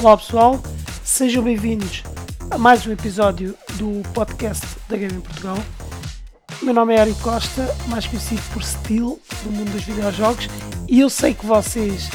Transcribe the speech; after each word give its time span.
Olá 0.00 0.16
pessoal, 0.16 0.62
sejam 1.02 1.42
bem-vindos 1.42 2.04
a 2.52 2.56
mais 2.56 2.86
um 2.86 2.92
episódio 2.92 3.56
do 3.78 4.08
podcast 4.14 4.64
da 4.88 4.96
Game 4.96 5.12
em 5.12 5.20
Portugal. 5.20 5.56
O 6.62 6.64
meu 6.64 6.72
nome 6.72 6.94
é 6.94 7.00
Eric 7.00 7.20
Costa, 7.20 7.66
mais 7.88 8.06
conhecido 8.06 8.40
por 8.52 8.62
Steel, 8.62 9.20
do 9.42 9.50
mundo 9.50 9.72
dos 9.72 9.82
videojogos, 9.82 10.46
e 10.88 11.00
eu 11.00 11.10
sei 11.10 11.34
que 11.34 11.44
vocês 11.44 12.08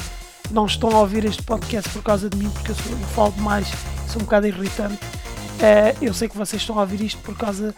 não 0.49 0.65
estão 0.65 0.91
a 0.91 1.01
ouvir 1.01 1.25
este 1.25 1.43
podcast 1.43 1.89
por 1.89 2.01
causa 2.01 2.29
de 2.29 2.37
mim, 2.37 2.49
porque 2.51 2.71
eu, 2.71 2.75
sou, 2.75 2.91
eu 2.93 3.07
falo 3.07 3.31
demais, 3.33 3.67
sou 4.07 4.21
um 4.21 4.25
bocado 4.25 4.47
irritante. 4.47 5.03
Uh, 5.03 5.97
eu 6.01 6.13
sei 6.13 6.29
que 6.29 6.37
vocês 6.37 6.61
estão 6.61 6.79
a 6.79 6.81
ouvir 6.83 7.01
isto 7.01 7.21
por 7.21 7.37
causa 7.37 7.75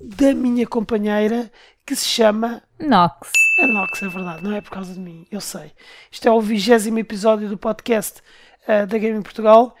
da 0.00 0.34
minha 0.34 0.66
companheira 0.66 1.48
que 1.86 1.94
se 1.94 2.06
chama 2.06 2.60
Nox. 2.80 3.30
A 3.60 3.66
Nox, 3.68 4.02
é 4.02 4.08
verdade, 4.08 4.42
não 4.42 4.52
é 4.52 4.60
por 4.60 4.70
causa 4.70 4.92
de 4.92 4.98
mim, 4.98 5.24
eu 5.30 5.40
sei. 5.40 5.70
Isto 6.10 6.26
é 6.26 6.32
o 6.32 6.40
vigésimo 6.40 6.98
episódio 6.98 7.48
do 7.48 7.56
podcast 7.56 8.20
uh, 8.68 8.86
da 8.86 8.98
Game 8.98 9.18
em 9.18 9.22
Portugal 9.22 9.74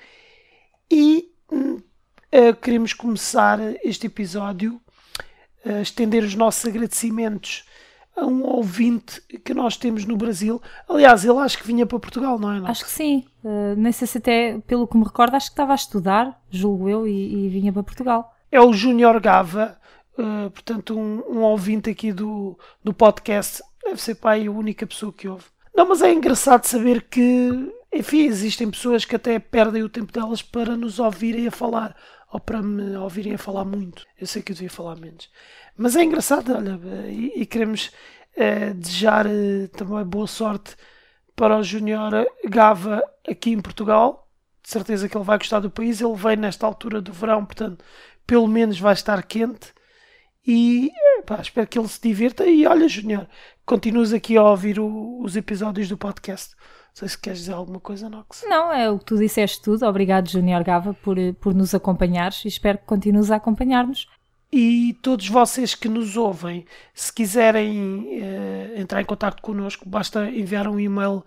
e 0.90 1.32
uh, 1.52 2.54
queremos 2.60 2.92
começar 2.92 3.58
este 3.84 4.06
episódio 4.06 4.80
a 5.64 5.70
uh, 5.70 5.82
estender 5.82 6.22
os 6.22 6.34
nossos 6.34 6.64
agradecimentos 6.66 7.64
a 8.16 8.24
um 8.24 8.44
ouvinte 8.44 9.20
que 9.44 9.52
nós 9.52 9.76
temos 9.76 10.04
no 10.04 10.16
Brasil. 10.16 10.62
Aliás, 10.88 11.24
ele 11.24 11.38
acho 11.38 11.58
que 11.58 11.66
vinha 11.66 11.84
para 11.84 11.98
Portugal, 11.98 12.38
não 12.38 12.52
é? 12.52 12.58
Nox? 12.60 12.70
Acho 12.70 12.84
que 12.84 12.90
sim. 12.90 13.24
Uh, 13.42 13.74
nem 13.76 13.92
sei 13.92 14.06
se 14.06 14.18
até, 14.18 14.58
pelo 14.66 14.86
que 14.86 14.96
me 14.96 15.04
recordo, 15.04 15.34
acho 15.34 15.46
que 15.46 15.52
estava 15.52 15.72
a 15.72 15.76
estudar, 15.76 16.40
julgo 16.48 16.88
eu, 16.88 17.06
e, 17.06 17.46
e 17.46 17.48
vinha 17.48 17.72
para 17.72 17.82
Portugal. 17.82 18.32
É 18.50 18.60
o 18.60 18.72
Júnior 18.72 19.20
Gava, 19.20 19.76
uh, 20.16 20.50
portanto, 20.50 20.96
um, 20.96 21.22
um, 21.28 21.40
ouvinte 21.42 21.90
aqui 21.90 22.12
do, 22.12 22.58
do 22.82 22.94
podcast. 22.94 23.62
Deve 23.82 24.00
ser 24.00 24.14
pai 24.14 24.46
a 24.46 24.50
única 24.50 24.86
pessoa 24.86 25.12
que 25.12 25.28
ouve. 25.28 25.44
Não, 25.74 25.88
mas 25.88 26.00
é 26.00 26.12
engraçado 26.12 26.64
saber 26.64 27.02
que, 27.02 27.72
enfim, 27.94 28.26
existem 28.26 28.70
pessoas 28.70 29.04
que 29.04 29.16
até 29.16 29.38
perdem 29.38 29.82
o 29.82 29.88
tempo 29.88 30.12
delas 30.12 30.42
para 30.42 30.76
nos 30.76 30.98
ouvirem 30.98 31.46
a 31.46 31.50
falar 31.50 31.96
ou 32.32 32.40
para 32.40 32.60
me 32.60 32.96
ouvirem 32.96 33.34
a 33.34 33.38
falar 33.38 33.64
muito. 33.64 34.04
Eu 34.18 34.26
sei 34.26 34.42
que 34.42 34.50
eu 34.50 34.54
devia 34.54 34.70
falar 34.70 34.96
menos. 34.96 35.30
Mas 35.76 35.94
é 35.94 36.02
engraçado, 36.02 36.52
olha, 36.52 36.80
e, 37.08 37.32
e 37.36 37.46
queremos 37.46 37.92
uh, 38.36 38.74
desejar 38.74 39.26
uh, 39.26 39.68
também 39.68 40.04
boa 40.04 40.26
sorte 40.26 40.76
para 41.36 41.56
o 41.56 41.62
Júnior 41.62 42.26
Gava 42.48 43.02
aqui 43.28 43.50
em 43.50 43.60
Portugal. 43.60 44.28
De 44.62 44.70
certeza 44.70 45.08
que 45.08 45.16
ele 45.16 45.24
vai 45.24 45.38
gostar 45.38 45.60
do 45.60 45.70
país. 45.70 46.00
Ele 46.00 46.16
vem 46.16 46.36
nesta 46.36 46.66
altura 46.66 47.00
do 47.00 47.12
verão, 47.12 47.44
portanto, 47.44 47.84
pelo 48.26 48.48
menos 48.48 48.80
vai 48.80 48.94
estar 48.94 49.22
quente. 49.22 49.72
E 50.46 50.90
pá, 51.24 51.40
espero 51.40 51.66
que 51.66 51.78
ele 51.78 51.88
se 51.88 52.00
divirta. 52.00 52.44
E 52.46 52.66
olha, 52.66 52.88
Júnior, 52.88 53.28
continuas 53.64 54.12
aqui 54.12 54.36
a 54.36 54.42
ouvir 54.42 54.80
o, 54.80 55.20
os 55.22 55.36
episódios 55.36 55.88
do 55.88 55.96
podcast. 55.96 56.56
Não 56.94 57.00
sei 57.00 57.08
se 57.08 57.18
queres 57.18 57.40
dizer 57.40 57.54
alguma 57.54 57.80
coisa, 57.80 58.08
Nox. 58.08 58.44
Não, 58.46 58.72
é 58.72 58.88
o 58.88 59.00
que 59.00 59.04
tu 59.04 59.18
disseste 59.18 59.60
tudo. 59.60 59.84
Obrigado, 59.84 60.30
Júnior 60.30 60.62
Gava, 60.62 60.94
por, 60.94 61.16
por 61.40 61.52
nos 61.52 61.74
acompanhares 61.74 62.44
e 62.44 62.48
espero 62.48 62.78
que 62.78 62.84
continues 62.84 63.32
a 63.32 63.36
acompanhar-nos. 63.36 64.08
E 64.52 64.96
todos 65.02 65.28
vocês 65.28 65.74
que 65.74 65.88
nos 65.88 66.16
ouvem, 66.16 66.64
se 66.94 67.12
quiserem 67.12 68.06
uh, 68.22 68.80
entrar 68.80 69.02
em 69.02 69.04
contato 69.04 69.42
connosco, 69.42 69.88
basta 69.88 70.30
enviar 70.30 70.68
um 70.68 70.78
e-mail 70.78 71.24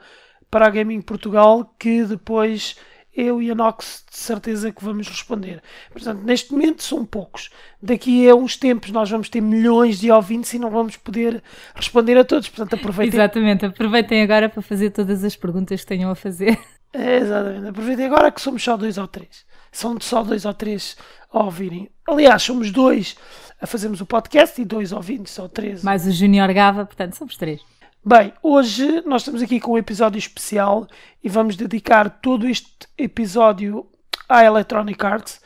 para 0.50 0.68
a 0.68 0.70
Gaming 0.70 1.02
Portugal 1.02 1.76
que 1.78 2.06
depois 2.06 2.78
eu 3.18 3.42
e 3.42 3.50
a 3.50 3.56
Nox 3.56 4.06
de 4.10 4.16
certeza 4.16 4.72
que 4.72 4.84
vamos 4.84 5.08
responder. 5.08 5.62
Portanto, 5.92 6.22
neste 6.24 6.52
momento 6.52 6.84
são 6.84 7.04
poucos. 7.04 7.50
Daqui 7.82 8.30
a 8.30 8.36
uns 8.36 8.56
tempos 8.56 8.92
nós 8.92 9.10
vamos 9.10 9.28
ter 9.28 9.42
milhões 9.42 10.00
de 10.00 10.12
ouvintes 10.12 10.54
e 10.54 10.60
não 10.60 10.70
vamos 10.70 10.96
poder 10.96 11.42
responder 11.74 12.16
a 12.16 12.24
todos. 12.24 12.48
Portanto, 12.48 12.80
aproveitem. 12.80 13.20
Exatamente, 13.20 13.66
aproveitem 13.66 14.22
agora 14.22 14.48
para 14.48 14.62
fazer 14.62 14.92
todas 14.92 15.24
as 15.24 15.36
perguntas 15.36 15.82
que 15.82 15.88
tenham 15.88 16.12
a 16.12 16.16
fazer. 16.16 16.58
É, 16.94 17.18
exatamente, 17.18 17.68
aproveitem 17.68 18.06
agora 18.06 18.32
que 18.32 18.40
somos 18.40 18.64
só 18.64 18.78
dois 18.78 18.98
ou 18.98 19.08
três. 19.08 19.46
São 19.72 20.00
só 20.00 20.24
dois 20.24 20.46
ou 20.46 20.54
três 20.54 20.96
a 21.32 21.44
ouvirem. 21.44 21.90
Aliás, 22.08 22.44
somos 22.44 22.72
dois 22.72 23.18
a 23.60 23.68
fazermos 23.68 24.00
o 24.00 24.06
podcast 24.06 24.62
e 24.62 24.66
dois 24.66 24.92
ouvintes 24.92 25.38
ou 25.40 25.50
três. 25.50 25.84
Mais 25.84 26.06
o 26.06 26.12
Junior 26.12 26.52
Gava, 26.54 26.86
portanto, 26.86 27.16
somos 27.16 27.36
três. 27.36 27.62
Bem, 28.08 28.32
hoje 28.42 29.02
nós 29.06 29.24
estamos 29.24 29.42
aqui 29.42 29.60
com 29.60 29.74
um 29.74 29.78
episódio 29.78 30.18
especial 30.18 30.88
e 31.22 31.28
vamos 31.28 31.58
dedicar 31.58 32.10
todo 32.10 32.48
este 32.48 32.88
episódio 32.98 33.86
à 34.30 34.46
Electronic 34.46 35.06
Arts. 35.06 35.42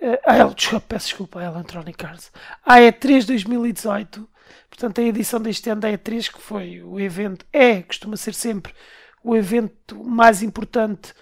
Uh, 0.00 0.16
à, 0.24 0.44
desculpa, 0.44 0.86
peço 0.90 1.08
desculpa, 1.08 1.40
à 1.40 1.46
Electronic 1.46 2.06
Arts. 2.06 2.30
À 2.64 2.76
E3 2.76 3.26
2018. 3.26 4.28
Portanto, 4.70 5.00
a 5.00 5.02
edição 5.02 5.40
deste 5.40 5.68
ano 5.68 5.80
da 5.80 5.90
E3, 5.90 6.32
que 6.32 6.40
foi 6.40 6.80
o 6.84 7.00
evento, 7.00 7.44
é, 7.52 7.82
costuma 7.82 8.16
ser 8.16 8.34
sempre 8.34 8.72
o 9.20 9.34
evento 9.34 10.04
mais 10.04 10.40
importante 10.40 11.12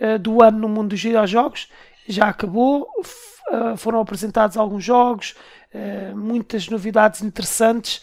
uh, 0.00 0.18
do 0.18 0.42
ano 0.42 0.60
no 0.60 0.68
mundo 0.70 0.88
dos 0.88 1.02
videojogos. 1.02 1.68
Já 2.06 2.28
acabou, 2.30 2.88
uh, 3.52 3.76
foram 3.76 4.00
apresentados 4.00 4.56
alguns 4.56 4.82
jogos, 4.82 5.34
muitas 6.14 6.70
novidades 6.70 7.20
interessantes 7.20 8.00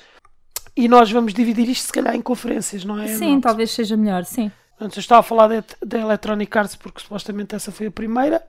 e 0.75 0.87
nós 0.87 1.11
vamos 1.11 1.33
dividir 1.33 1.69
isto, 1.69 1.87
se 1.87 1.93
calhar, 1.93 2.15
em 2.15 2.21
conferências, 2.21 2.83
não 2.83 2.99
é? 2.99 3.07
Sim, 3.07 3.39
talvez 3.39 3.71
seja 3.71 3.95
melhor, 3.95 4.25
sim. 4.25 4.51
Antes 4.79 4.97
eu 4.97 5.01
estava 5.01 5.21
a 5.21 5.23
falar 5.23 5.47
da 5.81 5.99
Electronic 5.99 6.57
Arts 6.57 6.75
porque 6.75 7.01
supostamente 7.01 7.55
essa 7.55 7.71
foi 7.71 7.87
a 7.87 7.91
primeira. 7.91 8.45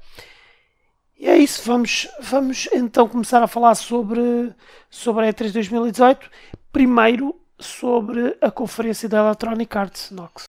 E 1.19 1.27
é 1.27 1.37
isso, 1.37 1.63
vamos, 1.65 2.09
vamos 2.21 2.69
então 2.73 3.09
começar 3.09 3.43
a 3.43 3.47
falar 3.47 3.75
sobre, 3.75 4.53
sobre 4.91 5.27
a 5.27 5.33
E3 5.33 5.53
2018. 5.53 6.29
Primeiro 6.73 7.35
sobre 7.59 8.37
a 8.41 8.51
conferência 8.51 9.09
da 9.09 9.19
Electronic 9.19 9.79
Arts, 9.79 10.11
Nox. 10.11 10.45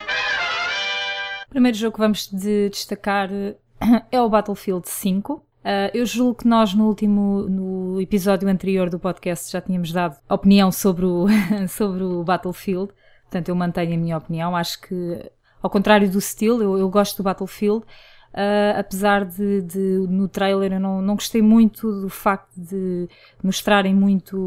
O 1.46 1.50
primeiro 1.50 1.78
jogo 1.78 1.94
que 1.94 2.00
vamos 2.00 2.28
de 2.28 2.70
destacar 2.70 3.30
é 4.12 4.22
o 4.22 4.28
Battlefield 4.28 4.90
5. 4.90 5.47
Uh, 5.68 5.92
eu 5.94 6.06
julgo 6.06 6.36
que 6.36 6.48
nós 6.48 6.74
no 6.74 6.88
último 6.88 7.42
no 7.50 8.00
episódio 8.00 8.48
anterior 8.48 8.90
do 8.90 8.98
podcast 8.98 9.52
já 9.52 9.60
tínhamos 9.60 9.92
dado 9.92 10.16
opinião 10.30 10.72
sobre 10.72 11.06
o, 11.06 11.26
sobre 11.68 12.04
o 12.04 12.24
Battlefield, 12.24 12.94
portanto 13.24 13.50
eu 13.50 13.56
mantenho 13.56 13.94
a 13.94 13.98
minha 13.98 14.18
opinião. 14.18 14.56
Acho 14.56 14.80
que, 14.80 15.30
ao 15.62 15.70
contrário 15.70 16.10
do 16.10 16.22
Steel, 16.22 16.62
eu, 16.62 16.78
eu 16.78 16.90
gosto 16.90 17.18
do 17.18 17.24
Battlefield, 17.24 17.80
uh, 17.80 18.80
apesar 18.80 19.26
de, 19.26 19.62
de, 19.64 20.08
no 20.08 20.30
trailer 20.30 20.72
eu 20.72 20.80
não, 20.80 21.02
não 21.02 21.16
gostei 21.16 21.42
muito 21.42 21.92
do 22.00 22.08
facto 22.08 22.54
de 22.56 23.10
mostrarem 23.44 23.94
muito 23.94 24.38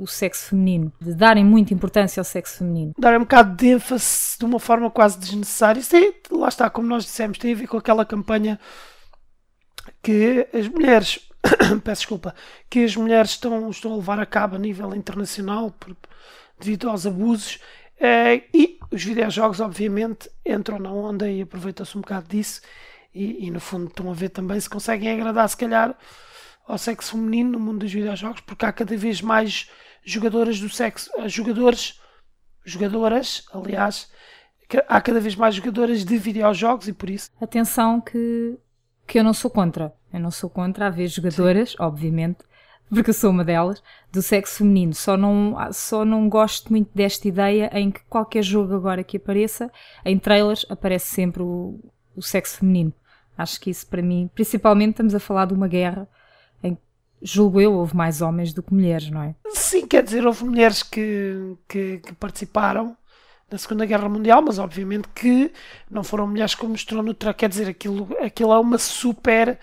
o 0.00 0.06
sexo 0.06 0.48
feminino, 0.48 0.90
de 0.98 1.14
darem 1.14 1.44
muita 1.44 1.74
importância 1.74 2.18
ao 2.18 2.24
sexo 2.24 2.60
feminino. 2.60 2.94
Darem 2.98 3.18
um 3.18 3.24
bocado 3.24 3.54
de 3.56 3.72
ênfase 3.72 4.38
de 4.38 4.44
uma 4.46 4.58
forma 4.58 4.90
quase 4.90 5.18
desnecessária. 5.18 5.80
Isso 5.80 5.94
é, 5.94 6.14
lá 6.30 6.48
está, 6.48 6.70
como 6.70 6.88
nós 6.88 7.04
dissemos, 7.04 7.36
tem 7.36 7.52
a 7.52 7.56
ver 7.56 7.66
com 7.66 7.76
aquela 7.76 8.06
campanha 8.06 8.58
que 10.02 10.48
as 10.52 10.68
mulheres, 10.68 11.30
peço 11.84 12.00
desculpa, 12.02 12.34
que 12.68 12.84
as 12.84 12.96
mulheres 12.96 13.30
estão, 13.30 13.70
estão 13.70 13.92
a 13.92 13.96
levar 13.96 14.20
a 14.20 14.26
cabo 14.26 14.56
a 14.56 14.58
nível 14.58 14.94
internacional 14.94 15.70
por, 15.70 15.96
devido 16.58 16.88
aos 16.88 17.06
abusos 17.06 17.56
uh, 18.00 18.42
e 18.54 18.78
os 18.90 19.02
videojogos 19.02 19.60
obviamente 19.60 20.30
entram 20.44 20.78
na 20.78 20.92
onda 20.92 21.30
e 21.30 21.42
aproveitam-se 21.42 21.96
um 21.96 22.00
bocado 22.00 22.28
disso 22.28 22.60
e, 23.14 23.46
e, 23.46 23.50
no 23.50 23.60
fundo 23.60 23.88
estão 23.88 24.10
a 24.10 24.14
ver 24.14 24.30
também 24.30 24.58
se 24.58 24.70
conseguem 24.70 25.10
agradar 25.10 25.48
se 25.48 25.56
calhar 25.56 25.96
ao 26.66 26.78
sexo 26.78 27.12
feminino 27.12 27.52
no 27.52 27.60
mundo 27.60 27.80
dos 27.80 27.92
videojogos 27.92 28.40
porque 28.40 28.64
há 28.64 28.72
cada 28.72 28.96
vez 28.96 29.20
mais 29.20 29.68
jogadoras 30.04 30.58
do 30.60 30.68
sexo, 30.68 31.10
eh, 31.16 31.28
jogadores, 31.28 32.00
jogadoras, 32.64 33.44
aliás, 33.52 34.10
há 34.88 35.00
cada 35.00 35.20
vez 35.20 35.36
mais 35.36 35.54
jogadoras 35.54 36.04
de 36.04 36.16
videojogos 36.16 36.88
e 36.88 36.92
por 36.92 37.10
isso. 37.10 37.30
Atenção 37.40 38.00
que 38.00 38.58
que 39.12 39.18
eu 39.18 39.24
não 39.24 39.34
sou 39.34 39.50
contra. 39.50 39.92
Eu 40.10 40.20
não 40.20 40.30
sou 40.30 40.48
contra 40.48 40.86
haver 40.86 41.06
jogadoras, 41.06 41.72
Sim. 41.72 41.76
obviamente, 41.80 42.38
porque 42.88 43.10
eu 43.10 43.14
sou 43.14 43.30
uma 43.30 43.44
delas, 43.44 43.82
do 44.10 44.22
sexo 44.22 44.58
feminino. 44.58 44.94
Só 44.94 45.18
não, 45.18 45.54
só 45.70 46.02
não 46.02 46.30
gosto 46.30 46.70
muito 46.70 46.90
desta 46.94 47.28
ideia 47.28 47.70
em 47.74 47.90
que 47.90 48.00
qualquer 48.08 48.42
jogo 48.42 48.74
agora 48.74 49.04
que 49.04 49.18
apareça, 49.18 49.70
em 50.02 50.18
trailers, 50.18 50.64
aparece 50.70 51.14
sempre 51.14 51.42
o, 51.42 51.78
o 52.16 52.22
sexo 52.22 52.60
feminino. 52.60 52.90
Acho 53.36 53.60
que 53.60 53.68
isso 53.68 53.86
para 53.86 54.00
mim, 54.00 54.30
principalmente 54.34 54.92
estamos 54.92 55.14
a 55.14 55.20
falar 55.20 55.44
de 55.44 55.52
uma 55.52 55.68
guerra 55.68 56.08
em 56.62 56.74
que, 56.74 56.80
julgo 57.20 57.60
eu, 57.60 57.74
houve 57.74 57.94
mais 57.94 58.22
homens 58.22 58.54
do 58.54 58.62
que 58.62 58.72
mulheres, 58.72 59.10
não 59.10 59.22
é? 59.22 59.34
Sim, 59.50 59.86
quer 59.86 60.02
dizer, 60.02 60.26
houve 60.26 60.42
mulheres 60.46 60.82
que, 60.82 61.54
que, 61.68 61.98
que 61.98 62.14
participaram 62.14 62.96
da 63.52 63.58
Segunda 63.58 63.84
Guerra 63.84 64.08
Mundial, 64.08 64.40
mas 64.40 64.58
obviamente 64.58 65.08
que 65.14 65.52
não 65.90 66.02
foram 66.02 66.26
mulheres 66.26 66.54
como 66.54 66.72
mostrou 66.72 67.02
no. 67.02 67.14
Quer 67.14 67.50
dizer, 67.50 67.68
aquilo, 67.68 68.08
aquilo 68.18 68.50
é 68.50 68.58
uma 68.58 68.78
super, 68.78 69.58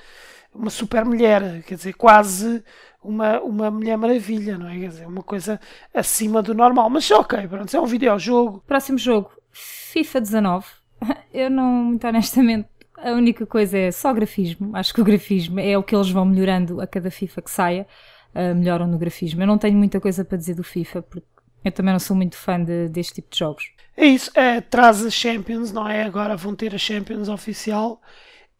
uma 0.53 0.69
super 0.69 1.03
mulher, 1.03 1.63
quer 1.63 1.73
dizer, 1.73 1.93
quase 1.93 2.63
uma, 3.03 3.41
uma 3.41 3.71
Mulher 3.71 3.97
Maravilha, 3.97 4.59
não 4.59 4.69
é? 4.69 4.77
Quer 4.77 4.87
dizer, 4.89 5.07
uma 5.07 5.23
coisa 5.23 5.59
acima 5.91 6.43
do 6.43 6.53
normal. 6.53 6.87
Mas 6.89 7.09
ok, 7.09 7.47
pronto, 7.47 7.75
é 7.75 7.81
um 7.81 7.85
videojogo. 7.87 8.63
Próximo 8.67 8.99
jogo, 8.99 9.31
FIFA 9.51 10.21
19. 10.21 10.65
Eu 11.33 11.49
não, 11.49 11.65
muito 11.85 12.05
honestamente, 12.05 12.69
a 12.95 13.11
única 13.13 13.43
coisa 13.47 13.75
é 13.75 13.91
só 13.91 14.13
grafismo. 14.13 14.75
Acho 14.75 14.93
que 14.93 15.01
o 15.01 15.03
grafismo 15.03 15.59
é 15.59 15.75
o 15.75 15.81
que 15.81 15.95
eles 15.95 16.11
vão 16.11 16.25
melhorando 16.25 16.79
a 16.79 16.85
cada 16.85 17.09
FIFA 17.09 17.41
que 17.41 17.49
saia. 17.49 17.87
Uh, 18.35 18.53
melhoram 18.53 18.85
no 18.85 18.99
grafismo. 18.99 19.41
Eu 19.41 19.47
não 19.47 19.57
tenho 19.57 19.75
muita 19.75 19.99
coisa 19.99 20.23
para 20.23 20.37
dizer 20.37 20.53
do 20.53 20.63
FIFA, 20.63 21.01
porque 21.01 21.38
eu 21.63 21.71
também 21.71 21.93
não 21.93 21.99
sou 21.99 22.15
muito 22.15 22.37
fã 22.37 22.63
de, 22.63 22.89
deste 22.89 23.15
tipo 23.15 23.29
de 23.31 23.39
jogos. 23.39 23.71
É 23.95 24.05
isso, 24.05 24.31
é, 24.33 24.61
traz 24.61 25.05
as 25.05 25.13
Champions, 25.13 25.71
não 25.71 25.87
é? 25.87 26.03
Agora 26.03 26.35
vão 26.35 26.55
ter 26.55 26.73
a 26.73 26.77
Champions 26.77 27.27
oficial 27.27 28.01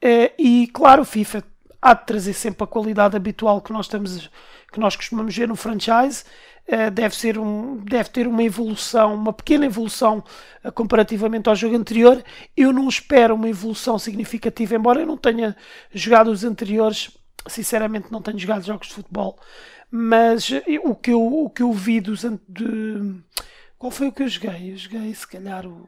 Uh, 0.04 0.32
e 0.38 0.68
claro, 0.68 1.02
o 1.02 1.06
FIFA 1.06 1.44
há 1.82 1.94
de 1.94 2.06
trazer 2.06 2.34
sempre 2.34 2.64
a 2.64 2.68
qualidade 2.68 3.16
habitual 3.16 3.62
que 3.62 3.72
nós, 3.74 3.86
estamos, 3.86 4.30
que 4.72 4.80
nós 4.80 4.96
costumamos 4.96 5.36
ver 5.36 5.48
no 5.48 5.56
franchise. 5.56 6.24
Uh, 6.68 6.92
deve, 6.92 7.16
ser 7.16 7.38
um, 7.38 7.78
deve 7.78 8.10
ter 8.10 8.28
uma 8.28 8.44
evolução, 8.44 9.16
uma 9.16 9.34
pequena 9.34 9.66
evolução 9.66 10.24
uh, 10.64 10.72
comparativamente 10.72 11.50
ao 11.50 11.56
jogo 11.56 11.76
anterior. 11.76 12.24
Eu 12.56 12.72
não 12.72 12.88
espero 12.88 13.36
uma 13.36 13.50
evolução 13.50 14.00
significativa, 14.00 14.76
embora 14.76 15.02
eu 15.02 15.06
não 15.06 15.18
tenha 15.18 15.56
jogado 15.94 16.30
os 16.30 16.44
anteriores. 16.44 17.12
Sinceramente, 17.48 18.12
não 18.12 18.22
tenho 18.22 18.38
jogado 18.38 18.66
jogos 18.66 18.88
de 18.90 18.94
futebol, 18.94 19.40
mas 19.92 20.50
o 20.84 20.96
que 20.96 21.12
eu, 21.12 21.22
o 21.22 21.50
que 21.50 21.64
eu 21.64 21.72
vi 21.74 22.00
dos. 22.00 22.24
De, 22.48 23.24
qual 23.78 23.92
foi 23.92 24.08
o 24.08 24.12
que 24.12 24.24
eu 24.24 24.28
joguei? 24.28 24.72
Eu 24.72 24.78
joguei, 24.78 25.14
se 25.14 25.28
calhar, 25.28 25.66
o 25.66 25.88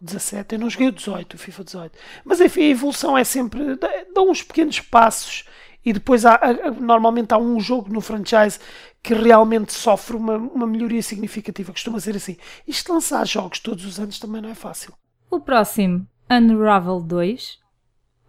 17, 0.00 0.54
eu 0.54 0.58
não 0.58 0.70
joguei 0.70 0.88
o 0.88 0.92
18, 0.92 1.34
o 1.34 1.38
FIFA 1.38 1.64
18. 1.64 1.98
Mas 2.24 2.40
enfim, 2.40 2.62
a 2.62 2.68
evolução 2.68 3.16
é 3.16 3.24
sempre. 3.24 3.76
dá 3.76 4.22
uns 4.22 4.42
pequenos 4.42 4.80
passos 4.80 5.44
e 5.84 5.92
depois 5.92 6.26
há, 6.26 6.38
normalmente 6.78 7.32
há 7.32 7.38
um 7.38 7.58
jogo 7.58 7.92
no 7.92 8.00
franchise 8.00 8.58
que 9.02 9.14
realmente 9.14 9.72
sofre 9.72 10.16
uma, 10.16 10.36
uma 10.36 10.66
melhoria 10.66 11.02
significativa. 11.02 11.72
Costuma 11.72 12.00
ser 12.00 12.16
assim. 12.16 12.36
Isto 12.66 12.92
lançar 12.92 13.26
jogos 13.26 13.60
todos 13.60 13.84
os 13.84 13.98
anos 13.98 14.18
também 14.18 14.42
não 14.42 14.50
é 14.50 14.54
fácil. 14.54 14.92
O 15.30 15.40
próximo, 15.40 16.06
Unravel 16.30 17.00
2. 17.00 17.58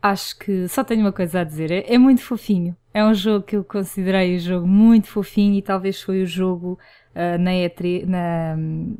Acho 0.02 0.38
que 0.40 0.68
só 0.68 0.84
tenho 0.84 1.02
uma 1.02 1.12
coisa 1.12 1.42
a 1.42 1.44
dizer. 1.44 1.72
É, 1.72 1.94
é 1.94 1.98
muito 1.98 2.22
fofinho. 2.22 2.76
É 2.94 3.04
um 3.06 3.14
jogo 3.14 3.46
que 3.46 3.56
eu 3.56 3.64
considerei 3.64 4.36
um 4.36 4.40
jogo 4.40 4.68
muito 4.68 5.08
fofinho 5.08 5.56
e 5.56 5.62
talvez 5.62 6.02
foi 6.02 6.24
o 6.24 6.26
jogo 6.26 6.78
uh, 7.16 7.38
na 7.40 7.52
E3, 7.52 8.06
na, 8.06 8.56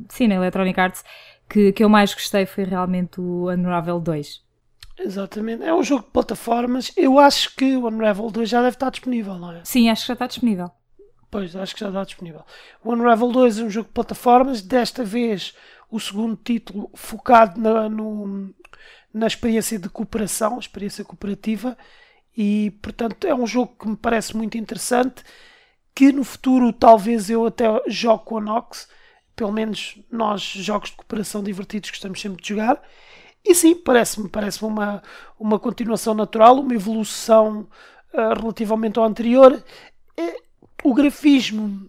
sim, 0.08 0.26
na 0.26 0.36
Electronic 0.36 0.80
Arts 0.80 1.04
que, 1.52 1.70
que 1.72 1.84
eu 1.84 1.88
mais 1.88 2.14
gostei 2.14 2.46
foi 2.46 2.64
realmente 2.64 3.20
o 3.20 3.50
Unravel 3.50 4.00
2. 4.00 4.42
Exatamente, 4.98 5.64
é 5.64 5.74
um 5.74 5.82
jogo 5.82 6.04
de 6.04 6.10
plataformas. 6.10 6.92
Eu 6.96 7.18
acho 7.18 7.54
que 7.54 7.76
o 7.76 7.86
Unravel 7.86 8.30
2 8.30 8.48
já 8.48 8.62
deve 8.62 8.76
estar 8.76 8.90
disponível, 8.90 9.34
não 9.34 9.52
é? 9.52 9.60
Sim, 9.64 9.90
acho 9.90 10.02
que 10.02 10.08
já 10.08 10.14
está 10.14 10.26
disponível. 10.26 10.70
Pois, 11.30 11.54
acho 11.54 11.74
que 11.74 11.80
já 11.80 11.88
está 11.88 12.04
disponível. 12.04 12.42
O 12.82 12.92
Unravel 12.92 13.30
2 13.32 13.58
é 13.58 13.64
um 13.64 13.70
jogo 13.70 13.88
de 13.88 13.94
plataformas, 13.94 14.62
desta 14.62 15.04
vez 15.04 15.54
o 15.90 16.00
segundo 16.00 16.36
título 16.36 16.90
focado 16.94 17.60
na, 17.60 17.88
no, 17.88 18.54
na 19.12 19.26
experiência 19.26 19.78
de 19.78 19.88
cooperação, 19.88 20.58
experiência 20.58 21.04
cooperativa, 21.04 21.76
e 22.36 22.70
portanto 22.82 23.26
é 23.26 23.34
um 23.34 23.46
jogo 23.46 23.74
que 23.78 23.88
me 23.88 23.96
parece 23.96 24.36
muito 24.36 24.56
interessante. 24.58 25.22
Que 25.94 26.10
no 26.12 26.24
futuro 26.24 26.72
talvez 26.72 27.28
eu 27.28 27.46
até 27.46 27.64
jogue 27.88 28.24
com 28.24 28.38
a 28.38 28.40
Nox 28.40 28.88
pelo 29.34 29.52
menos 29.52 29.98
nós, 30.10 30.42
jogos 30.42 30.90
de 30.90 30.96
cooperação 30.96 31.42
divertidos, 31.42 31.90
gostamos 31.90 32.20
sempre 32.20 32.42
de 32.42 32.48
jogar. 32.48 32.80
E 33.44 33.54
sim, 33.54 33.74
parece-me 33.74 34.28
parece 34.28 34.64
uma, 34.64 35.02
uma 35.38 35.58
continuação 35.58 36.14
natural, 36.14 36.60
uma 36.60 36.74
evolução 36.74 37.66
uh, 38.14 38.40
relativamente 38.40 38.98
ao 38.98 39.04
anterior. 39.04 39.62
O 40.84 40.94
grafismo. 40.94 41.88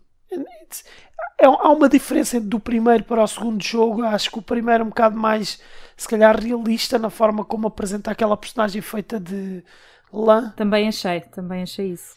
É, 1.39 1.45
há 1.45 1.69
uma 1.69 1.89
diferença 1.89 2.39
do 2.39 2.59
primeiro 2.59 3.03
para 3.03 3.23
o 3.23 3.27
segundo 3.27 3.63
jogo. 3.63 4.03
Acho 4.03 4.31
que 4.31 4.39
o 4.39 4.41
primeiro 4.41 4.81
é 4.83 4.85
um 4.85 4.89
bocado 4.89 5.17
mais, 5.17 5.59
se 5.95 6.07
calhar, 6.07 6.39
realista 6.39 6.97
na 6.97 7.09
forma 7.09 7.45
como 7.45 7.67
apresenta 7.67 8.11
aquela 8.11 8.37
personagem 8.37 8.81
feita 8.81 9.19
de 9.19 9.63
lã. 10.13 10.53
Também 10.55 10.87
achei, 10.87 11.21
também 11.21 11.63
achei 11.63 11.91
isso. 11.91 12.15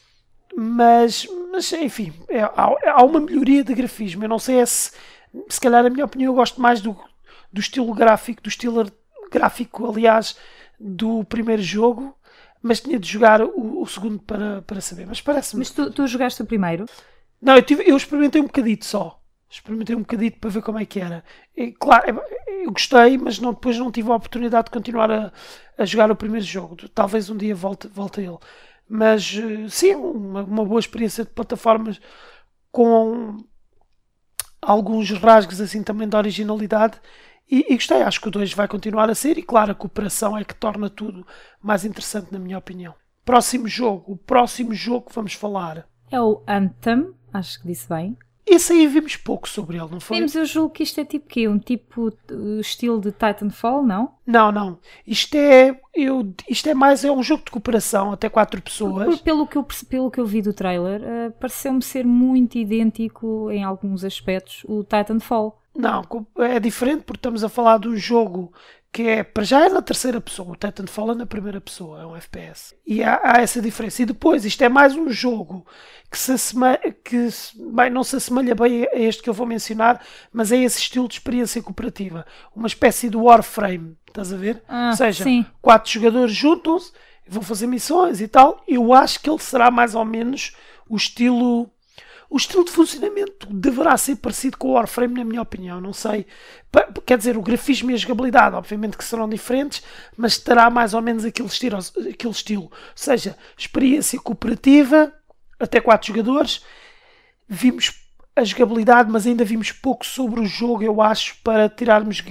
Mas, 0.54 1.26
mas 1.50 1.72
enfim, 1.72 2.12
é, 2.28 2.42
há, 2.42 2.74
há 2.92 3.04
uma 3.04 3.20
melhoria 3.20 3.64
de 3.64 3.74
grafismo. 3.74 4.24
Eu 4.24 4.28
não 4.28 4.38
sei 4.38 4.64
se 4.66 4.92
se 5.48 5.60
calhar, 5.60 5.84
a 5.84 5.90
minha 5.90 6.04
opinião, 6.04 6.32
eu 6.32 6.34
gosto 6.34 6.60
mais 6.60 6.80
do, 6.80 6.96
do 7.52 7.60
estilo 7.60 7.92
gráfico, 7.94 8.42
do 8.42 8.48
estilo 8.48 8.90
gráfico, 9.30 9.90
aliás, 9.90 10.36
do 10.78 11.24
primeiro 11.24 11.62
jogo, 11.62 12.16
mas 12.62 12.80
tinha 12.80 12.98
de 12.98 13.08
jogar 13.08 13.42
o, 13.42 13.82
o 13.82 13.86
segundo 13.86 14.18
para, 14.18 14.62
para 14.62 14.80
saber. 14.80 15.06
Mas 15.06 15.20
parece-me. 15.20 15.60
Mas 15.60 15.70
tu, 15.70 15.90
tu 15.90 16.06
jogaste 16.06 16.42
o 16.42 16.46
primeiro? 16.46 16.86
Não, 17.40 17.56
eu, 17.56 17.62
tive, 17.62 17.88
eu 17.88 17.96
experimentei 17.96 18.40
um 18.40 18.46
bocadito 18.46 18.84
só. 18.84 19.20
Experimentei 19.48 19.94
um 19.94 20.00
bocadito 20.00 20.38
para 20.38 20.50
ver 20.50 20.62
como 20.62 20.78
é 20.78 20.84
que 20.84 21.00
era. 21.00 21.24
E, 21.56 21.72
claro, 21.72 22.20
eu 22.48 22.72
gostei, 22.72 23.16
mas 23.16 23.38
não, 23.38 23.52
depois 23.52 23.78
não 23.78 23.92
tive 23.92 24.10
a 24.10 24.16
oportunidade 24.16 24.66
de 24.66 24.70
continuar 24.72 25.10
a, 25.10 25.32
a 25.78 25.84
jogar 25.84 26.10
o 26.10 26.16
primeiro 26.16 26.44
jogo. 26.44 26.76
Talvez 26.88 27.30
um 27.30 27.36
dia 27.36 27.54
volte, 27.54 27.86
volte 27.88 28.20
a 28.20 28.24
ele. 28.24 28.38
Mas 28.88 29.36
eh, 29.36 29.68
sim, 29.68 29.94
uma, 29.94 30.42
uma 30.42 30.64
boa 30.64 30.80
experiência 30.80 31.24
de 31.24 31.30
plataformas 31.30 32.00
com 32.70 33.38
alguns 34.60 35.10
rasgos 35.12 35.60
assim 35.60 35.82
também 35.82 36.08
de 36.08 36.16
originalidade 36.16 37.00
e, 37.48 37.64
e, 37.68 37.74
gostei, 37.74 38.02
acho 38.02 38.20
que 38.20 38.26
o 38.26 38.30
2 38.30 38.52
vai 38.52 38.66
continuar 38.66 39.08
a 39.08 39.14
ser 39.14 39.38
e 39.38 39.42
claro, 39.42 39.70
a 39.70 39.74
cooperação 39.74 40.36
é 40.36 40.44
que 40.44 40.54
torna 40.54 40.90
tudo 40.90 41.24
mais 41.62 41.84
interessante 41.84 42.32
na 42.32 42.40
minha 42.40 42.58
opinião. 42.58 42.92
Próximo 43.24 43.68
jogo, 43.68 44.12
o 44.12 44.16
próximo 44.16 44.74
jogo 44.74 45.06
que 45.06 45.14
vamos 45.14 45.32
falar 45.32 45.86
é 46.10 46.20
o 46.20 46.42
Anthem, 46.46 47.12
acho 47.32 47.60
que 47.60 47.68
disse 47.68 47.88
bem. 47.88 48.16
Esse 48.46 48.72
aí 48.72 48.86
vimos 48.86 49.16
pouco 49.16 49.48
sobre 49.48 49.76
ele, 49.76 49.88
não 49.90 49.98
foi? 49.98 50.18
Vimos, 50.18 50.34
eu 50.36 50.44
julgo 50.44 50.70
que 50.70 50.84
isto 50.84 51.00
é 51.00 51.04
tipo 51.04 51.26
quê? 51.26 51.48
Um 51.48 51.58
tipo 51.58 52.08
uh, 52.08 52.60
estilo 52.60 53.00
de 53.00 53.10
Titanfall, 53.10 53.82
não? 53.82 54.12
Não, 54.24 54.52
não. 54.52 54.78
Isto 55.04 55.34
é, 55.34 55.80
eu, 55.92 56.32
isto 56.48 56.68
é 56.68 56.74
mais 56.74 57.04
é 57.04 57.10
um 57.10 57.24
jogo 57.24 57.44
de 57.44 57.50
cooperação, 57.50 58.12
até 58.12 58.28
quatro 58.28 58.62
pessoas. 58.62 59.20
Pelo 59.20 59.48
que 59.48 59.58
eu, 59.58 59.66
pelo 59.88 60.10
que 60.12 60.20
eu 60.20 60.26
vi 60.26 60.40
do 60.42 60.52
trailer, 60.52 61.00
uh, 61.02 61.32
pareceu-me 61.40 61.82
ser 61.82 62.06
muito 62.06 62.56
idêntico 62.56 63.50
em 63.50 63.64
alguns 63.64 64.04
aspectos 64.04 64.62
o 64.68 64.84
Titanfall. 64.84 65.60
Não, 65.76 66.02
é 66.38 66.58
diferente 66.58 67.02
porque 67.04 67.18
estamos 67.18 67.44
a 67.44 67.48
falar 67.48 67.78
de 67.78 67.88
um 67.88 67.96
jogo 67.96 68.52
que 68.96 69.02
é, 69.02 69.22
para 69.22 69.44
já 69.44 69.66
é 69.66 69.68
na 69.68 69.82
terceira 69.82 70.18
pessoa, 70.22 70.52
o 70.52 70.56
Titanfall 70.56 71.12
é 71.12 71.14
na 71.14 71.26
primeira 71.26 71.60
pessoa, 71.60 72.00
é 72.00 72.06
um 72.06 72.16
FPS. 72.16 72.74
E 72.86 73.04
há, 73.04 73.20
há 73.22 73.42
essa 73.42 73.60
diferença. 73.60 74.00
E 74.00 74.06
depois, 74.06 74.46
isto 74.46 74.64
é 74.64 74.70
mais 74.70 74.96
um 74.96 75.10
jogo 75.10 75.66
que, 76.10 76.18
se 76.18 76.32
assemelha, 76.32 76.96
que 77.04 77.28
bem, 77.74 77.90
não 77.90 78.02
se 78.02 78.16
assemelha 78.16 78.54
bem 78.54 78.86
a 78.90 78.98
este 78.98 79.22
que 79.22 79.28
eu 79.28 79.34
vou 79.34 79.46
mencionar, 79.46 80.02
mas 80.32 80.50
é 80.50 80.56
esse 80.56 80.78
estilo 80.78 81.06
de 81.08 81.14
experiência 81.14 81.62
cooperativa. 81.62 82.24
Uma 82.54 82.68
espécie 82.68 83.10
de 83.10 83.18
Warframe, 83.18 83.98
estás 84.08 84.32
a 84.32 84.36
ver? 84.38 84.62
Ah, 84.66 84.88
Ou 84.92 84.96
seja, 84.96 85.24
sim. 85.24 85.44
quatro 85.60 85.92
jogadores 85.92 86.34
juntam-se, 86.34 86.90
vão 87.28 87.42
fazer 87.42 87.66
missões 87.66 88.22
e 88.22 88.28
tal. 88.28 88.62
Eu 88.66 88.94
acho 88.94 89.20
que 89.20 89.28
ele 89.28 89.40
será 89.40 89.70
mais 89.70 89.94
ou 89.94 90.06
menos 90.06 90.56
o 90.88 90.96
estilo 90.96 91.70
o 92.28 92.36
estilo 92.36 92.64
de 92.64 92.70
funcionamento 92.70 93.46
deverá 93.50 93.96
ser 93.96 94.16
parecido 94.16 94.56
com 94.56 94.68
o 94.68 94.72
Warframe, 94.72 95.14
na 95.14 95.24
minha 95.24 95.42
opinião. 95.42 95.80
Não 95.80 95.92
sei. 95.92 96.26
Quer 97.04 97.18
dizer, 97.18 97.36
o 97.36 97.42
grafismo 97.42 97.90
e 97.90 97.94
a 97.94 97.96
jogabilidade, 97.96 98.56
obviamente 98.56 98.96
que 98.96 99.04
serão 99.04 99.28
diferentes, 99.28 99.82
mas 100.16 100.36
terá 100.36 100.68
mais 100.68 100.92
ou 100.94 101.00
menos 101.00 101.24
aquele 101.24 101.48
estilo. 101.48 101.78
Aquele 101.78 102.32
estilo. 102.32 102.64
Ou 102.64 102.70
seja, 102.94 103.36
experiência 103.56 104.18
cooperativa, 104.20 105.12
até 105.58 105.80
4 105.80 106.08
jogadores. 106.08 106.62
Vimos 107.48 107.92
a 108.34 108.44
jogabilidade, 108.44 109.10
mas 109.10 109.26
ainda 109.26 109.44
vimos 109.44 109.72
pouco 109.72 110.04
sobre 110.04 110.40
o 110.40 110.46
jogo, 110.46 110.82
eu 110.82 111.00
acho, 111.00 111.36
para 111.42 111.68
tirarmos 111.68 112.22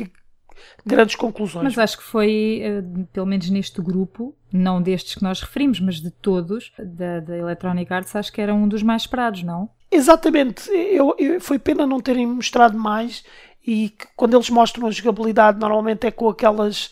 grandes 0.86 1.16
conclusões. 1.16 1.64
Mas 1.64 1.78
acho 1.78 1.98
que 1.98 2.04
foi, 2.04 2.62
eh, 2.64 2.84
pelo 3.12 3.26
menos 3.26 3.50
neste 3.50 3.82
grupo, 3.82 4.36
não 4.52 4.82
destes 4.82 5.16
que 5.16 5.24
nós 5.24 5.42
referimos, 5.42 5.80
mas 5.80 6.02
de 6.02 6.12
todos, 6.12 6.72
da, 6.78 7.20
da 7.20 7.38
Electronic 7.38 7.92
Arts, 7.92 8.16
acho 8.16 8.32
que 8.32 8.42
era 8.42 8.54
um 8.54 8.68
dos 8.68 8.84
mais 8.84 9.04
esperados, 9.04 9.44
não? 9.44 9.70
Exatamente, 9.92 10.70
eu, 10.72 11.16
eu, 11.18 11.40
foi 11.40 11.58
pena 11.60 11.86
não 11.86 12.00
terem 12.00 12.28
mostrado 12.28 12.78
mais 12.78 13.24
e 13.66 13.90
que, 13.90 14.08
quando 14.16 14.36
eles 14.36 14.50
mostram 14.50 14.88
a 14.88 14.92
jogabilidade 14.92 15.60
normalmente 15.60 16.06
é 16.06 16.12
com 16.12 16.28
aquelas 16.28 16.90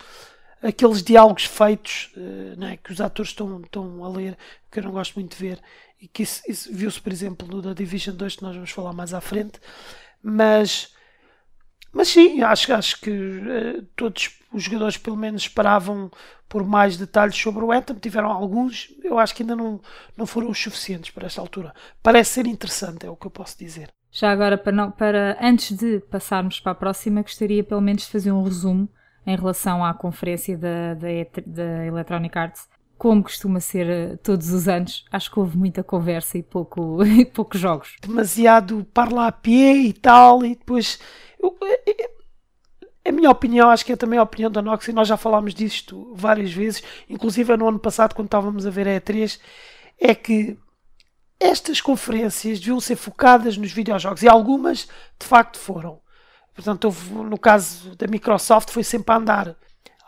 aqueles 0.61 1.03
diálogos 1.03 1.43
feitos 1.43 2.11
né, 2.57 2.77
que 2.81 2.93
os 2.93 3.01
atores 3.01 3.31
estão, 3.31 3.59
estão 3.59 4.03
a 4.05 4.07
ler, 4.07 4.37
que 4.71 4.79
eu 4.79 4.83
não 4.83 4.91
gosto 4.91 5.15
muito 5.15 5.35
de 5.35 5.37
ver, 5.37 5.59
e 6.03 6.07
que 6.07 6.23
isso, 6.23 6.41
isso 6.47 6.69
viu-se, 6.73 6.99
por 6.99 7.13
exemplo, 7.13 7.47
no 7.47 7.61
da 7.61 7.73
Division 7.73 8.15
2, 8.15 8.35
que 8.35 8.43
nós 8.43 8.55
vamos 8.55 8.71
falar 8.71 8.91
mais 8.91 9.13
à 9.13 9.21
frente, 9.21 9.59
mas, 10.21 10.92
mas 11.93 12.07
sim, 12.09 12.41
acho, 12.41 12.73
acho 12.73 12.99
que 12.99 13.11
uh, 13.11 13.83
todos 13.95 14.31
os 14.51 14.63
jogadores 14.63 14.97
pelo 14.97 15.15
menos 15.15 15.43
esperavam 15.43 16.11
por 16.49 16.63
mais 16.63 16.97
detalhes 16.97 17.35
sobre 17.35 17.63
o 17.63 17.71
Anthem, 17.71 17.95
tiveram 17.95 18.29
alguns, 18.29 18.93
eu 19.03 19.17
acho 19.17 19.33
que 19.33 19.41
ainda 19.41 19.55
não, 19.55 19.81
não 20.15 20.25
foram 20.25 20.49
os 20.51 20.61
suficientes 20.61 21.09
para 21.09 21.25
esta 21.25 21.41
altura. 21.41 21.73
Parece 22.01 22.31
ser 22.31 22.45
interessante, 22.45 23.05
é 23.05 23.09
o 23.09 23.15
que 23.15 23.25
eu 23.25 23.31
posso 23.31 23.57
dizer. 23.57 23.89
Já 24.11 24.31
agora, 24.31 24.55
para, 24.55 24.71
não, 24.71 24.91
para 24.91 25.35
antes 25.41 25.75
de 25.75 25.99
passarmos 25.99 26.59
para 26.59 26.73
a 26.73 26.75
próxima, 26.75 27.23
gostaria 27.23 27.63
pelo 27.63 27.81
menos 27.81 28.03
de 28.03 28.11
fazer 28.11 28.31
um 28.31 28.43
resumo 28.43 28.87
em 29.25 29.35
relação 29.35 29.83
à 29.83 29.91
conferência 29.95 30.55
da, 30.55 30.93
da, 30.93 31.07
da 31.47 31.85
Electronic 31.87 32.37
Arts. 32.37 32.69
Como 32.95 33.23
costuma 33.23 33.59
ser 33.59 33.89
eh, 33.89 34.15
todos 34.17 34.51
os 34.51 34.67
anos, 34.67 35.03
acho 35.11 35.31
que 35.31 35.39
houve 35.39 35.57
muita 35.57 35.83
conversa 35.83 36.37
e, 36.37 36.43
pouco, 36.43 37.03
e 37.03 37.25
poucos 37.25 37.59
jogos. 37.59 37.95
Demasiado 38.01 38.85
parla 38.93 39.27
a 39.27 39.31
pé 39.31 39.73
e 39.73 39.91
tal, 39.91 40.45
e 40.45 40.49
depois. 40.49 40.99
A 43.05 43.11
minha 43.11 43.29
opinião, 43.29 43.69
acho 43.69 43.85
que 43.85 43.91
é 43.91 43.95
também 43.97 44.17
a 44.17 44.23
opinião 44.23 44.49
da 44.49 44.61
Nox, 44.61 44.87
e 44.87 44.93
nós 44.93 45.07
já 45.07 45.17
falámos 45.17 45.53
disto 45.53 46.13
várias 46.15 46.53
vezes, 46.53 46.81
inclusive 47.09 47.55
no 47.57 47.67
ano 47.67 47.79
passado, 47.79 48.15
quando 48.15 48.27
estávamos 48.27 48.65
a 48.65 48.69
ver 48.69 48.87
a 48.87 49.01
E3, 49.01 49.39
é 49.99 50.15
que 50.15 50.57
estas 51.39 51.81
conferências 51.81 52.59
deviam 52.59 52.79
ser 52.79 52.95
focadas 52.95 53.57
nos 53.57 53.71
videojogos 53.71 54.23
e 54.23 54.29
algumas 54.29 54.87
de 55.19 55.27
facto 55.27 55.57
foram. 55.57 55.99
Portanto, 56.55 56.85
houve, 56.85 57.09
no 57.13 57.37
caso 57.37 57.95
da 57.95 58.07
Microsoft, 58.07 58.69
foi 58.69 58.83
sempre 58.83 59.13
a 59.13 59.17
andar. 59.17 59.55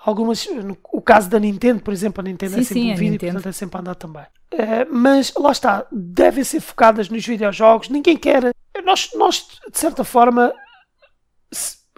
algumas, 0.06 0.48
o 0.92 1.02
caso 1.02 1.30
da 1.30 1.40
Nintendo, 1.40 1.82
por 1.82 1.92
exemplo, 1.92 2.22
a 2.22 2.24
Nintendo 2.24 2.54
sim, 2.54 2.60
é 2.62 2.64
sempre 2.64 2.84
sim, 2.84 2.92
um 2.92 2.96
vídeo, 2.96 3.12
Nintendo. 3.14 3.34
portanto 3.34 3.50
é 3.50 3.52
sempre 3.52 3.78
a 3.78 3.80
andar 3.82 3.96
também. 3.96 4.24
Uh, 4.54 4.88
mas 4.90 5.34
lá 5.38 5.52
está, 5.52 5.86
devem 5.92 6.44
ser 6.44 6.62
focadas 6.62 7.10
nos 7.10 7.26
videojogos, 7.26 7.90
ninguém 7.90 8.16
quer. 8.16 8.54
Nós, 8.86 9.10
nós 9.16 9.48
de 9.70 9.78
certa 9.78 10.04
forma, 10.04 10.54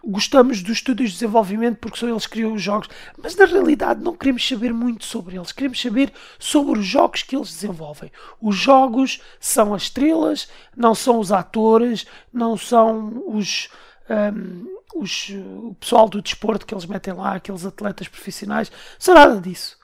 gostamos 0.03 0.61
dos 0.61 0.77
estúdios 0.77 1.11
de 1.11 1.15
desenvolvimento 1.15 1.77
porque 1.79 1.97
são 1.97 2.09
eles 2.09 2.25
que 2.25 2.33
criam 2.33 2.53
os 2.53 2.61
jogos, 2.61 2.87
mas 3.17 3.35
na 3.35 3.45
realidade 3.45 4.01
não 4.01 4.15
queremos 4.15 4.47
saber 4.47 4.73
muito 4.73 5.05
sobre 5.05 5.35
eles, 5.35 5.51
queremos 5.51 5.81
saber 5.81 6.13
sobre 6.39 6.79
os 6.79 6.85
jogos 6.85 7.23
que 7.23 7.35
eles 7.35 7.49
desenvolvem. 7.49 8.11
Os 8.41 8.55
jogos 8.55 9.21
são 9.39 9.73
as 9.73 9.83
estrelas, 9.83 10.47
não 10.75 10.95
são 10.95 11.19
os 11.19 11.31
atores, 11.31 12.05
não 12.31 12.57
são 12.57 13.23
os. 13.27 13.69
Um, 14.09 14.77
os, 14.95 15.29
o 15.29 15.75
pessoal 15.79 16.07
do 16.07 16.21
desporto 16.21 16.65
que 16.65 16.73
eles 16.73 16.85
metem 16.85 17.13
lá, 17.13 17.35
aqueles 17.35 17.65
atletas 17.65 18.07
profissionais, 18.07 18.71
são 18.97 19.13
nada 19.13 19.39
disso. 19.39 19.77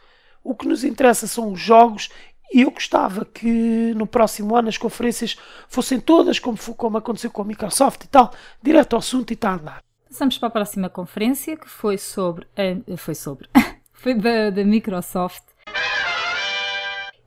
O 0.44 0.56
que 0.56 0.68
nos 0.68 0.84
interessa 0.84 1.28
são 1.28 1.52
os 1.52 1.60
jogos 1.60 2.10
e 2.52 2.62
eu 2.62 2.72
gostava 2.72 3.26
que 3.26 3.94
no 3.96 4.08
próximo 4.08 4.56
ano 4.56 4.70
as 4.70 4.78
conferências 4.78 5.38
fossem 5.68 6.00
todas 6.00 6.40
como, 6.40 6.58
como 6.58 6.98
aconteceu 6.98 7.32
com 7.32 7.42
a 7.42 7.46
Microsoft 7.46 8.04
e 8.04 8.08
tal, 8.08 8.32
direto 8.62 8.94
ao 8.94 9.00
assunto 9.00 9.32
e 9.32 9.34
está 9.34 9.52
a 9.52 9.54
andar. 9.56 9.84
Passamos 10.08 10.38
para 10.38 10.48
a 10.48 10.52
próxima 10.52 10.90
conferência 10.90 11.58
que 11.58 11.68
foi 11.68 11.98
sobre. 11.98 12.48
Foi 12.98 13.16
sobre. 13.16 13.50
foi 13.92 14.14
da, 14.14 14.52
da 14.52 14.64
Microsoft. 14.64 15.44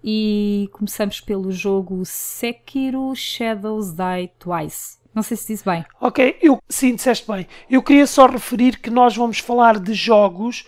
E 0.04 0.68
começamos 0.72 1.20
pelo 1.20 1.50
jogo 1.50 2.04
Sekiro 2.04 3.12
Shadows 3.16 3.92
Die 3.92 4.30
Twice. 4.38 4.98
Não 5.12 5.22
sei 5.22 5.36
se 5.36 5.48
disse 5.48 5.64
bem. 5.64 5.84
Ok, 6.00 6.38
eu, 6.40 6.62
sim, 6.68 6.94
disseste 6.94 7.26
bem. 7.26 7.48
Eu 7.68 7.82
queria 7.82 8.06
só 8.06 8.26
referir 8.26 8.78
que 8.78 8.90
nós 8.90 9.16
vamos 9.16 9.40
falar 9.40 9.80
de 9.80 9.94
jogos, 9.94 10.64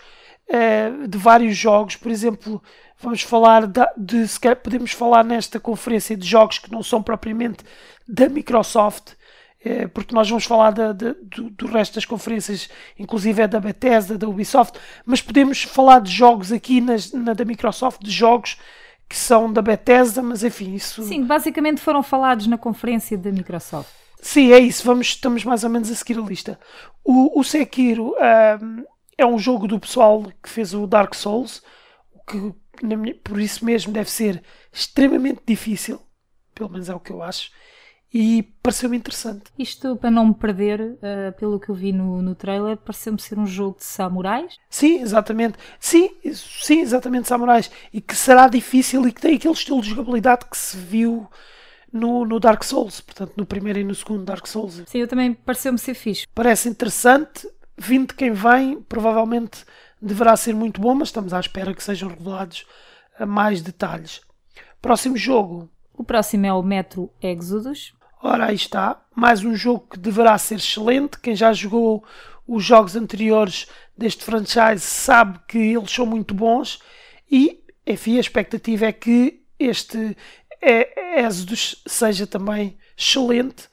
uh, 0.49 1.07
de 1.07 1.17
vários 1.17 1.55
jogos, 1.55 1.95
por 1.95 2.11
exemplo, 2.11 2.61
vamos 3.01 3.21
falar 3.21 3.67
de, 3.67 3.81
de 3.97 4.27
se 4.27 4.39
podemos 4.55 4.91
falar 4.91 5.23
nesta 5.23 5.59
conferência 5.59 6.15
de 6.15 6.27
jogos 6.27 6.59
que 6.59 6.71
não 6.71 6.83
são 6.83 7.01
propriamente 7.01 7.63
da 8.07 8.27
Microsoft, 8.27 9.13
uh, 9.65 9.89
porque 9.93 10.13
nós 10.13 10.29
vamos 10.29 10.45
falar 10.45 10.71
da, 10.71 10.91
da, 10.91 11.15
do, 11.21 11.49
do, 11.49 11.67
resto 11.67 11.95
das 11.95 12.05
conferências, 12.05 12.69
inclusive 12.97 13.41
é 13.41 13.47
da 13.47 13.59
Bethesda, 13.59 14.17
da 14.17 14.27
Ubisoft, 14.27 14.79
mas 15.05 15.21
podemos 15.21 15.63
falar 15.63 16.01
de 16.01 16.11
jogos 16.11 16.51
aqui 16.51 16.81
nas, 16.81 17.11
na 17.13 17.33
da 17.33 17.45
Microsoft, 17.45 18.01
de 18.01 18.11
jogos 18.11 18.57
que 19.07 19.15
são 19.15 19.51
da 19.51 19.61
Bethesda, 19.61 20.21
mas 20.21 20.43
enfim, 20.43 20.75
isso. 20.75 21.01
Sim, 21.03 21.23
basicamente 21.23 21.81
foram 21.81 22.03
falados 22.03 22.45
na 22.45 22.57
conferência 22.57 23.17
da 23.17 23.31
Microsoft. 23.31 23.89
Sim, 24.21 24.51
é 24.51 24.59
isso. 24.59 24.83
Vamos, 24.85 25.07
estamos 25.07 25.43
mais 25.43 25.63
ou 25.63 25.69
menos 25.69 25.89
a 25.89 25.95
seguir 25.95 26.19
a 26.19 26.21
lista. 26.21 26.59
O, 27.03 27.39
o 27.39 27.43
Sekiro 27.43 28.13
um, 28.61 28.83
é 29.17 29.25
um 29.25 29.39
jogo 29.39 29.67
do 29.67 29.79
pessoal 29.79 30.23
que 30.43 30.49
fez 30.49 30.73
o 30.73 30.85
Dark 30.85 31.15
Souls, 31.15 31.63
que 32.27 32.53
minha, 32.85 33.15
por 33.15 33.39
isso 33.39 33.63
mesmo 33.65 33.93
deve 33.93 34.09
ser 34.09 34.43
extremamente 34.71 35.41
difícil, 35.45 36.01
pelo 36.53 36.69
menos 36.69 36.89
é 36.89 36.95
o 36.95 36.99
que 36.99 37.11
eu 37.11 37.21
acho, 37.21 37.51
e 38.13 38.43
pareceu-me 38.63 38.97
interessante. 38.97 39.51
Isto, 39.57 39.95
para 39.95 40.09
não 40.09 40.27
me 40.27 40.33
perder, 40.33 40.81
uh, 40.81 41.37
pelo 41.37 41.59
que 41.59 41.69
eu 41.69 41.75
vi 41.75 41.91
no, 41.93 42.21
no 42.21 42.33
trailer, 42.33 42.75
pareceu-me 42.77 43.21
ser 43.21 43.37
um 43.37 43.45
jogo 43.45 43.77
de 43.77 43.83
samurais. 43.83 44.57
Sim, 44.69 44.99
exatamente. 45.01 45.59
Sim, 45.79 46.09
sim, 46.33 46.79
exatamente, 46.79 47.27
samurais. 47.27 47.69
E 47.93 48.01
que 48.01 48.15
será 48.15 48.47
difícil 48.47 49.07
e 49.07 49.11
que 49.11 49.21
tem 49.21 49.35
aquele 49.35 49.53
estilo 49.53 49.81
de 49.81 49.89
jogabilidade 49.89 50.45
que 50.49 50.57
se 50.57 50.75
viu 50.75 51.29
no, 51.93 52.25
no 52.25 52.39
Dark 52.39 52.63
Souls, 52.63 52.99
portanto, 52.99 53.33
no 53.37 53.45
primeiro 53.45 53.79
e 53.79 53.83
no 53.83 53.93
segundo 53.93 54.23
Dark 54.23 54.47
Souls. 54.47 54.81
Sim, 54.87 54.99
eu 54.99 55.07
também 55.07 55.33
pareceu-me 55.33 55.77
ser 55.77 55.93
fixe. 55.93 56.25
Parece 56.33 56.67
interessante, 56.67 57.47
vindo 57.77 58.09
de 58.09 58.15
quem 58.15 58.31
vem, 58.31 58.81
provavelmente 58.81 59.63
deverá 60.01 60.35
ser 60.37 60.53
muito 60.53 60.79
bom, 60.79 60.95
mas 60.95 61.09
estamos 61.09 61.33
à 61.33 61.39
espera 61.39 61.73
que 61.73 61.83
sejam 61.83 62.09
revelados 62.09 62.65
mais 63.27 63.61
detalhes. 63.61 64.21
Próximo 64.81 65.17
jogo. 65.17 65.69
O 65.93 66.03
próximo 66.03 66.45
é 66.45 66.53
o 66.53 66.63
Metro 66.63 67.11
Exodus. 67.21 67.93
Ora, 68.21 68.47
aí 68.47 68.55
está. 68.55 69.01
Mais 69.15 69.43
um 69.43 69.55
jogo 69.55 69.87
que 69.91 69.99
deverá 69.99 70.37
ser 70.37 70.55
excelente. 70.55 71.19
Quem 71.19 71.35
já 71.35 71.51
jogou 71.51 72.03
os 72.47 72.63
jogos 72.63 72.95
anteriores 72.95 73.67
deste 73.97 74.23
franchise 74.23 74.79
sabe 74.79 75.39
que 75.47 75.57
eles 75.57 75.91
são 75.91 76.05
muito 76.05 76.33
bons 76.33 76.81
e, 77.29 77.63
enfim, 77.85 78.17
a 78.17 78.21
expectativa 78.21 78.85
é 78.85 78.91
que 78.91 79.43
este 79.59 80.17
é, 80.61 81.21
Exodus 81.21 81.81
seja 81.85 82.25
também 82.25 82.77
excelente. 82.97 83.69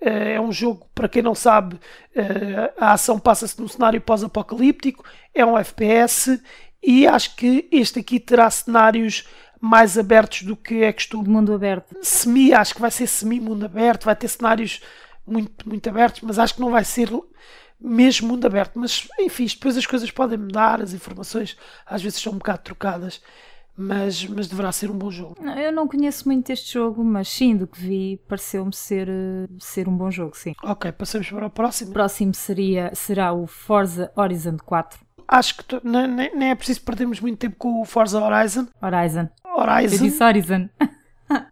Eh, 0.00 0.34
é 0.34 0.40
um 0.40 0.52
jogo, 0.52 0.88
para 0.94 1.08
quem 1.08 1.22
não 1.22 1.34
sabe, 1.34 1.78
eh, 2.14 2.72
a 2.78 2.92
ação 2.92 3.18
passa-se 3.18 3.60
num 3.60 3.68
cenário 3.68 4.00
pós-apocalíptico, 4.00 5.04
é 5.34 5.44
um 5.44 5.58
FPS 5.58 6.40
e 6.82 7.06
acho 7.06 7.34
que 7.36 7.68
este 7.72 8.00
aqui 8.00 8.20
terá 8.20 8.50
cenários 8.50 9.26
mais 9.60 9.98
abertos 9.98 10.42
do 10.42 10.56
que 10.56 10.82
é 10.82 10.92
costume. 10.92 11.28
Mundo 11.28 11.52
aberto. 11.54 11.96
Semi, 12.02 12.52
acho 12.52 12.74
que 12.74 12.80
vai 12.80 12.90
ser 12.90 13.06
semi-mundo 13.06 13.64
aberto, 13.64 14.04
vai 14.04 14.14
ter 14.16 14.28
cenários 14.28 14.80
muito, 15.26 15.68
muito 15.68 15.88
abertos, 15.88 16.20
mas 16.22 16.38
acho 16.38 16.54
que 16.54 16.60
não 16.60 16.70
vai 16.70 16.84
ser 16.84 17.08
mesmo 17.80 18.28
mundo 18.28 18.46
aberto. 18.46 18.78
Mas 18.78 19.08
enfim, 19.18 19.46
depois 19.46 19.76
as 19.76 19.86
coisas 19.86 20.10
podem 20.10 20.38
mudar, 20.38 20.80
as 20.80 20.92
informações 20.92 21.56
às 21.86 22.02
vezes 22.02 22.20
são 22.20 22.34
um 22.34 22.38
bocado 22.38 22.62
trocadas 22.62 23.20
mas, 23.76 24.24
mas 24.26 24.48
deverá 24.48 24.72
ser 24.72 24.90
um 24.90 24.96
bom 24.96 25.10
jogo. 25.10 25.36
Eu 25.56 25.70
não 25.70 25.86
conheço 25.86 26.26
muito 26.26 26.50
este 26.50 26.72
jogo, 26.72 27.04
mas 27.04 27.28
sim, 27.28 27.56
do 27.56 27.66
que 27.66 27.78
vi, 27.78 28.20
pareceu-me 28.26 28.74
ser, 28.74 29.08
eh, 29.08 29.46
ser 29.58 29.88
um 29.88 29.96
bom 29.96 30.10
jogo, 30.10 30.36
sim. 30.36 30.54
Ok, 30.62 30.90
passamos 30.92 31.28
para 31.28 31.46
o 31.46 31.50
próximo. 31.50 31.90
O 31.90 31.92
próximo 31.92 32.34
seria, 32.34 32.90
será 32.94 33.32
o 33.32 33.46
Forza 33.46 34.10
Horizon 34.16 34.56
4. 34.64 34.98
Acho 35.28 35.56
que 35.58 35.80
nem, 35.84 36.08
nem 36.34 36.50
é 36.50 36.54
preciso 36.54 36.82
perdermos 36.82 37.20
muito 37.20 37.38
tempo 37.38 37.56
com 37.58 37.80
o 37.80 37.84
Forza 37.84 38.20
Horizon. 38.20 38.66
Horizon. 38.80 39.28
Horizon. 39.44 39.96
Eu 39.96 40.10
disse 40.10 40.24
Horizon. 40.24 40.68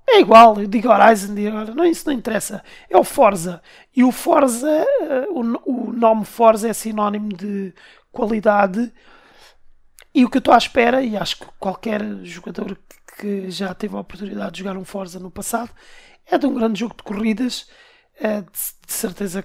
É 0.09 0.21
igual, 0.21 0.61
eu 0.61 0.69
digo 0.69 0.88
Horizon, 0.88 1.35
digo, 1.35 1.50
não, 1.75 1.85
isso 1.85 2.07
não 2.07 2.14
interessa. 2.14 2.62
É 2.88 2.97
o 2.97 3.02
Forza. 3.02 3.61
E 3.93 4.04
o 4.04 4.12
Forza, 4.12 4.69
eh, 4.69 5.26
o, 5.28 5.40
o 5.69 5.93
nome 5.93 6.25
Forza 6.25 6.69
é 6.69 6.73
sinónimo 6.73 7.31
de 7.31 7.75
qualidade 8.12 8.93
e 10.14 10.25
o 10.25 10.30
que 10.30 10.37
eu 10.37 10.40
estou 10.40 10.54
à 10.54 10.59
espera, 10.59 11.02
e 11.02 11.16
acho 11.16 11.38
que 11.38 11.47
qualquer 11.59 12.00
jogador 12.23 12.78
que 13.18 13.50
já 13.50 13.75
teve 13.75 13.97
a 13.97 14.00
oportunidade 14.00 14.52
de 14.52 14.59
jogar 14.61 14.76
um 14.76 14.85
Forza 14.85 15.18
no 15.18 15.30
passado, 15.30 15.71
é 16.26 16.38
de 16.38 16.47
um 16.47 16.54
grande 16.54 16.80
jogo 16.80 16.94
de 16.97 17.02
corridas, 17.02 17.68
é 18.18 18.40
de, 18.40 18.49
certeza. 18.87 19.44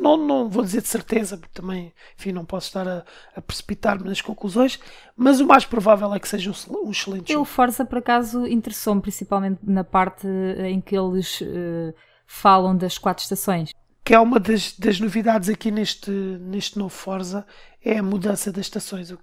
Não, 0.00 0.16
não 0.16 0.48
vou 0.48 0.62
dizer 0.64 0.80
de 0.80 0.88
certeza, 0.88 1.36
porque 1.36 1.52
também 1.60 1.92
enfim, 2.18 2.32
não 2.32 2.46
posso 2.46 2.68
estar 2.68 2.88
a, 2.88 3.04
a 3.34 3.42
precipitar-me 3.42 4.08
nas 4.08 4.22
conclusões, 4.22 4.80
mas 5.14 5.38
o 5.38 5.46
mais 5.46 5.66
provável 5.66 6.14
é 6.14 6.18
que 6.18 6.26
seja 6.26 6.50
um, 6.50 6.86
um 6.86 6.90
excelente 6.90 7.30
jogo. 7.30 7.42
O 7.42 7.44
Forza, 7.44 7.84
por 7.84 7.98
acaso, 7.98 8.46
interessou-me 8.46 9.02
principalmente 9.02 9.60
na 9.62 9.84
parte 9.84 10.26
em 10.26 10.80
que 10.80 10.96
eles 10.96 11.42
uh, 11.42 11.94
falam 12.26 12.74
das 12.74 12.96
quatro 12.96 13.22
estações 13.22 13.70
que 14.02 14.14
é 14.14 14.20
uma 14.20 14.38
das, 14.38 14.72
das, 14.78 15.00
novidades 15.00 15.48
aqui 15.48 15.68
neste, 15.68 16.12
neste 16.12 16.78
novo 16.78 16.94
Forza, 16.94 17.44
é 17.84 17.98
a 17.98 18.02
mudança 18.04 18.52
das 18.52 18.66
estações. 18.66 19.10
O 19.10 19.18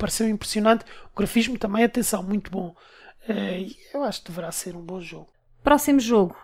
pareceu 0.00 0.28
impressionante. 0.28 0.84
O 1.12 1.16
grafismo 1.16 1.58
também, 1.58 1.84
atenção, 1.84 2.22
muito 2.22 2.50
bom. 2.50 2.74
Uh, 3.28 3.70
eu 3.92 4.02
acho 4.02 4.22
que 4.22 4.30
deverá 4.30 4.50
ser 4.50 4.74
um 4.74 4.80
bom 4.80 5.00
jogo. 5.00 5.28
Próximo 5.62 6.00
jogo: 6.00 6.36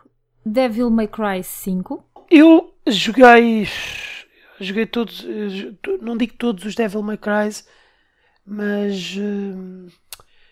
Devil 0.44 0.90
May 0.90 1.08
Cry 1.08 1.42
5. 1.42 2.04
Eu 2.30 2.74
joguei. 2.86 3.66
Joguei 4.60 4.86
todos. 4.86 5.24
Não 6.00 6.16
digo 6.16 6.34
todos 6.34 6.64
os 6.64 6.74
Devil 6.74 7.02
May 7.02 7.16
Cry, 7.16 7.50
mas. 8.44 9.16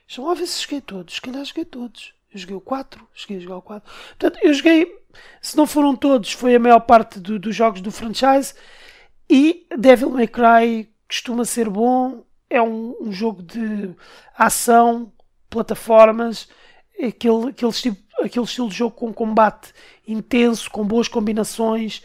Deixa 0.07 0.23
lá 0.23 0.35
ver 0.35 0.47
se 0.47 0.63
joguei 0.63 0.81
todos. 0.81 1.15
Se 1.15 1.21
calhar 1.21 1.45
joguei 1.45 1.65
todos. 1.65 2.15
Eu 2.33 2.39
joguei 2.39 2.57
o 2.57 2.61
4. 2.61 3.09
Cheguei 3.15 3.37
a 3.37 3.41
jogar 3.41 3.57
o 3.59 3.63
4. 3.63 3.93
Portanto, 4.19 4.39
eu 4.43 4.53
joguei. 4.55 5.05
Se 5.41 5.57
não 5.57 5.67
foram 5.67 5.95
todos, 5.95 6.33
foi 6.33 6.55
a 6.55 6.59
maior 6.59 6.81
parte 6.81 7.21
do, 7.21 7.39
dos 7.39 7.55
jogos 7.55 7.81
do 7.81 7.93
franchise. 7.93 8.55
E 9.29 9.67
Devil 9.77 10.11
May 10.11 10.27
Cry 10.27 10.93
costuma 11.09 11.45
ser 11.45 11.69
bom 11.69 12.25
é 12.55 12.63
um, 12.63 12.95
um 13.01 13.13
jogo 13.13 13.43
de 13.43 13.95
ação, 14.39 15.13
plataformas, 15.51 16.49
aquele, 16.93 17.51
aquele, 17.51 17.71
estilo, 17.71 17.97
aquele 18.23 18.45
estilo 18.45 18.69
de 18.69 18.77
jogo 18.77 18.95
com 18.95 19.13
combate 19.13 19.73
intenso, 20.07 20.71
com 20.71 20.87
boas 20.87 21.09
combinações. 21.09 22.03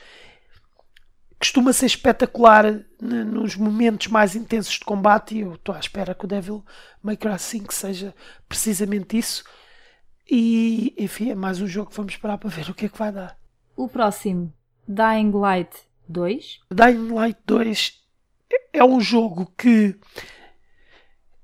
Costuma 1.37 1.71
ser 1.71 1.85
espetacular 1.85 2.83
nos 2.99 3.55
momentos 3.55 4.07
mais 4.07 4.35
intensos 4.35 4.73
de 4.73 4.85
combate 4.85 5.35
e 5.35 5.41
eu 5.41 5.53
estou 5.53 5.73
à 5.73 5.79
espera 5.79 6.15
que 6.15 6.25
o 6.25 6.27
Devil 6.27 6.65
May 7.01 7.15
Cry 7.15 7.37
5 7.37 7.73
seja 7.73 8.13
precisamente 8.47 9.17
isso. 9.17 9.43
E 10.29 10.93
enfim, 10.97 11.29
é 11.29 11.35
mais 11.35 11.61
um 11.61 11.67
jogo 11.67 11.91
que 11.91 11.95
vamos 11.95 12.13
esperar 12.13 12.37
para 12.39 12.49
ver 12.49 12.69
o 12.69 12.73
que 12.73 12.87
é 12.87 12.89
que 12.89 12.97
vai 12.97 13.11
dar. 13.11 13.37
O 13.75 13.87
próximo, 13.87 14.51
Dying 14.87 15.31
Light 15.31 15.71
2. 16.07 16.59
Dying 16.71 17.13
Light 17.13 17.39
2 17.45 17.99
é 18.73 18.83
um 18.83 18.99
jogo 18.99 19.51
que 19.57 19.95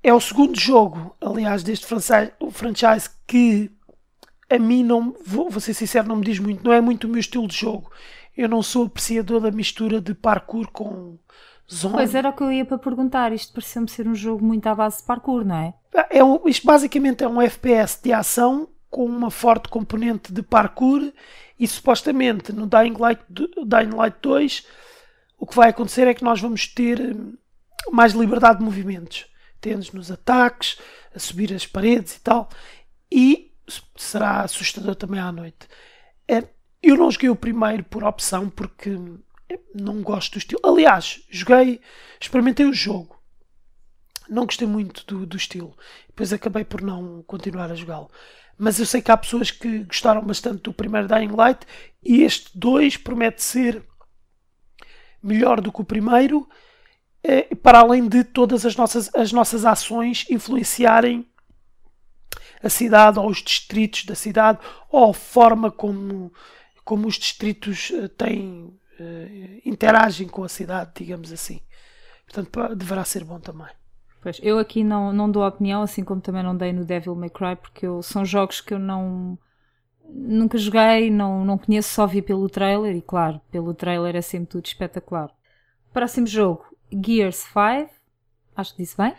é 0.06 0.14
o 0.14 0.20
segundo 0.20 0.56
jogo, 0.56 1.16
aliás, 1.20 1.64
deste 1.64 1.84
franchise 1.84 3.10
que 3.26 3.72
a 4.48 4.56
mim 4.56 4.84
não 4.84 5.12
vou, 5.26 5.50
vou 5.50 5.60
ser 5.60 5.74
sincero, 5.74 6.06
não 6.06 6.14
me 6.14 6.24
diz 6.24 6.38
muito, 6.38 6.64
não 6.64 6.72
é 6.72 6.80
muito 6.80 7.08
o 7.08 7.10
meu 7.10 7.18
estilo 7.18 7.48
de 7.48 7.56
jogo. 7.56 7.90
Eu 8.36 8.48
não 8.48 8.62
sou 8.62 8.86
apreciador 8.86 9.40
da 9.40 9.50
mistura 9.50 10.00
de 10.00 10.14
parkour 10.14 10.70
com 10.70 11.18
zone. 11.68 11.94
Pois 11.94 12.14
era 12.14 12.28
o 12.28 12.32
que 12.32 12.44
eu 12.44 12.52
ia 12.52 12.64
para 12.64 12.78
perguntar. 12.78 13.32
Isto 13.32 13.52
pareceu-me 13.52 13.88
ser 13.88 14.06
um 14.06 14.14
jogo 14.14 14.44
muito 14.44 14.68
à 14.68 14.76
base 14.76 14.98
de 14.98 15.02
parkour, 15.02 15.44
não 15.44 15.56
é? 15.56 15.74
É 16.08 16.22
um, 16.22 16.46
isto 16.46 16.64
basicamente 16.64 17.24
é 17.24 17.28
um 17.28 17.42
FPS 17.42 17.98
de 18.00 18.12
ação 18.12 18.68
com 18.88 19.06
uma 19.06 19.28
forte 19.30 19.68
componente 19.68 20.32
de 20.32 20.40
parkour 20.40 21.02
e 21.58 21.66
supostamente 21.66 22.52
no 22.52 22.68
Dying 22.68 22.94
Light, 22.96 23.22
Dying 23.28 23.96
Light 23.96 24.16
2 24.22 24.66
o 25.36 25.46
que 25.46 25.56
vai 25.56 25.70
acontecer 25.70 26.06
é 26.06 26.14
que 26.14 26.22
nós 26.22 26.40
vamos 26.40 26.68
ter 26.68 27.00
hum, 27.00 27.34
mais 27.90 28.12
liberdade 28.12 28.60
de 28.60 28.64
movimentos. 28.64 29.26
Nos 29.74 30.10
ataques, 30.10 30.78
a 31.14 31.18
subir 31.18 31.52
as 31.52 31.66
paredes 31.66 32.16
e 32.16 32.20
tal. 32.20 32.48
E 33.10 33.52
será 33.96 34.42
assustador 34.42 34.94
também 34.94 35.20
à 35.20 35.32
noite. 35.32 35.68
É, 36.28 36.44
eu 36.82 36.96
não 36.96 37.10
joguei 37.10 37.28
o 37.28 37.36
primeiro 37.36 37.84
por 37.84 38.04
opção 38.04 38.48
porque 38.48 38.96
não 39.74 40.02
gosto 40.02 40.32
do 40.32 40.38
estilo. 40.38 40.60
Aliás, 40.64 41.22
joguei, 41.30 41.80
experimentei 42.20 42.66
o 42.66 42.72
jogo. 42.72 43.16
Não 44.28 44.44
gostei 44.44 44.66
muito 44.66 45.04
do, 45.06 45.24
do 45.24 45.36
estilo. 45.36 45.76
Depois 46.08 46.32
acabei 46.32 46.64
por 46.64 46.82
não 46.82 47.22
continuar 47.22 47.70
a 47.70 47.74
jogá-lo. 47.74 48.10
Mas 48.58 48.78
eu 48.78 48.86
sei 48.86 49.02
que 49.02 49.10
há 49.10 49.16
pessoas 49.16 49.50
que 49.50 49.84
gostaram 49.84 50.22
bastante 50.22 50.62
do 50.62 50.72
primeiro 50.72 51.06
Dying 51.06 51.34
Light 51.36 51.66
e 52.02 52.22
este 52.22 52.56
2 52.58 52.96
promete 52.96 53.42
ser 53.42 53.84
melhor 55.22 55.60
do 55.60 55.72
que 55.72 55.80
o 55.80 55.84
primeiro, 55.84 56.48
para 57.62 57.80
além 57.80 58.08
de 58.08 58.22
todas 58.24 58.64
as 58.64 58.76
nossas, 58.76 59.10
as 59.14 59.32
nossas 59.32 59.64
ações 59.64 60.26
influenciarem 60.30 61.26
a 62.62 62.68
cidade 62.68 63.18
ou 63.18 63.28
os 63.28 63.42
distritos 63.42 64.04
da 64.04 64.14
cidade 64.14 64.58
ou 64.90 65.10
a 65.10 65.14
forma 65.14 65.70
como, 65.70 66.32
como 66.84 67.06
os 67.06 67.16
distritos 67.16 67.92
eh, 67.92 68.08
têm, 68.08 68.64
uh, 68.98 69.60
interagem 69.64 70.28
com 70.28 70.42
a 70.42 70.48
cidade, 70.48 70.92
digamos 70.96 71.32
assim. 71.32 71.60
Portanto, 72.24 72.74
deverá 72.74 73.04
ser 73.04 73.24
bom 73.24 73.38
também. 73.38 73.68
Pois, 74.20 74.40
eu 74.42 74.58
aqui 74.58 74.82
não, 74.82 75.12
não 75.12 75.30
dou 75.30 75.46
opinião, 75.46 75.82
assim 75.82 76.02
como 76.02 76.20
também 76.20 76.42
não 76.42 76.56
dei 76.56 76.72
no 76.72 76.84
Devil 76.84 77.14
May 77.14 77.30
Cry, 77.30 77.56
porque 77.56 77.86
eu, 77.86 78.02
são 78.02 78.24
jogos 78.24 78.60
que 78.60 78.74
eu 78.74 78.78
não 78.78 79.38
nunca 80.08 80.56
joguei, 80.56 81.10
não, 81.10 81.44
não 81.44 81.58
conheço, 81.58 81.90
só 81.90 82.06
vi 82.06 82.22
pelo 82.22 82.48
trailer 82.48 82.94
e 82.96 83.02
claro, 83.02 83.40
pelo 83.50 83.74
trailer 83.74 84.14
é 84.16 84.22
sempre 84.22 84.48
tudo 84.48 84.66
espetacular. 84.66 85.30
Próximo 85.92 86.26
jogo, 86.26 86.64
Gears 86.92 87.36
5. 87.36 87.90
Acho 88.56 88.74
que 88.74 88.82
disse 88.82 88.96
bem. 88.96 89.12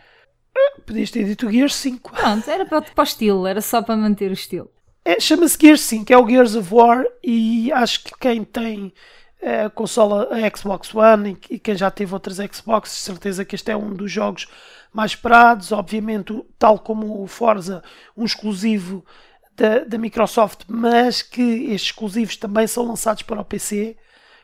Podias 0.86 1.12
ter 1.12 1.26
dito 1.26 1.50
Gears 1.52 1.76
5. 1.76 2.12
Pronto, 2.12 2.50
era 2.50 2.66
para, 2.66 2.82
para 2.82 3.02
o 3.02 3.04
estilo, 3.04 3.48
era 3.48 3.62
só 3.62 3.82
para 3.82 3.96
manter 3.96 4.32
o 4.32 4.34
estilo. 4.34 4.70
É, 5.04 5.20
Chama-se 5.20 5.58
Gears 5.60 5.82
5, 5.82 6.12
é 6.12 6.18
o 6.18 6.28
Gears 6.28 6.56
of 6.56 6.74
War 6.74 7.06
e 7.24 7.72
acho 7.72 8.04
que 8.04 8.12
quem 8.20 8.44
tem 8.44 8.94
eh, 9.42 9.66
a 9.66 9.70
consola 9.70 10.28
a 10.32 10.58
Xbox 10.58 10.94
One 10.94 11.38
e, 11.50 11.60
quem 11.60 11.78
já 11.78 11.90
teve 11.90 12.14
outras 12.14 12.38
Xbox, 12.38 12.90
certeza 12.90 13.46
que 13.46 13.56
este 13.56 13.72
é 13.72 13.78
um 13.78 13.94
dos 13.94 14.12
jogos 14.12 14.48
mais 14.92 15.12
esperados, 15.12 15.72
obviamente, 15.72 16.34
tal 16.58 16.80
como 16.80 17.22
o 17.22 17.28
Forza, 17.28 17.84
um 18.18 18.26
exclusivo 18.26 19.06
da, 19.56 19.80
da 19.80 19.98
Microsoft, 19.98 20.64
mas 20.68 21.22
que 21.22 21.42
estes 21.42 21.90
exclusivos 21.90 22.36
também 22.36 22.68
são 22.68 22.86
lançados 22.86 23.24
para 23.24 23.40
o 23.40 23.46
PC. 23.46 23.96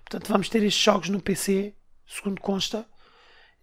Portanto, 0.06 0.30
vamos 0.32 0.48
ter 0.48 0.64
estes 0.64 0.82
jogos 0.82 1.10
no 1.10 1.22
PC, 1.22 1.76
segundo 2.06 2.40
consta. 2.40 2.86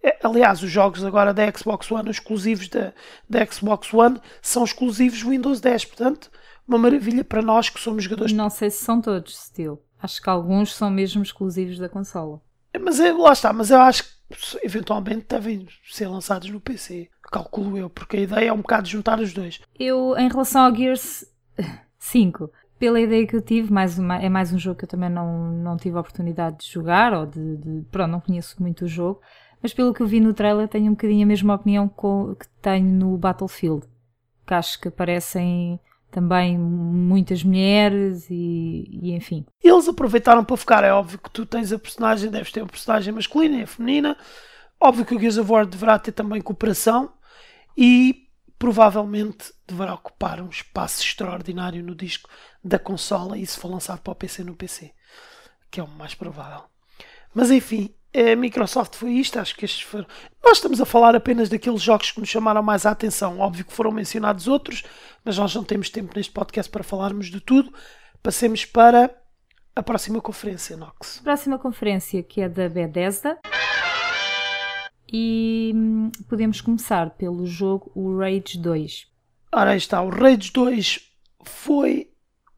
É, 0.03 0.17
aliás, 0.23 0.63
os 0.63 0.71
jogos 0.71 1.03
agora 1.03 1.33
da 1.33 1.51
Xbox 1.51 1.91
One, 1.91 2.09
exclusivos 2.09 2.67
da, 2.69 2.93
da 3.29 3.45
Xbox 3.45 3.93
One, 3.93 4.19
são 4.41 4.63
exclusivos 4.63 5.21
Windows 5.21 5.61
10. 5.61 5.85
Portanto, 5.85 6.31
uma 6.67 6.77
maravilha 6.77 7.23
para 7.23 7.41
nós 7.41 7.69
que 7.69 7.79
somos 7.79 8.03
jogadores. 8.03 8.33
Não 8.33 8.49
sei 8.49 8.69
se 8.69 8.83
são 8.83 9.01
todos, 9.01 9.37
Steel. 9.37 9.81
Acho 10.01 10.21
que 10.21 10.29
alguns 10.29 10.73
são 10.73 10.89
mesmo 10.89 11.21
exclusivos 11.21 11.77
da 11.77 11.87
consola. 11.87 12.41
Mas 12.79 12.99
é, 12.99 13.11
lá 13.11 13.33
está, 13.33 13.51
mas 13.53 13.69
eu 13.69 13.79
acho 13.79 14.03
que 14.03 14.09
eventualmente 14.63 15.25
devem 15.29 15.67
ser 15.89 16.07
lançados 16.07 16.49
no 16.49 16.61
PC. 16.61 17.09
Calculo 17.31 17.77
eu, 17.77 17.89
porque 17.89 18.17
a 18.17 18.21
ideia 18.21 18.49
é 18.49 18.53
um 18.53 18.61
bocado 18.61 18.87
juntar 18.87 19.19
os 19.19 19.33
dois. 19.33 19.59
Eu, 19.77 20.15
em 20.17 20.29
relação 20.29 20.65
ao 20.65 20.75
Gears 20.75 21.25
5, 21.99 22.49
pela 22.79 22.99
ideia 22.99 23.27
que 23.27 23.35
eu 23.35 23.41
tive, 23.41 23.71
mais 23.71 23.99
uma, 23.99 24.17
é 24.17 24.27
mais 24.27 24.51
um 24.51 24.57
jogo 24.57 24.79
que 24.79 24.85
eu 24.85 24.89
também 24.89 25.09
não, 25.09 25.51
não 25.51 25.77
tive 25.77 25.97
a 25.97 25.99
oportunidade 25.99 26.59
de 26.59 26.71
jogar, 26.71 27.13
ou 27.13 27.25
de, 27.25 27.57
de 27.57 27.85
pronto, 27.91 28.11
não 28.11 28.19
conheço 28.19 28.55
muito 28.59 28.85
o 28.85 28.87
jogo, 28.87 29.21
mas 29.61 29.73
pelo 29.73 29.93
que 29.93 30.01
eu 30.01 30.07
vi 30.07 30.19
no 30.19 30.33
trailer 30.33 30.67
tenho 30.67 30.87
um 30.87 30.91
bocadinho 30.91 31.23
a 31.23 31.27
mesma 31.27 31.55
opinião 31.55 31.87
que 31.87 32.47
tenho 32.61 32.87
no 32.87 33.17
Battlefield, 33.17 33.85
que 34.45 34.53
acho 34.53 34.79
que 34.79 34.87
aparecem 34.87 35.79
também 36.11 36.57
muitas 36.57 37.43
mulheres 37.43 38.29
e, 38.29 38.87
e, 38.91 39.13
enfim. 39.13 39.45
Eles 39.63 39.87
aproveitaram 39.87 40.43
para 40.43 40.57
focar, 40.57 40.83
é 40.83 40.91
óbvio 40.91 41.17
que 41.17 41.29
tu 41.29 41.45
tens 41.45 41.71
a 41.71 41.79
personagem, 41.79 42.29
deves 42.29 42.51
ter 42.51 42.61
uma 42.61 42.67
personagem 42.67 43.13
masculina 43.13 43.61
e 43.61 43.65
feminina, 43.65 44.17
óbvio 44.79 45.05
que 45.05 45.15
o 45.15 45.19
Gears 45.19 45.37
of 45.37 45.49
War 45.49 45.65
deverá 45.65 45.97
ter 45.97 46.11
também 46.11 46.41
cooperação 46.41 47.13
e 47.77 48.27
provavelmente 48.59 49.53
deverá 49.65 49.93
ocupar 49.93 50.41
um 50.41 50.49
espaço 50.49 51.01
extraordinário 51.01 51.83
no 51.83 51.95
disco 51.95 52.29
da 52.63 52.77
consola 52.77 53.37
e 53.37 53.45
se 53.45 53.57
for 53.57 53.71
lançado 53.71 54.01
para 54.01 54.11
o 54.11 54.15
PC 54.15 54.43
no 54.43 54.55
PC, 54.55 54.93
que 55.71 55.79
é 55.79 55.83
o 55.83 55.87
mais 55.87 56.13
provável. 56.13 56.63
Mas 57.33 57.49
enfim, 57.49 57.95
a 58.13 58.35
Microsoft 58.35 58.95
foi 58.95 59.11
isto, 59.13 59.39
acho 59.39 59.55
que 59.55 59.63
estes 59.63 59.81
foram. 59.81 60.05
Nós 60.43 60.57
estamos 60.57 60.81
a 60.81 60.85
falar 60.85 61.15
apenas 61.15 61.47
daqueles 61.47 61.81
jogos 61.81 62.11
que 62.11 62.19
nos 62.19 62.29
chamaram 62.29 62.61
mais 62.61 62.85
a 62.85 62.91
atenção. 62.91 63.39
Óbvio 63.39 63.65
que 63.65 63.73
foram 63.73 63.91
mencionados 63.91 64.47
outros, 64.47 64.83
mas 65.23 65.37
nós 65.37 65.55
não 65.55 65.63
temos 65.63 65.89
tempo 65.89 66.13
neste 66.15 66.31
podcast 66.31 66.69
para 66.69 66.83
falarmos 66.83 67.27
de 67.27 67.39
tudo. 67.39 67.73
Passemos 68.21 68.65
para 68.65 69.09
a 69.75 69.81
próxima 69.81 70.19
conferência, 70.19 70.75
Nox. 70.75 71.21
Próxima 71.23 71.57
conferência 71.57 72.21
que 72.21 72.41
é 72.41 72.49
da 72.49 72.67
Bethesda. 72.67 73.39
E 75.11 75.71
hum, 75.73 76.11
podemos 76.29 76.61
começar 76.61 77.11
pelo 77.11 77.45
jogo 77.45 77.91
o 77.95 78.17
Rage 78.17 78.57
2. 78.57 79.07
Ora, 79.53 79.71
aí 79.71 79.77
está. 79.77 80.01
O 80.01 80.09
Rage 80.09 80.51
2 80.51 80.99
foi 81.43 82.09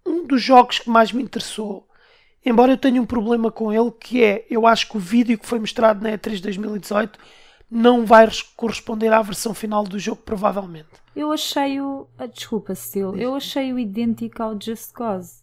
um 0.06 0.26
dos 0.26 0.42
jogos 0.42 0.80
que 0.80 0.89
mais 0.89 1.12
me 1.12 1.24
interessou. 1.24 1.88
Embora 2.45 2.73
eu 2.73 2.77
tenha 2.77 3.01
um 3.01 3.06
problema 3.06 3.51
com 3.51 3.71
ele, 3.71 3.91
que 3.91 4.23
é, 4.23 4.45
eu 4.49 4.67
acho 4.67 4.89
que 4.89 4.97
o 4.97 4.99
vídeo 4.99 5.38
que 5.38 5.45
foi 5.45 5.60
mostrado 5.60 6.03
na 6.03 6.12
E3 6.12 6.41
2018 6.41 7.17
não 7.71 8.06
vai 8.06 8.29
corresponder 8.56 9.12
à 9.12 9.21
versão 9.21 9.53
final 9.53 9.84
do 9.84 9.97
jogo, 9.97 10.21
provavelmente. 10.23 10.89
Eu 11.15 11.32
achei-o. 11.32 12.08
Ah, 12.17 12.27
desculpa, 12.27 12.75
Steel. 12.75 13.15
Eu 13.15 13.36
achei-o 13.36 13.79
idêntico 13.79 14.43
ao 14.43 14.60
Just 14.60 14.91
Cause. 14.91 15.41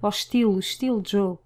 Ao 0.00 0.10
estilo, 0.10 0.58
estilo 0.58 1.00
de 1.00 1.12
jogo. 1.12 1.42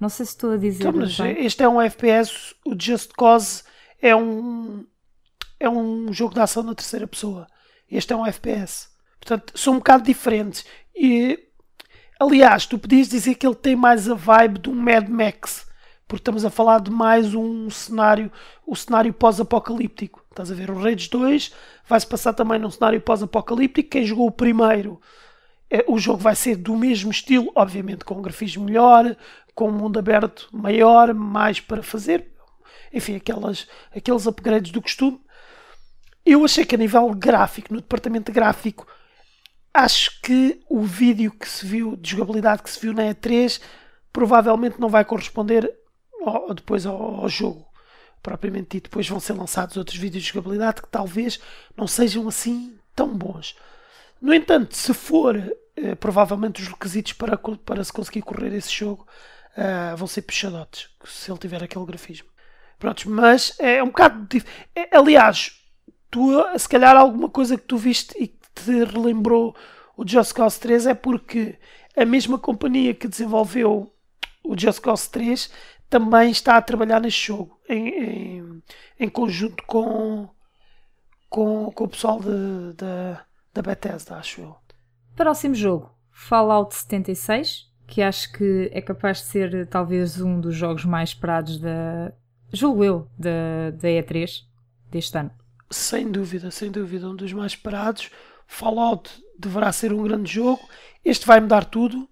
Não 0.00 0.08
sei 0.08 0.24
se 0.24 0.32
estou 0.32 0.52
a 0.52 0.56
dizer. 0.56 0.88
Então, 0.88 0.92
mas 0.92 1.18
este 1.20 1.62
é 1.62 1.68
um 1.68 1.80
FPS, 1.80 2.54
o 2.64 2.74
Just 2.78 3.12
Cause 3.12 3.62
é 4.00 4.16
um. 4.16 4.86
É 5.58 5.68
um 5.68 6.10
jogo 6.10 6.32
de 6.32 6.40
ação 6.40 6.62
na 6.62 6.74
terceira 6.74 7.06
pessoa. 7.06 7.46
Este 7.90 8.14
é 8.14 8.16
um 8.16 8.26
FPS. 8.26 8.88
Portanto, 9.20 9.52
são 9.54 9.74
um 9.74 9.76
bocado 9.76 10.04
diferentes. 10.04 10.64
E, 10.96 11.38
aliás, 12.20 12.66
tu 12.66 12.78
podias 12.78 13.08
dizer 13.08 13.34
que 13.34 13.46
ele 13.46 13.54
tem 13.54 13.74
mais 13.74 14.08
a 14.08 14.14
vibe 14.14 14.60
de 14.60 14.68
um 14.68 14.74
Mad 14.74 15.08
Max. 15.08 15.66
Porque 16.06 16.20
estamos 16.20 16.44
a 16.44 16.50
falar 16.50 16.80
de 16.80 16.90
mais 16.90 17.34
um 17.34 17.70
cenário, 17.70 18.30
o 18.66 18.76
cenário 18.76 19.12
pós-apocalíptico. 19.12 20.22
Estás 20.28 20.50
a 20.50 20.54
ver? 20.54 20.70
O 20.70 20.78
Rage 20.78 21.08
2 21.08 21.52
vai-se 21.88 22.06
passar 22.06 22.32
também 22.34 22.58
num 22.58 22.70
cenário 22.70 23.00
pós-apocalíptico. 23.00 23.90
Quem 23.90 24.04
jogou 24.04 24.26
o 24.26 24.32
primeiro, 24.32 25.00
é, 25.70 25.84
o 25.88 25.98
jogo 25.98 26.18
vai 26.18 26.34
ser 26.34 26.56
do 26.56 26.76
mesmo 26.76 27.10
estilo, 27.10 27.50
obviamente 27.54 28.04
com 28.04 28.16
um 28.16 28.22
grafismo 28.22 28.64
melhor, 28.64 29.16
com 29.54 29.68
um 29.68 29.72
mundo 29.72 29.98
aberto 29.98 30.48
maior, 30.52 31.14
mais 31.14 31.60
para 31.60 31.82
fazer. 31.82 32.26
Enfim, 32.92 33.14
aquelas, 33.14 33.68
aqueles 33.94 34.26
upgrades 34.26 34.72
do 34.72 34.82
costume. 34.82 35.20
Eu 36.26 36.44
achei 36.44 36.64
que 36.64 36.74
a 36.74 36.78
nível 36.78 37.08
gráfico, 37.14 37.72
no 37.72 37.80
departamento 37.80 38.32
gráfico, 38.32 38.86
acho 39.72 40.20
que 40.20 40.60
o 40.68 40.82
vídeo 40.82 41.30
que 41.32 41.48
se 41.48 41.64
viu, 41.64 41.96
de 41.96 42.10
jogabilidade 42.10 42.62
que 42.62 42.70
se 42.70 42.80
viu 42.80 42.92
na 42.92 43.04
E3, 43.04 43.60
provavelmente 44.12 44.80
não 44.80 44.88
vai 44.88 45.04
corresponder 45.04 45.72
ao, 46.24 46.52
depois 46.54 46.84
ao, 46.86 47.22
ao, 47.22 47.28
jogo 47.28 47.66
propriamente 48.22 48.76
dito. 48.76 48.84
Depois 48.84 49.08
vão 49.08 49.20
ser 49.20 49.34
lançados 49.34 49.76
outros 49.76 49.96
vídeos 49.96 50.24
de 50.24 50.30
jogabilidade 50.30 50.82
que 50.82 50.88
talvez 50.88 51.40
não 51.76 51.86
sejam 51.86 52.28
assim 52.28 52.76
tão 52.94 53.08
bons. 53.08 53.56
No 54.20 54.34
entanto, 54.34 54.76
se 54.76 54.92
for 54.92 55.36
eh, 55.76 55.94
provavelmente 55.94 56.60
os 56.60 56.68
requisitos 56.68 57.14
para, 57.14 57.38
para 57.38 57.82
se 57.82 57.92
conseguir 57.92 58.22
correr 58.22 58.52
esse 58.52 58.70
jogo 58.70 59.06
uh, 59.56 59.96
vão 59.96 60.06
ser 60.06 60.22
puxadotes, 60.22 60.88
se 61.04 61.30
ele 61.30 61.38
tiver 61.38 61.62
aquele 61.62 61.86
grafismo. 61.86 62.28
Prontos, 62.78 63.04
mas 63.04 63.54
é 63.58 63.82
um 63.82 63.86
bocado. 63.86 64.26
É, 64.74 64.96
aliás, 64.96 65.52
tu, 66.10 66.32
se 66.58 66.68
calhar 66.68 66.96
alguma 66.96 67.28
coisa 67.28 67.56
que 67.56 67.64
tu 67.64 67.76
viste 67.76 68.14
e 68.18 68.28
te 68.64 68.84
relembrou 68.84 69.54
o 69.96 70.06
Just 70.06 70.32
Cause 70.32 70.58
3 70.60 70.86
é 70.86 70.94
porque 70.94 71.58
a 71.96 72.04
mesma 72.04 72.38
companhia 72.38 72.94
que 72.94 73.08
desenvolveu 73.08 73.92
o 74.42 74.58
Just 74.58 74.80
Cause 74.80 75.10
3 75.10 75.50
também 75.88 76.30
está 76.30 76.56
a 76.56 76.62
trabalhar 76.62 77.00
neste 77.00 77.26
jogo 77.26 77.60
em, 77.68 77.88
em, 77.88 78.62
em 78.98 79.08
conjunto 79.08 79.62
com, 79.66 80.28
com, 81.28 81.70
com 81.72 81.84
o 81.84 81.88
pessoal 81.88 82.20
de, 82.20 82.72
de, 82.74 83.20
da 83.52 83.62
Bethesda, 83.62 84.16
acho 84.16 84.40
eu. 84.40 84.56
Próximo 85.16 85.54
jogo, 85.54 85.90
Fallout 86.10 86.74
76, 86.74 87.68
que 87.86 88.00
acho 88.00 88.32
que 88.32 88.70
é 88.72 88.80
capaz 88.80 89.18
de 89.18 89.24
ser 89.24 89.66
talvez 89.68 90.20
um 90.20 90.40
dos 90.40 90.54
jogos 90.54 90.84
mais 90.84 91.10
esperados 91.10 91.58
da, 91.58 92.12
julgo 92.52 92.84
eu, 92.84 93.10
da, 93.18 93.70
da 93.72 93.88
E3 93.88 94.44
deste 94.90 95.18
ano. 95.18 95.30
Sem 95.70 96.10
dúvida, 96.10 96.50
sem 96.50 96.70
dúvida, 96.70 97.08
um 97.08 97.14
dos 97.14 97.32
mais 97.32 97.52
esperados. 97.52 98.10
Fallout 98.50 99.08
deverá 99.38 99.70
ser 99.72 99.92
um 99.92 100.02
grande 100.02 100.30
jogo. 100.30 100.60
Este 101.04 101.24
vai 101.24 101.40
mudar 101.40 101.64
tudo. 101.64 102.08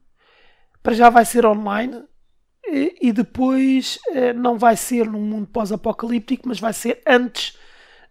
Para 0.82 0.94
já 0.94 1.10
vai 1.10 1.24
ser 1.24 1.44
online 1.44 2.04
e, 2.64 3.12
depois 3.12 3.98
eh, 4.10 4.32
não 4.32 4.56
vai 4.56 4.76
ser 4.76 5.06
num 5.06 5.20
mundo 5.20 5.48
pós-apocalíptico, 5.48 6.46
mas 6.46 6.60
vai 6.60 6.72
ser 6.72 7.02
antes 7.06 7.58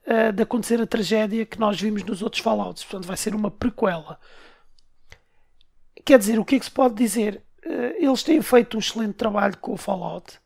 uh, 0.06 0.34
de 0.34 0.44
acontecer 0.44 0.82
a 0.82 0.88
tragédia 0.88 1.46
que 1.46 1.60
nós 1.60 1.80
vimos 1.80 2.04
nos 2.04 2.22
outros 2.22 2.42
Fallouts. 2.42 2.84
Portanto, 2.84 3.08
vai 3.08 3.16
ser 3.16 3.34
uma 3.34 3.50
prequela. 3.50 4.20
Quer 6.04 6.20
dizer, 6.20 6.40
o 6.40 6.46
que 6.46 6.56
é 6.56 6.60
que 6.60 6.66
se 6.66 6.72
pode 6.72 6.96
dizer? 6.96 7.44
Uh, 7.66 8.04
eles 8.04 8.24
têm 8.24 8.42
feito 8.42 8.76
um 8.76 8.80
excelente 8.80 9.14
trabalho 9.14 9.58
com 9.58 9.74
o 9.74 9.78
Fallout, 9.78 10.40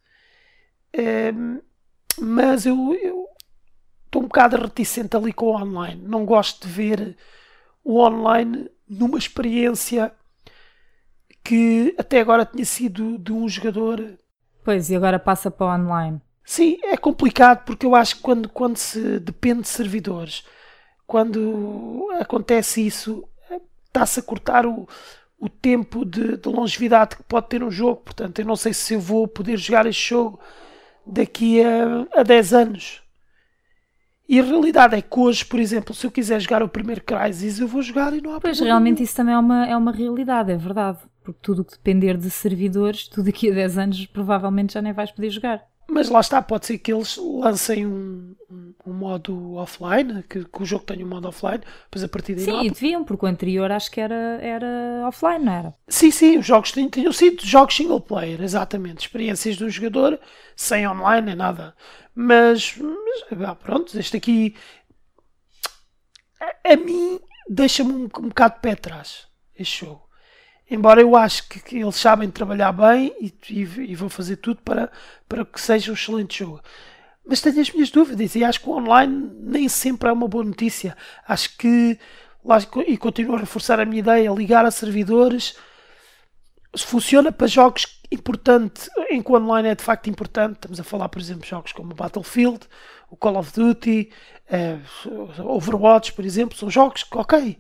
mas 2.20 2.66
eu, 2.66 2.94
eu 3.02 3.26
estou 4.06 4.22
um 4.22 4.28
bocado 4.28 4.58
reticente 4.58 5.16
ali 5.16 5.34
com 5.34 5.48
o 5.48 5.56
online. 5.56 6.02
Não 6.06 6.26
gosto 6.26 6.68
de 6.68 6.74
ver 6.74 7.18
o 7.84 8.00
online 8.00 8.70
numa 8.88 9.18
experiência 9.18 10.14
que 11.44 11.96
até 11.98 12.20
agora 12.20 12.46
tinha 12.46 12.66
sido 12.66 13.18
de 13.18 13.32
um 13.32 13.48
jogador. 13.48 14.18
Pois, 14.64 14.90
e 14.90 14.96
agora 14.96 15.18
passa 15.18 15.50
para 15.50 15.66
o 15.66 15.76
online. 15.76 16.22
Sim, 16.44 16.78
é 16.84 16.98
complicado 16.98 17.64
porque 17.66 17.86
eu 17.86 17.96
acho 17.96 18.18
que 18.18 18.22
quando, 18.22 18.50
quando 18.50 18.78
se 18.78 19.20
depende 19.20 19.62
de 19.62 19.70
servidores, 19.70 20.44
quando 21.08 22.08
acontece 22.20 22.86
isso, 22.86 23.24
está-se 23.88 24.20
a 24.20 24.24
cortar 24.24 24.66
o, 24.66 24.88
o 25.40 25.50
tempo 25.50 26.06
de, 26.06 26.38
de, 26.38 26.50
longevidade 26.50 27.16
que 27.16 27.24
pode 27.24 27.48
ter 27.48 27.64
um 27.64 27.72
jogo. 27.72 28.02
Portanto, 28.02 28.40
eu 28.40 28.46
não 28.46 28.56
sei 28.56 28.74
se 28.74 28.94
eu 28.94 29.00
vou 29.00 29.28
poder 29.28 29.58
jogar 29.58 29.86
este 29.86 30.10
jogo 30.10 30.40
daqui 31.06 31.62
a, 31.64 32.20
a 32.20 32.24
10 32.24 32.54
anos. 32.54 33.01
E 34.32 34.40
a 34.40 34.44
realidade 34.44 34.96
é 34.96 35.02
que 35.02 35.20
hoje, 35.20 35.44
por 35.44 35.60
exemplo, 35.60 35.94
se 35.94 36.08
eu 36.08 36.10
quiser 36.10 36.40
jogar 36.40 36.64
o 36.64 36.70
primeiro 36.70 37.04
Crysis, 37.04 37.60
eu 37.60 37.68
vou 37.68 37.82
jogar 37.82 38.14
e 38.14 38.22
não 38.22 38.34
há 38.34 38.40
Pois, 38.40 38.62
realmente 38.62 39.00
nenhum. 39.00 39.04
isso 39.04 39.14
também 39.18 39.34
é 39.34 39.38
uma, 39.38 39.68
é 39.68 39.76
uma 39.76 39.92
realidade, 39.92 40.50
é 40.54 40.56
verdade. 40.56 41.00
Porque 41.22 41.40
tudo 41.42 41.64
o 41.64 41.66
que 41.66 41.74
depender 41.74 42.16
de 42.16 42.30
servidores, 42.30 43.10
tu 43.10 43.22
daqui 43.22 43.52
a 43.52 43.54
10 43.54 43.78
anos 43.78 44.06
provavelmente 44.06 44.74
já 44.74 44.82
nem 44.82 44.94
vais 44.94 45.12
poder 45.12 45.30
jogar. 45.32 45.62
Mas 45.90 46.10
lá 46.10 46.22
está, 46.22 46.42
pode 46.42 46.66
ser 46.66 46.78
que 46.78 46.94
eles 46.94 47.18
lancem 47.18 47.86
um, 47.86 48.34
um, 48.50 48.74
um 48.88 48.94
modo 48.94 49.56
offline, 49.56 50.24
que, 50.24 50.46
que, 50.46 50.62
o 50.64 50.66
jogo 50.66 50.86
tenha 50.86 51.06
um 51.06 51.10
modo 51.10 51.28
offline, 51.28 51.60
depois 51.84 52.04
a 52.04 52.08
partir 52.08 52.36
daí. 52.36 52.46
Sim, 52.46 52.70
deviam, 52.70 53.04
porque 53.04 53.26
o 53.26 53.28
anterior 53.30 53.70
acho 53.72 53.92
que 53.92 54.00
era, 54.00 54.40
era 54.42 55.06
offline, 55.06 55.44
não 55.44 55.54
era? 55.54 55.74
Sim, 55.90 56.10
sim, 56.10 56.38
os 56.38 56.46
jogos 56.46 56.72
tinham, 56.72 56.90
tinham 56.90 57.12
sido 57.12 57.46
jogos 57.46 57.76
single 57.76 58.00
player, 58.00 58.42
exatamente. 58.42 59.02
Experiências 59.02 59.58
de 59.58 59.66
um 59.66 59.70
jogador 59.70 60.20
sem 60.56 60.88
online 60.88 61.28
nem 61.28 61.36
nada. 61.36 61.76
Mas, 62.16 62.76
mas 62.78 63.58
pronto, 63.58 63.98
este 63.98 64.16
aqui 64.16 64.56
a, 66.42 66.74
a 66.74 66.76
mim 66.76 67.20
deixa-me 67.48 67.94
um, 67.94 68.04
um 68.04 68.30
bocado 68.30 68.56
de 68.56 68.62
pé 68.62 68.72
atrás 68.72 69.28
este 69.56 69.86
jogo. 69.86 70.10
Embora 70.72 71.02
eu 71.02 71.18
acho 71.18 71.50
que, 71.50 71.60
que 71.60 71.80
eles 71.80 71.98
sabem 71.98 72.32
trabalhar 72.32 72.72
bem 72.72 73.14
e, 73.20 73.34
e, 73.50 73.92
e, 73.92 73.96
vão 73.96 74.08
fazer 74.08 74.38
tudo 74.38 74.62
para, 74.62 74.90
para 75.28 75.44
que 75.44 75.60
seja 75.60 75.92
um 75.92 75.94
excelente 75.94 76.40
jogo. 76.40 76.62
Mas 77.28 77.42
tenho 77.42 77.60
as 77.60 77.70
minhas 77.70 77.92
dúvidas 77.92 78.34
e 78.36 78.44
acho 78.46 78.62
que 78.62 78.70
o 78.70 78.78
online 78.78 79.32
nem 79.38 79.68
sempre 79.68 80.08
é 80.08 80.14
uma 80.14 80.30
boa 80.30 80.46
notícia. 80.46 80.96
Acho 81.28 81.58
que, 81.58 82.00
e 82.88 82.98
continuo 82.98 83.36
a 83.36 83.40
reforçar 83.40 83.82
a 83.82 83.86
minha 83.86 84.00
ideia, 84.00 84.32
ligar 84.32 84.66
a 84.66 84.72
servidores 84.72 85.58
funciona 86.78 87.34
para 87.34 87.48
jogos 87.48 88.02
importantes, 88.10 88.90
em 89.10 89.22
que 89.22 89.30
o 89.30 89.36
online 89.36 89.70
é 89.70 89.76
de 89.76 89.84
facto 89.84 90.10
importante. 90.10 90.54
Estamos 90.54 90.80
a 90.80 90.86
falar, 90.86 91.10
por 91.10 91.20
exemplo, 91.20 91.44
de 91.44 91.50
jogos 91.50 91.74
como 91.74 91.94
Battlefield, 91.94 92.62
o 93.10 93.18
Call 93.18 93.38
of 93.38 93.52
Duty, 93.52 94.10
uh, 94.50 95.54
Overwatch, 95.54 96.14
por 96.14 96.24
exemplo, 96.24 96.58
são 96.58 96.70
jogos 96.70 97.04
que, 97.04 97.18
ok, 97.18 97.58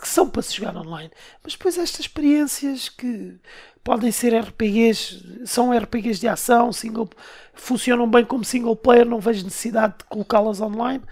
que 0.00 0.08
são 0.08 0.28
para 0.28 0.42
se 0.42 0.54
jogar 0.54 0.76
online. 0.76 1.10
Mas 1.42 1.54
depois 1.54 1.76
estas 1.76 2.00
experiências 2.00 2.88
que 2.88 3.38
podem 3.82 4.12
ser 4.12 4.34
RPGs, 4.34 5.46
são 5.46 5.76
RPGs 5.76 6.20
de 6.20 6.28
ação, 6.28 6.72
single, 6.72 7.08
funcionam 7.54 8.08
bem 8.08 8.24
como 8.24 8.44
single 8.44 8.76
player, 8.76 9.06
não 9.06 9.20
vejo 9.20 9.44
necessidade 9.44 9.98
de 9.98 10.04
colocá-las 10.04 10.60
online. 10.60 11.02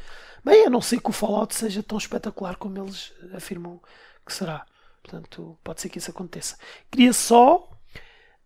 Bem, 0.45 0.67
a 0.67 0.71
não 0.71 0.81
ser 0.81 1.01
que 1.01 1.11
o 1.11 1.13
Fallout 1.13 1.55
seja 1.55 1.83
tão 1.83 1.99
espetacular 1.99 2.57
como 2.57 2.79
eles 2.79 3.13
afirmam 3.35 3.81
que 4.25 4.33
será. 4.33 4.65
Portanto, 5.03 5.59
pode 5.65 5.81
ser 5.81 5.89
que 5.89 5.99
isso 5.99 6.11
aconteça. 6.11 6.57
Queria 6.91 7.13
só 7.13 7.69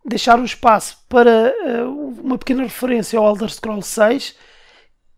deixar 0.04 0.38
um 0.38 0.44
espaço 0.44 0.98
para 1.08 1.54
uh, 1.62 2.20
uma 2.20 2.38
pequena 2.38 2.62
referência 2.62 3.18
ao 3.18 3.28
Elder 3.28 3.50
Scrolls 3.50 3.88
6, 3.88 4.36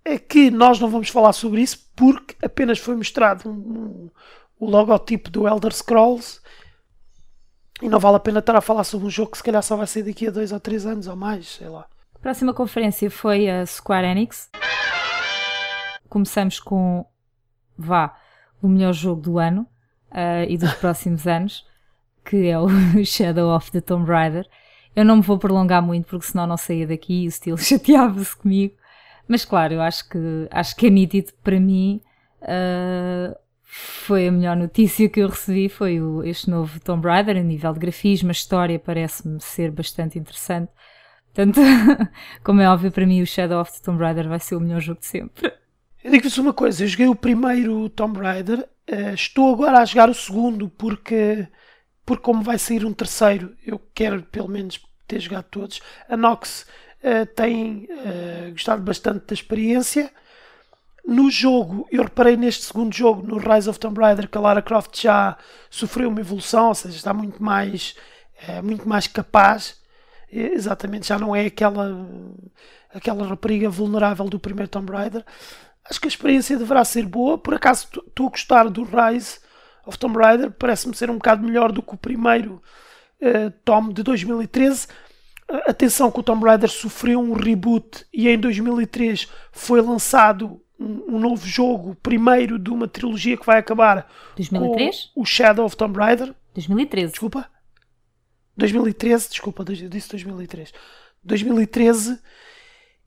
é 0.05 0.19
que 0.19 0.51
nós 0.51 0.81
não 0.81 0.89
vamos 0.89 1.09
falar 1.09 1.33
sobre 1.33 1.61
isso 1.61 1.91
porque 1.95 2.35
apenas 2.45 2.79
foi 2.79 2.97
mostrado 2.97 3.49
um, 3.49 3.53
um 3.53 4.11
o 4.63 4.71
logotipo 4.71 5.29
do 5.29 5.49
Elder 5.49 5.75
Scrolls 5.75 6.41
e 7.83 7.89
não 7.89 7.99
vale 7.99 8.19
a 8.19 8.21
pena 8.21 8.39
estar 8.39 8.55
a 8.55 8.61
falar 8.61 8.85
sobre 8.85 9.09
um 9.09 9.11
jogo 9.11 9.33
que 9.33 9.39
se 9.39 9.43
calhar 9.43 9.61
só 9.61 9.75
vai 9.75 9.89
sair 9.89 10.05
daqui 10.05 10.29
a 10.29 10.31
dois 10.31 10.53
ou 10.53 10.61
três 10.61 10.87
anos 10.87 11.09
ou 11.09 11.17
mais, 11.17 11.57
sei 11.57 11.69
lá. 11.69 11.85
A 12.15 12.19
próxima 12.21 12.55
conferência 12.55 13.11
foi 13.11 13.51
a 13.51 13.67
Square 13.67 14.07
Enix. 14.07 14.49
Começamos 16.09 16.61
com, 16.61 17.05
vá, 17.77 18.17
o 18.63 18.69
melhor 18.69 18.93
jogo 18.93 19.21
do 19.21 19.39
ano 19.41 19.67
uh, 20.13 20.49
e 20.49 20.57
dos 20.57 20.73
próximos 20.79 21.27
anos, 21.27 21.67
que 22.25 22.47
é 22.47 22.57
o 22.57 22.69
Shadow 23.05 23.57
of 23.57 23.73
the 23.73 23.81
Tomb 23.81 24.09
Raider. 24.09 24.49
Eu 24.95 25.05
não 25.05 25.17
me 25.17 25.23
vou 25.23 25.39
prolongar 25.39 25.83
muito 25.83 26.07
porque 26.07 26.27
senão 26.27 26.47
não 26.47 26.57
saía 26.57 26.87
daqui 26.87 27.25
e 27.25 27.27
o 27.27 27.31
estilo 27.31 27.59
chateava-se 27.59 28.37
comigo. 28.37 28.77
Mas 29.27 29.45
claro, 29.45 29.75
eu 29.75 29.83
acho 29.83 30.09
que, 30.09 30.47
acho 30.53 30.77
que 30.77 30.87
é 30.87 30.91
nítido 30.91 31.33
para 31.43 31.59
mim 31.59 32.01
uh, 32.43 33.42
foi 33.75 34.29
a 34.29 34.33
melhor 34.33 34.55
notícia 34.55 35.09
que 35.09 35.21
eu 35.21 35.29
recebi 35.29 35.67
foi 35.67 35.99
o, 35.99 36.23
este 36.23 36.51
novo 36.51 36.79
Tomb 36.81 37.09
Raider 37.09 37.39
a 37.39 37.43
nível 37.43 37.73
de 37.73 37.79
grafismo, 37.79 38.29
a 38.29 38.33
história 38.33 38.79
parece-me 38.79 39.41
ser 39.41 39.71
bastante 39.71 40.19
interessante. 40.19 40.71
Portanto, 41.33 41.59
como 42.45 42.61
é 42.61 42.69
óbvio 42.69 42.93
para 42.93 43.07
mim, 43.07 43.23
o 43.23 43.27
Shadow 43.27 43.63
of 43.63 43.73
the 43.73 43.79
Tomb 43.83 43.99
Raider 43.99 44.29
vai 44.29 44.39
ser 44.39 44.57
o 44.57 44.61
melhor 44.61 44.83
jogo 44.83 45.01
de 45.01 45.07
sempre. 45.07 45.51
Eu 46.05 46.11
digo-vos 46.11 46.37
uma 46.37 46.53
coisa, 46.53 46.85
eu 46.85 46.89
joguei 46.89 47.09
o 47.09 47.15
primeiro 47.15 47.89
Tomb 47.89 48.21
Raider, 48.21 48.59
uh, 48.61 49.15
estou 49.15 49.55
agora 49.55 49.79
a 49.79 49.85
jogar 49.87 50.11
o 50.11 50.15
segundo 50.15 50.69
porque, 50.69 51.49
porque 52.05 52.23
como 52.23 52.43
vai 52.43 52.59
sair 52.59 52.85
um 52.85 52.93
terceiro, 52.93 53.57
eu 53.67 53.81
quero 53.95 54.23
pelo 54.25 54.49
menos 54.49 54.83
ter 55.09 55.19
jogado 55.19 55.45
todos. 55.45 55.81
A 56.11 56.17
Nox 56.17 56.67
uh, 57.03 57.25
tem 57.35 57.89
uh, 57.91 58.51
gostado 58.51 58.83
bastante 58.83 59.29
da 59.29 59.33
experiência 59.33 60.13
no 61.05 61.31
jogo, 61.31 61.87
eu 61.91 62.05
reparei 62.05 62.37
neste 62.37 62.65
segundo 62.65 62.95
jogo, 62.95 63.27
no 63.27 63.39
Rise 63.39 63.69
of 63.69 63.79
Tomb 63.79 64.01
Raider, 64.01 64.29
que 64.29 64.39
a 64.39 64.41
Lara 64.41 64.63
Croft 64.63 65.03
já 65.03 65.37
sofreu 65.69 66.09
uma 66.09 66.21
evolução, 66.21 66.69
ou 66.69 66.75
seja, 66.75 66.97
está 66.97 67.13
muito 67.13 67.43
mais, 67.43 67.97
é, 68.47 68.63
muito 68.63 68.89
mais 68.89 69.07
capaz. 69.07 69.81
Exatamente, 70.31 71.09
já 71.09 71.19
não 71.19 71.35
é 71.35 71.47
aquela, 71.47 72.09
aquela 72.95 73.27
rapariga 73.27 73.69
vulnerável 73.69 74.29
do 74.29 74.39
primeiro 74.39 74.71
Tomb 74.71 74.93
Raider. 74.93 75.25
Acho 75.85 76.01
que 76.01 76.07
a 76.07 76.09
experiência 76.09 76.57
deverá 76.57 76.85
ser 76.85 77.05
boa. 77.05 77.37
Por 77.37 77.55
acaso 77.55 77.89
estou 78.07 78.29
a 78.29 78.31
gostar 78.31 78.69
do 78.71 78.85
Rise 78.85 79.41
of 79.85 79.99
Tomb 79.99 80.17
Raider, 80.17 80.51
parece-me 80.53 80.95
ser 80.95 81.11
um 81.11 81.15
bocado 81.15 81.45
melhor 81.45 81.73
do 81.73 81.83
que 81.83 81.95
o 81.95 81.99
primeiro 81.99 82.63
uh, 83.21 83.51
Tomb 83.65 83.93
de 83.93 84.03
2013. 84.03 84.87
Atenção 85.67 86.11
que 86.11 86.21
o 86.21 86.23
Tomb 86.23 86.47
Raider 86.47 86.71
sofreu 86.71 87.21
um 87.21 87.35
reboot 87.35 88.07
e 88.13 88.29
em 88.29 88.39
2003 88.39 89.29
foi 89.51 89.83
lançado 89.83 90.63
um, 90.83 91.19
novo 91.19 91.47
jogo, 91.47 91.95
primeiro 92.03 92.59
de 92.59 92.71
uma 92.71 92.89
trilogia 92.89 93.37
que 93.37 93.47
vai 93.47 93.59
acabar 93.59 94.11
2003? 94.37 95.11
com 95.15 95.21
o 95.21 95.25
Shadow 95.25 95.65
of 95.65 95.77
Tomb 95.77 95.99
Raider. 95.99 96.35
2013. 96.55 97.13
Desculpa. 97.13 97.49
2013, 98.57 99.31
desculpa, 99.31 99.65
eu 99.67 99.89
disse 99.89 100.11
2003. 100.11 100.73
2013 101.25 102.19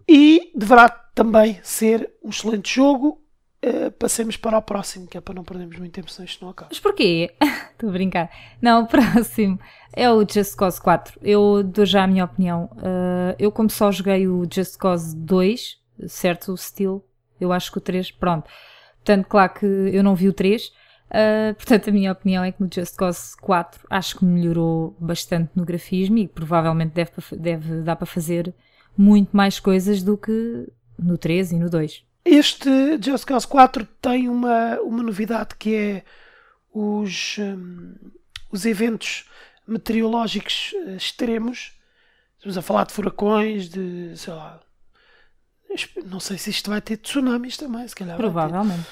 e 0.08 0.52
deverá 0.56 0.90
também 0.90 1.60
ser 1.64 2.12
um 2.24 2.30
excelente 2.30 2.74
jogo. 2.74 3.22
Uh, 3.64 3.90
passemos 3.92 4.38
para 4.38 4.58
o 4.58 4.62
próximo, 4.62 5.08
que 5.08 5.18
é 5.18 5.22
para 5.22 5.34
não 5.34 5.44
perdermos 5.44 5.78
muito 5.80 5.92
tempo, 5.92 6.12
senão 6.12 6.26
isto 6.26 6.44
não 6.44 6.52
acaba. 6.52 6.70
Mas 6.70 6.80
porquê? 6.80 7.34
Estou 7.72 7.90
a 7.90 7.92
brincar. 7.92 8.30
Não, 8.62 8.84
o 8.84 8.88
próximo 8.88 9.60
é 9.94 10.10
o 10.10 10.20
Just 10.28 10.56
Cause 10.56 10.80
4. 10.80 11.20
Eu 11.22 11.64
dou 11.64 11.86
já 11.86 12.04
a 12.04 12.08
minha 12.08 12.26
opinião. 12.26 12.70
Uh, 12.74 13.36
eu, 13.40 13.52
como 13.52 13.70
só 13.70 13.92
joguei 13.92 14.28
o 14.28 14.46
Just 14.52 14.78
Cause 14.78 15.16
2, 15.16 15.78
certo? 16.08 16.52
O 16.52 16.58
Steel, 16.58 17.04
eu 17.46 17.52
acho 17.52 17.72
que 17.72 17.78
o 17.78 17.82
3, 17.82 18.12
pronto. 18.12 18.50
Portanto, 18.98 19.28
claro 19.28 19.54
que 19.54 19.66
eu 19.66 20.04
não 20.04 20.16
vi 20.16 20.28
o 20.28 20.34
3. 20.34 20.68
Uh, 20.68 20.72
ah, 21.12 21.54
portanto, 21.56 21.90
a 21.90 21.94
minha 21.94 22.12
opinião 22.12 22.44
é 22.44 22.52
que 22.52 22.62
no 22.62 22.70
Just 22.72 22.96
Cause 22.96 23.38
4 23.40 23.86
acho 23.90 24.18
que 24.18 24.26
melhorou 24.26 24.96
bastante 25.00 25.52
no 25.56 25.64
grafismo 25.64 26.18
e 26.18 26.28
provavelmente 26.28 26.94
deve, 26.94 27.12
deve 27.38 27.82
dar 27.82 27.96
para 27.96 28.08
fazer 28.08 28.54
muito 28.98 29.36
mais 29.36 29.60
coisas 29.60 30.02
do 30.02 30.18
que 30.18 30.68
no 30.98 31.18
3 31.18 31.52
e 31.52 31.60
no 31.60 31.70
2. 31.70 32.04
Este 32.26 32.70
Just 33.00 33.26
Cause 33.26 33.48
4 33.48 33.88
tem 34.02 34.28
uma, 34.28 34.80
uma 34.82 35.04
novidade 35.04 35.56
que 35.60 35.76
é 35.76 36.04
os, 36.74 37.38
um, 37.38 37.94
os 38.52 38.66
eventos 38.66 39.30
meteorológicos 39.68 40.74
extremos. 40.98 41.74
Estamos 42.38 42.58
a 42.58 42.62
falar 42.62 42.86
de 42.86 42.94
furacões, 42.94 43.70
de 43.70 44.18
sei 44.18 44.34
lá, 44.34 44.60
Não 46.06 46.20
sei 46.20 46.38
se 46.38 46.50
isto 46.50 46.70
vai 46.70 46.82
ter 46.82 46.98
tsunamis 46.98 47.58
também, 47.58 47.88
se 47.88 47.96
calhar. 47.96 48.18
Provavelmente. 48.18 48.86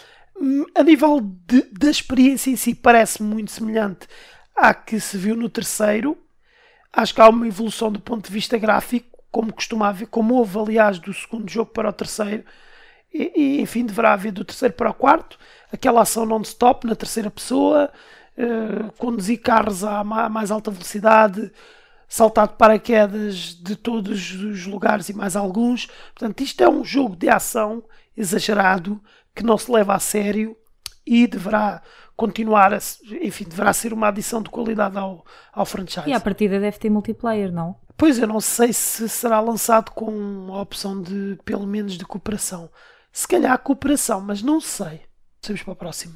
A 0.76 0.84
nível 0.84 1.22
de, 1.22 1.62
da 1.72 1.90
experiência 1.90 2.50
em 2.50 2.56
si, 2.56 2.76
parece 2.76 3.22
muito 3.22 3.52
semelhante 3.52 4.08
à 4.56 4.74
que 4.74 5.00
se 5.00 5.18
viu 5.18 5.36
no 5.36 5.50
terceiro. 5.50 6.18
Acho 6.92 7.14
que 7.14 7.22
há 7.22 7.30
uma 7.30 7.48
evolução 7.48 7.92
do 7.92 8.00
ponto 8.00 8.28
de 8.28 8.34
vista 8.34 8.58
gráfico, 8.58 9.18
como 9.32 9.54
costumava, 9.54 10.06
como 10.06 10.36
houve, 10.36 10.60
aliás, 10.60 11.00
do 11.00 11.14
segundo 11.14 11.50
jogo 11.50 11.72
para 11.72 11.90
o 11.90 11.94
terceiro. 11.94 12.44
E, 13.14 13.32
e 13.36 13.62
enfim, 13.62 13.86
deverá 13.86 14.14
haver 14.14 14.32
do 14.32 14.44
terceiro 14.44 14.74
para 14.74 14.90
o 14.90 14.94
quarto. 14.94 15.38
Aquela 15.72 16.02
ação 16.02 16.26
non-stop 16.26 16.86
na 16.86 16.96
terceira 16.96 17.32
pessoa, 17.32 17.92
uh, 18.38 18.92
conduzir 18.98 19.40
carros 19.42 19.84
a 19.84 20.04
mais 20.04 20.52
alta 20.52 20.70
velocidade, 20.70 21.52
saltar 22.08 22.48
de 22.48 22.56
paraquedas 22.56 23.56
de 23.56 23.76
todos 23.76 24.34
os 24.34 24.66
lugares 24.66 25.10
e 25.10 25.14
mais 25.14 25.36
alguns. 25.36 25.88
Portanto, 26.16 26.42
isto 26.42 26.64
é 26.64 26.70
um 26.70 26.84
jogo 26.84 27.16
de 27.16 27.30
ação 27.30 27.84
exagerado 28.16 29.02
que 29.36 29.44
não 29.44 29.58
se 29.58 29.72
leva 29.72 29.96
a 29.96 30.00
sério 30.00 30.56
e 31.06 31.28
deverá 31.28 31.82
continuar, 32.16 32.74
a, 32.74 32.78
enfim, 33.22 33.46
deverá 33.46 33.74
ser 33.74 33.94
uma 33.94 34.08
adição 34.08 34.42
de 34.42 34.50
qualidade 34.50 34.98
ao, 34.98 35.26
ao 35.52 35.66
franchise. 35.66 36.10
E 36.10 36.14
a 36.14 36.20
partida 36.20 36.60
deve 36.60 36.78
ter 36.78 36.90
multiplayer, 36.90 37.52
não? 37.52 37.76
Pois 37.98 38.18
eu 38.18 38.28
não 38.28 38.40
sei 38.40 38.74
se 38.74 39.08
será 39.08 39.40
lançado 39.40 39.92
com 39.92 40.54
a 40.54 40.62
opção 40.62 41.02
de 41.02 41.38
pelo 41.46 41.68
menos 41.68 41.98
de 41.98 42.06
cooperação. 42.06 42.70
Se 43.12 43.28
calhar 43.28 43.58
cooperação, 43.60 44.22
mas 44.22 44.42
não 44.42 44.60
sei. 44.60 45.02
Vamos 45.46 45.62
para 45.62 45.74
o 45.74 45.76
próximo. 45.76 46.16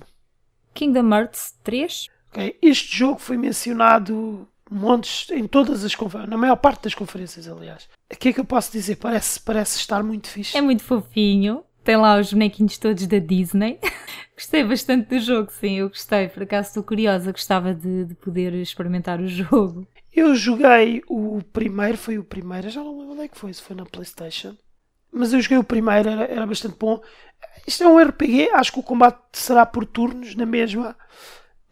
Kingdom 0.73 1.13
Hearts 1.13 1.55
3. 1.63 2.07
Okay. 2.29 2.57
Este 2.61 2.97
jogo 2.97 3.19
foi 3.19 3.37
mencionado 3.37 4.47
montes 4.69 5.29
em 5.31 5.47
todas 5.47 5.83
as 5.83 5.95
conferências, 5.95 6.29
na 6.29 6.37
maior 6.37 6.55
parte 6.55 6.83
das 6.83 6.95
conferências, 6.95 7.47
aliás. 7.47 7.87
O 8.11 8.15
que 8.15 8.29
é 8.29 8.33
que 8.33 8.39
eu 8.39 8.45
posso 8.45 8.71
dizer? 8.71 8.95
Parece, 8.97 9.39
parece 9.39 9.77
estar 9.77 10.03
muito 10.03 10.27
fixe. 10.27 10.57
É 10.57 10.61
muito 10.61 10.83
fofinho 10.83 11.63
tem 11.87 11.95
lá 11.95 12.19
os 12.19 12.33
bonequinhos 12.33 12.77
todos 12.77 13.07
da 13.07 13.17
Disney. 13.17 13.79
gostei 14.35 14.61
bastante 14.61 15.07
do 15.07 15.19
jogo, 15.21 15.49
sim, 15.53 15.75
eu 15.75 15.87
gostei. 15.87 16.27
Por 16.27 16.43
acaso 16.43 16.67
estou 16.67 16.83
curiosa, 16.83 17.31
gostava 17.31 17.73
de, 17.73 18.03
de, 18.03 18.13
poder 18.13 18.53
experimentar 18.55 19.21
o 19.21 19.27
jogo. 19.27 19.87
Eu 20.13 20.35
joguei 20.35 21.01
o 21.07 21.41
primeiro, 21.53 21.97
foi 21.97 22.17
o 22.17 22.25
primeiro, 22.25 22.69
já 22.69 22.83
não 22.83 22.91
lembro 22.99 23.13
onde 23.13 23.21
é 23.21 23.27
que 23.29 23.37
foi, 23.37 23.53
se 23.53 23.61
foi 23.61 23.73
na 23.73 23.85
PlayStation. 23.85 24.57
Mas 25.13 25.31
eu 25.31 25.39
joguei 25.39 25.57
o 25.57 25.63
primeiro, 25.63 26.09
era, 26.09 26.25
era 26.25 26.45
bastante 26.45 26.75
bom. 26.77 27.01
Isto 27.65 27.85
é 27.85 27.87
um 27.87 27.99
RPG, 27.99 28.49
acho 28.51 28.73
que 28.73 28.79
o 28.79 28.83
combate 28.83 29.21
será 29.31 29.65
por 29.65 29.85
turnos, 29.85 30.35
na 30.35 30.45
mesma. 30.45 30.93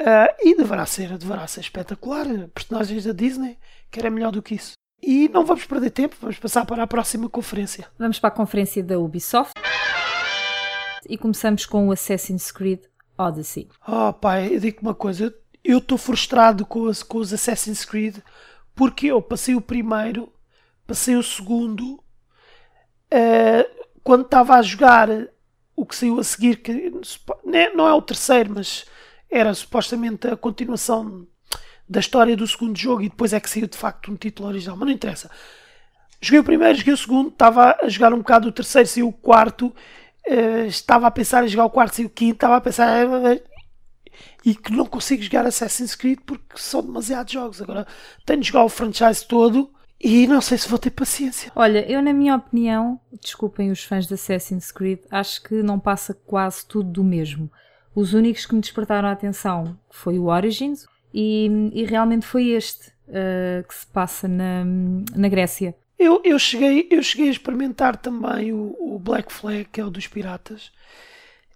Uh, 0.01 0.27
e 0.43 0.55
deverá 0.55 0.85
ser, 0.85 1.17
deverá 1.17 1.47
ser 1.47 1.61
espetacular. 1.61 2.25
Personagens 2.53 3.05
da 3.05 3.13
Disney, 3.13 3.57
que 3.89 3.99
era 3.99 4.09
melhor 4.09 4.31
do 4.31 4.41
que 4.41 4.55
isso. 4.55 4.73
E 5.01 5.29
não 5.29 5.45
vamos 5.45 5.65
perder 5.65 5.91
tempo, 5.91 6.15
vamos 6.19 6.39
passar 6.39 6.65
para 6.65 6.83
a 6.83 6.87
próxima 6.87 7.29
conferência. 7.29 7.87
Vamos 7.97 8.19
para 8.19 8.29
a 8.29 8.31
conferência 8.31 8.83
da 8.83 8.99
Ubisoft 8.99 9.53
e 11.07 11.17
começamos 11.17 11.65
com 11.65 11.87
o 11.87 11.91
Assassin's 11.91 12.51
Creed 12.51 12.83
Odyssey. 13.17 13.69
Oh 13.87 14.11
pai, 14.11 14.55
eu 14.55 14.59
digo 14.59 14.81
uma 14.81 14.95
coisa, 14.95 15.33
eu 15.63 15.77
estou 15.77 15.97
frustrado 15.97 16.65
com 16.65 16.83
os, 16.83 17.03
com 17.03 17.19
os 17.19 17.31
Assassin's 17.31 17.85
Creed 17.85 18.17
porque 18.73 19.07
eu 19.07 19.21
passei 19.21 19.55
o 19.55 19.61
primeiro, 19.61 20.31
passei 20.85 21.15
o 21.15 21.23
segundo, 21.23 21.95
uh, 23.13 23.85
quando 24.03 24.25
estava 24.25 24.55
a 24.55 24.61
jogar 24.61 25.09
o 25.75 25.85
que 25.85 25.95
saiu 25.95 26.19
a 26.19 26.23
seguir, 26.23 26.57
que 26.57 26.91
não 27.73 27.87
é 27.87 27.93
o 27.93 28.01
terceiro, 28.01 28.53
mas 28.55 28.85
era 29.29 29.53
supostamente 29.53 30.27
a 30.27 30.37
continuação 30.37 31.27
da 31.87 31.99
história 31.99 32.35
do 32.35 32.47
segundo 32.47 32.77
jogo 32.77 33.03
e 33.03 33.09
depois 33.09 33.33
é 33.33 33.39
que 33.39 33.49
saiu 33.49 33.67
de 33.67 33.77
facto 33.77 34.11
um 34.11 34.15
título 34.15 34.49
original, 34.49 34.75
mas 34.75 34.87
não 34.87 34.93
interessa. 34.93 35.29
Joguei 36.21 36.39
o 36.39 36.43
primeiro, 36.43 36.77
joguei 36.77 36.93
o 36.93 36.97
segundo, 36.97 37.29
estava 37.29 37.77
a 37.81 37.87
jogar 37.87 38.13
um 38.13 38.19
bocado 38.19 38.47
o 38.47 38.51
terceiro, 38.51 38.87
saiu 38.87 39.07
o 39.07 39.13
quarto 39.13 39.73
uh, 40.27 40.65
estava 40.65 41.07
a 41.07 41.11
pensar 41.11 41.43
em 41.43 41.47
jogar 41.47 41.65
o 41.65 41.69
quarto 41.69 41.99
e 42.01 42.05
o 42.05 42.09
quinto, 42.09 42.35
estava 42.35 42.57
a 42.57 42.61
pensar 42.61 43.05
e 44.45 44.55
que 44.55 44.71
não 44.71 44.85
consigo 44.85 45.21
jogar 45.21 45.45
Assassin's 45.45 45.95
Creed 45.95 46.19
porque 46.25 46.55
são 46.55 46.81
demasiados 46.81 47.33
jogos. 47.33 47.61
Agora 47.61 47.85
tenho 48.25 48.41
de 48.41 48.47
jogar 48.47 48.63
o 48.63 48.69
franchise 48.69 49.25
todo 49.27 49.71
e 49.99 50.27
não 50.27 50.41
sei 50.41 50.57
se 50.57 50.69
vou 50.69 50.79
ter 50.79 50.91
paciência. 50.91 51.51
Olha, 51.55 51.89
eu 51.89 52.01
na 52.01 52.13
minha 52.13 52.35
opinião, 52.35 52.99
desculpem 53.21 53.71
os 53.71 53.83
fãs 53.83 54.07
de 54.07 54.13
Assassin's 54.13 54.71
Creed, 54.71 54.99
acho 55.09 55.43
que 55.43 55.55
não 55.55 55.79
passa 55.79 56.13
quase 56.13 56.65
tudo 56.65 56.89
do 56.89 57.03
mesmo. 57.03 57.51
Os 57.95 58.13
únicos 58.13 58.45
que 58.45 58.53
me 58.53 58.61
despertaram 58.61 59.07
a 59.07 59.13
atenção 59.13 59.79
foi 59.89 60.19
o 60.19 60.25
Origins 60.25 60.85
e, 61.13 61.49
e 61.73 61.85
realmente 61.85 62.25
foi 62.25 62.49
este 62.49 62.89
uh, 63.07 63.65
que 63.65 63.73
se 63.73 63.87
passa 63.87 64.27
na, 64.27 64.65
na 65.15 65.29
Grécia. 65.29 65.73
Eu, 65.97 66.21
eu, 66.25 66.37
cheguei, 66.37 66.89
eu 66.91 67.01
cheguei 67.01 67.29
a 67.29 67.31
experimentar 67.31 67.95
também 67.95 68.51
o, 68.51 68.75
o 68.77 68.99
Black 68.99 69.31
Flag, 69.31 69.65
que 69.71 69.79
é 69.79 69.85
o 69.85 69.89
dos 69.89 70.07
piratas. 70.07 70.73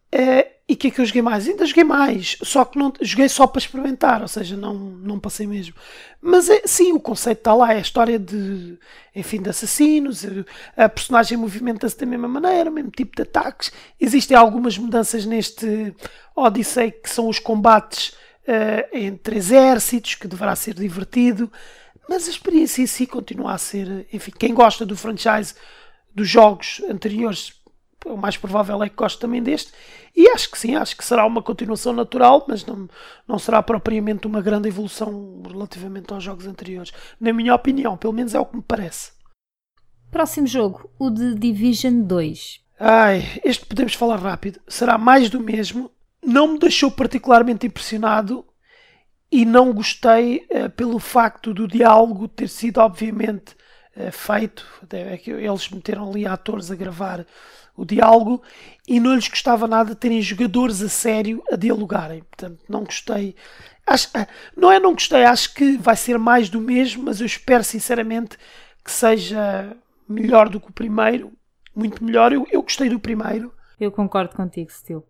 É, 0.09 0.53
e 0.69 0.73
o 0.73 0.77
que 0.77 0.89
é 0.89 0.91
que 0.91 1.01
eu 1.01 1.05
joguei 1.05 1.23
mais? 1.23 1.47
Ainda 1.47 1.65
joguei 1.65 1.83
mais, 1.83 2.37
só 2.43 2.63
que 2.63 2.77
não 2.77 2.93
joguei 3.01 3.27
só 3.27 3.47
para 3.47 3.57
experimentar, 3.57 4.21
ou 4.21 4.27
seja, 4.27 4.55
não, 4.55 4.75
não 4.75 5.19
passei 5.19 5.47
mesmo. 5.47 5.73
Mas 6.21 6.47
é, 6.47 6.61
sim, 6.65 6.93
o 6.93 6.99
conceito 6.99 7.39
está 7.39 7.55
lá, 7.55 7.73
é 7.73 7.77
a 7.77 7.81
história 7.81 8.19
de, 8.19 8.77
enfim, 9.15 9.41
de 9.41 9.49
assassinos, 9.49 10.23
a 10.77 10.87
personagem 10.87 11.39
movimenta-se 11.39 11.97
da 11.97 12.05
mesma 12.05 12.27
maneira, 12.27 12.69
o 12.69 12.73
mesmo 12.73 12.91
tipo 12.91 13.15
de 13.15 13.23
ataques. 13.23 13.71
Existem 13.99 14.37
algumas 14.37 14.77
mudanças 14.77 15.25
neste 15.25 15.91
Odyssey 16.35 16.91
que 16.91 17.09
são 17.09 17.27
os 17.27 17.39
combates 17.39 18.09
uh, 18.09 18.87
entre 18.93 19.37
exércitos, 19.37 20.13
que 20.13 20.27
deverá 20.27 20.55
ser 20.55 20.75
divertido. 20.75 21.51
Mas 22.07 22.27
a 22.27 22.29
experiência 22.29 22.83
em 22.83 22.87
si 22.87 23.07
continua 23.07 23.53
a 23.53 23.57
ser, 23.57 24.05
enfim, 24.13 24.31
quem 24.37 24.53
gosta 24.53 24.85
do 24.85 24.95
franchise 24.95 25.55
dos 26.13 26.27
jogos 26.27 26.79
anteriores, 26.89 27.53
o 28.05 28.17
mais 28.17 28.37
provável 28.37 28.81
é 28.83 28.89
que 28.89 28.95
goste 28.95 29.19
também 29.19 29.41
deste. 29.41 29.73
E 30.15 30.27
acho 30.29 30.49
que 30.49 30.57
sim, 30.57 30.75
acho 30.75 30.95
que 30.95 31.05
será 31.05 31.25
uma 31.25 31.41
continuação 31.41 31.93
natural, 31.93 32.45
mas 32.47 32.65
não, 32.65 32.87
não 33.27 33.39
será 33.39 33.61
propriamente 33.61 34.27
uma 34.27 34.41
grande 34.41 34.67
evolução 34.67 35.41
relativamente 35.47 36.13
aos 36.13 36.23
jogos 36.23 36.47
anteriores. 36.47 36.91
Na 37.19 37.33
minha 37.33 37.53
opinião, 37.53 37.97
pelo 37.97 38.13
menos 38.13 38.33
é 38.33 38.39
o 38.39 38.45
que 38.45 38.55
me 38.55 38.63
parece. 38.63 39.11
Próximo 40.11 40.47
jogo, 40.47 40.89
o 40.97 41.09
de 41.09 41.35
Division 41.35 42.01
2. 42.01 42.61
Ai, 42.79 43.39
este 43.43 43.65
podemos 43.65 43.93
falar 43.93 44.17
rápido. 44.17 44.59
Será 44.67 44.97
mais 44.97 45.29
do 45.29 45.39
mesmo. 45.39 45.91
Não 46.25 46.53
me 46.53 46.59
deixou 46.59 46.89
particularmente 46.89 47.67
impressionado 47.67 48.45
e 49.31 49.45
não 49.45 49.71
gostei 49.73 50.47
uh, 50.49 50.69
pelo 50.71 50.99
facto 50.99 51.53
do 51.53 51.67
diálogo 51.67 52.27
ter 52.27 52.49
sido 52.49 52.79
obviamente 52.79 53.55
uh, 53.95 54.11
feito, 54.11 54.65
é 54.91 55.17
que 55.17 55.29
eles 55.29 55.69
meteram 55.69 56.09
ali 56.09 56.25
atores 56.25 56.71
a 56.71 56.75
gravar 56.75 57.25
o 57.79 57.85
diálogo 57.85 58.41
e 58.87 58.99
não 58.99 59.15
lhes 59.15 59.27
gostava 59.27 59.67
nada 59.67 59.95
terem 59.95 60.21
jogadores 60.21 60.81
a 60.81 60.89
sério 60.89 61.43
a 61.51 61.55
dialogarem, 61.55 62.21
portanto 62.23 62.59
não 62.67 62.83
gostei. 62.83 63.35
Acho, 63.85 64.07
uh, 64.09 64.27
não 64.55 64.71
é 64.71 64.79
não 64.79 64.93
gostei, 64.93 65.23
acho 65.23 65.53
que 65.53 65.77
vai 65.77 65.95
ser 65.95 66.17
mais 66.17 66.49
do 66.49 66.59
mesmo, 66.59 67.03
mas 67.03 67.19
eu 67.19 67.25
espero 67.25 67.63
sinceramente 67.63 68.37
que 68.83 68.91
seja 68.91 69.75
melhor 70.07 70.49
do 70.49 70.59
que 70.59 70.69
o 70.69 70.73
primeiro, 70.73 71.31
muito 71.75 72.03
melhor. 72.03 72.33
Eu, 72.33 72.45
eu 72.51 72.61
gostei 72.61 72.89
do 72.89 72.99
primeiro. 72.99 73.53
Eu 73.79 73.91
concordo 73.91 74.35
contigo, 74.35 74.71
Steel. 74.71 75.05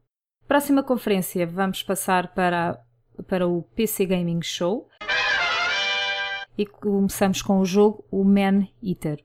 Próxima 0.47 0.83
conferência, 0.83 1.45
vamos 1.47 1.83
passar 1.83 2.33
para 2.33 2.79
para 3.27 3.45
o 3.45 3.63
PC 3.75 4.05
Gaming 4.05 4.41
Show 4.41 4.87
e 6.57 6.65
começamos 6.65 7.41
com 7.41 7.59
o 7.59 7.65
jogo 7.65 8.05
o 8.11 8.23
Man 8.23 8.67
Eater. 8.83 9.23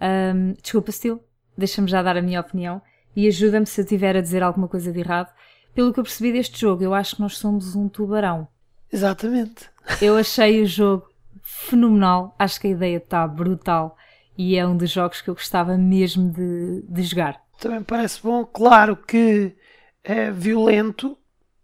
Um, 0.00 0.54
desculpa, 0.60 0.90
Steel, 0.90 1.22
deixa-me 1.56 1.88
já 1.88 2.02
dar 2.02 2.16
a 2.16 2.22
minha 2.22 2.40
opinião 2.40 2.80
e 3.14 3.26
ajuda-me 3.28 3.66
se 3.66 3.80
eu 3.80 3.86
tiver 3.86 4.16
a 4.16 4.20
dizer 4.20 4.42
alguma 4.42 4.68
coisa 4.68 4.92
de 4.92 5.00
errado. 5.00 5.32
Pelo 5.74 5.92
que 5.92 6.00
eu 6.00 6.04
percebi 6.04 6.32
deste 6.32 6.60
jogo, 6.60 6.82
eu 6.82 6.94
acho 6.94 7.16
que 7.16 7.22
nós 7.22 7.38
somos 7.38 7.74
um 7.74 7.88
tubarão. 7.88 8.48
Exatamente. 8.92 9.70
Eu 10.00 10.16
achei 10.16 10.62
o 10.62 10.66
jogo 10.66 11.08
fenomenal, 11.42 12.34
acho 12.38 12.60
que 12.60 12.68
a 12.68 12.70
ideia 12.70 12.96
está 12.98 13.26
brutal 13.26 13.96
e 14.36 14.56
é 14.56 14.66
um 14.66 14.76
dos 14.76 14.90
jogos 14.90 15.20
que 15.20 15.28
eu 15.28 15.34
gostava 15.34 15.76
mesmo 15.76 16.30
de, 16.30 16.82
de 16.88 17.02
jogar. 17.02 17.40
Também 17.58 17.82
parece 17.82 18.20
bom, 18.22 18.44
claro 18.44 18.96
que 18.96 19.54
é 20.02 20.30
violento, 20.30 21.16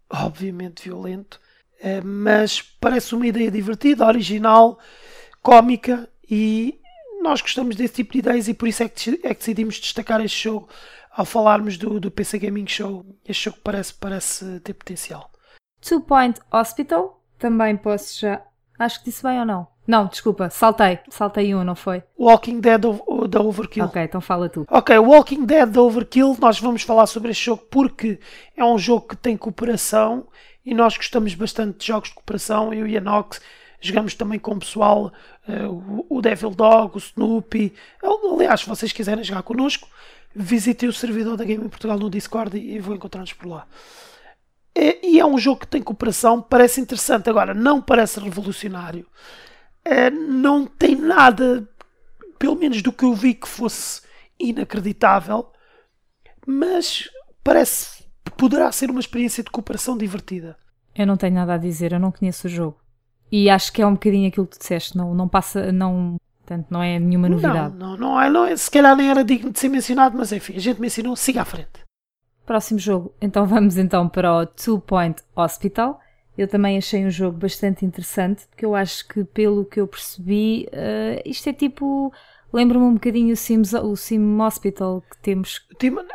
obviamente 0.09 0.85
violento, 0.85 1.39
eh, 1.81 2.01
mas 2.01 2.61
parece 2.61 3.13
uma 3.15 3.27
ideia 3.27 3.51
divertida, 3.51 4.05
original, 4.05 4.79
cómica 5.41 6.09
e 6.29 6.79
nós 7.21 7.41
gostamos 7.41 7.75
desse 7.75 7.95
tipo 7.95 8.13
de 8.13 8.19
ideias 8.19 8.47
e 8.47 8.53
por 8.53 8.67
isso 8.67 8.83
é 8.83 8.89
que, 8.89 9.19
é 9.23 9.33
que 9.33 9.39
decidimos 9.39 9.79
destacar 9.79 10.21
este 10.21 10.43
jogo 10.43 10.69
ao 11.11 11.25
falarmos 11.25 11.77
do, 11.77 11.99
do 11.99 12.09
PC 12.09 12.39
Gaming 12.39 12.67
Show. 12.67 13.05
Este 13.27 13.45
jogo 13.45 13.57
parece, 13.63 13.93
parece 13.93 14.59
ter 14.61 14.73
potencial. 14.73 15.31
Two 15.81 16.01
Point 16.01 16.39
Hospital, 16.51 17.21
também 17.37 17.75
posso 17.77 18.19
já. 18.19 18.41
Acho 18.77 18.99
que 18.99 19.09
disse 19.09 19.23
bem 19.23 19.39
ou 19.39 19.45
não? 19.45 19.67
Não, 19.85 20.05
desculpa, 20.05 20.49
saltei. 20.49 20.99
Saltei 21.09 21.55
um, 21.55 21.63
não 21.63 21.75
foi? 21.75 22.03
Walking 22.17 22.59
Dead 22.59 22.79
da 23.27 23.41
Overkill. 23.41 23.85
Ok, 23.85 24.01
então 24.03 24.21
fala 24.21 24.47
tu. 24.47 24.65
Ok, 24.69 24.97
Walking 24.99 25.45
Dead 25.45 25.67
da 25.67 25.81
Overkill, 25.81 26.37
nós 26.39 26.59
vamos 26.59 26.83
falar 26.83 27.07
sobre 27.07 27.31
este 27.31 27.45
jogo 27.45 27.63
porque 27.71 28.19
é 28.55 28.63
um 28.63 28.77
jogo 28.77 29.07
que 29.07 29.17
tem 29.17 29.35
cooperação 29.35 30.27
e 30.63 30.75
nós 30.75 30.95
gostamos 30.95 31.33
bastante 31.33 31.79
de 31.79 31.87
jogos 31.87 32.09
de 32.09 32.15
cooperação. 32.15 32.71
Eu 32.73 32.85
e 32.85 32.97
a 32.97 33.01
Nox 33.01 33.41
jogamos 33.81 34.13
também 34.13 34.39
com 34.39 34.51
o 34.51 34.59
pessoal, 34.59 35.11
uh, 35.47 36.05
o 36.09 36.21
Devil 36.21 36.51
Dog, 36.51 36.95
o 36.95 36.97
Snoopy. 36.97 37.73
Aliás, 38.33 38.61
se 38.61 38.69
vocês 38.69 38.91
quiserem 38.91 39.23
jogar 39.23 39.43
connosco, 39.43 39.87
visitei 40.35 40.87
o 40.87 40.93
servidor 40.93 41.37
da 41.37 41.43
Game 41.43 41.63
em 41.63 41.69
Portugal 41.69 41.97
no 41.97 42.09
Discord 42.09 42.57
e, 42.57 42.75
e 42.75 42.79
vou 42.79 42.95
encontrar-nos 42.95 43.33
por 43.33 43.47
lá. 43.47 43.67
É, 44.75 45.05
e 45.05 45.19
é 45.19 45.25
um 45.25 45.37
jogo 45.37 45.61
que 45.61 45.67
tem 45.67 45.81
cooperação, 45.81 46.41
parece 46.41 46.79
interessante. 46.79 47.29
Agora, 47.29 47.53
não 47.53 47.81
parece 47.81 48.19
revolucionário. 48.19 49.05
É, 49.83 50.09
não 50.09 50.65
tem 50.65 50.95
nada, 50.95 51.67
pelo 52.37 52.55
menos 52.55 52.81
do 52.81 52.91
que 52.91 53.03
eu 53.03 53.13
vi, 53.13 53.33
que 53.33 53.47
fosse 53.47 54.01
inacreditável. 54.39 55.51
Mas 56.45 57.09
parece 57.43 57.99
poderá 58.37 58.71
ser 58.71 58.89
uma 58.89 59.01
experiência 59.01 59.43
de 59.43 59.49
cooperação 59.49 59.97
divertida. 59.97 60.57
Eu 60.95 61.05
não 61.05 61.17
tenho 61.17 61.35
nada 61.35 61.55
a 61.55 61.57
dizer, 61.57 61.91
eu 61.91 61.99
não 61.99 62.11
conheço 62.11 62.47
o 62.47 62.49
jogo. 62.49 62.79
E 63.31 63.49
acho 63.49 63.71
que 63.71 63.81
é 63.81 63.85
um 63.85 63.93
bocadinho 63.93 64.27
aquilo 64.27 64.47
que 64.47 64.57
tu 64.57 64.59
disseste, 64.59 64.97
não, 64.97 65.13
não 65.13 65.27
passa, 65.27 65.71
não, 65.71 66.17
portanto, 66.39 66.67
não 66.69 66.81
é 66.81 66.99
nenhuma 66.99 67.29
novidade. 67.29 67.75
Não, 67.75 67.91
não, 67.91 67.97
não, 67.97 68.21
é, 68.21 68.29
não 68.29 68.45
é, 68.45 68.55
se 68.55 68.71
calhar 68.71 68.95
nem 68.95 69.09
era 69.09 69.23
digno 69.23 69.51
de 69.51 69.59
ser 69.59 69.69
mencionado, 69.69 70.17
mas 70.17 70.31
enfim, 70.31 70.55
a 70.55 70.59
gente 70.59 70.81
me 70.81 70.87
ensinou, 70.87 71.15
siga 71.15 71.41
à 71.41 71.45
frente. 71.45 71.85
Próximo 72.45 72.79
jogo, 72.79 73.13
então 73.21 73.45
vamos 73.45 73.77
então 73.77 74.09
para 74.09 74.33
o 74.33 74.45
Two 74.45 74.79
Point 74.79 75.21
Hospital. 75.35 75.99
Eu 76.35 76.47
também 76.47 76.77
achei 76.77 77.05
um 77.05 77.09
jogo 77.09 77.37
bastante 77.37 77.85
interessante, 77.85 78.47
porque 78.47 78.65
eu 78.65 78.73
acho 78.73 79.07
que 79.07 79.23
pelo 79.25 79.65
que 79.65 79.79
eu 79.79 79.87
percebi, 79.87 80.67
uh, 80.71 81.21
isto 81.25 81.49
é 81.49 81.53
tipo 81.53 82.13
Lembra-me 82.51 82.83
um 82.83 82.93
bocadinho 82.95 83.33
o, 83.33 83.37
Sims, 83.37 83.73
o 83.73 83.95
Sim 83.95 84.41
Hospital 84.41 85.03
que 85.09 85.17
temos. 85.19 85.61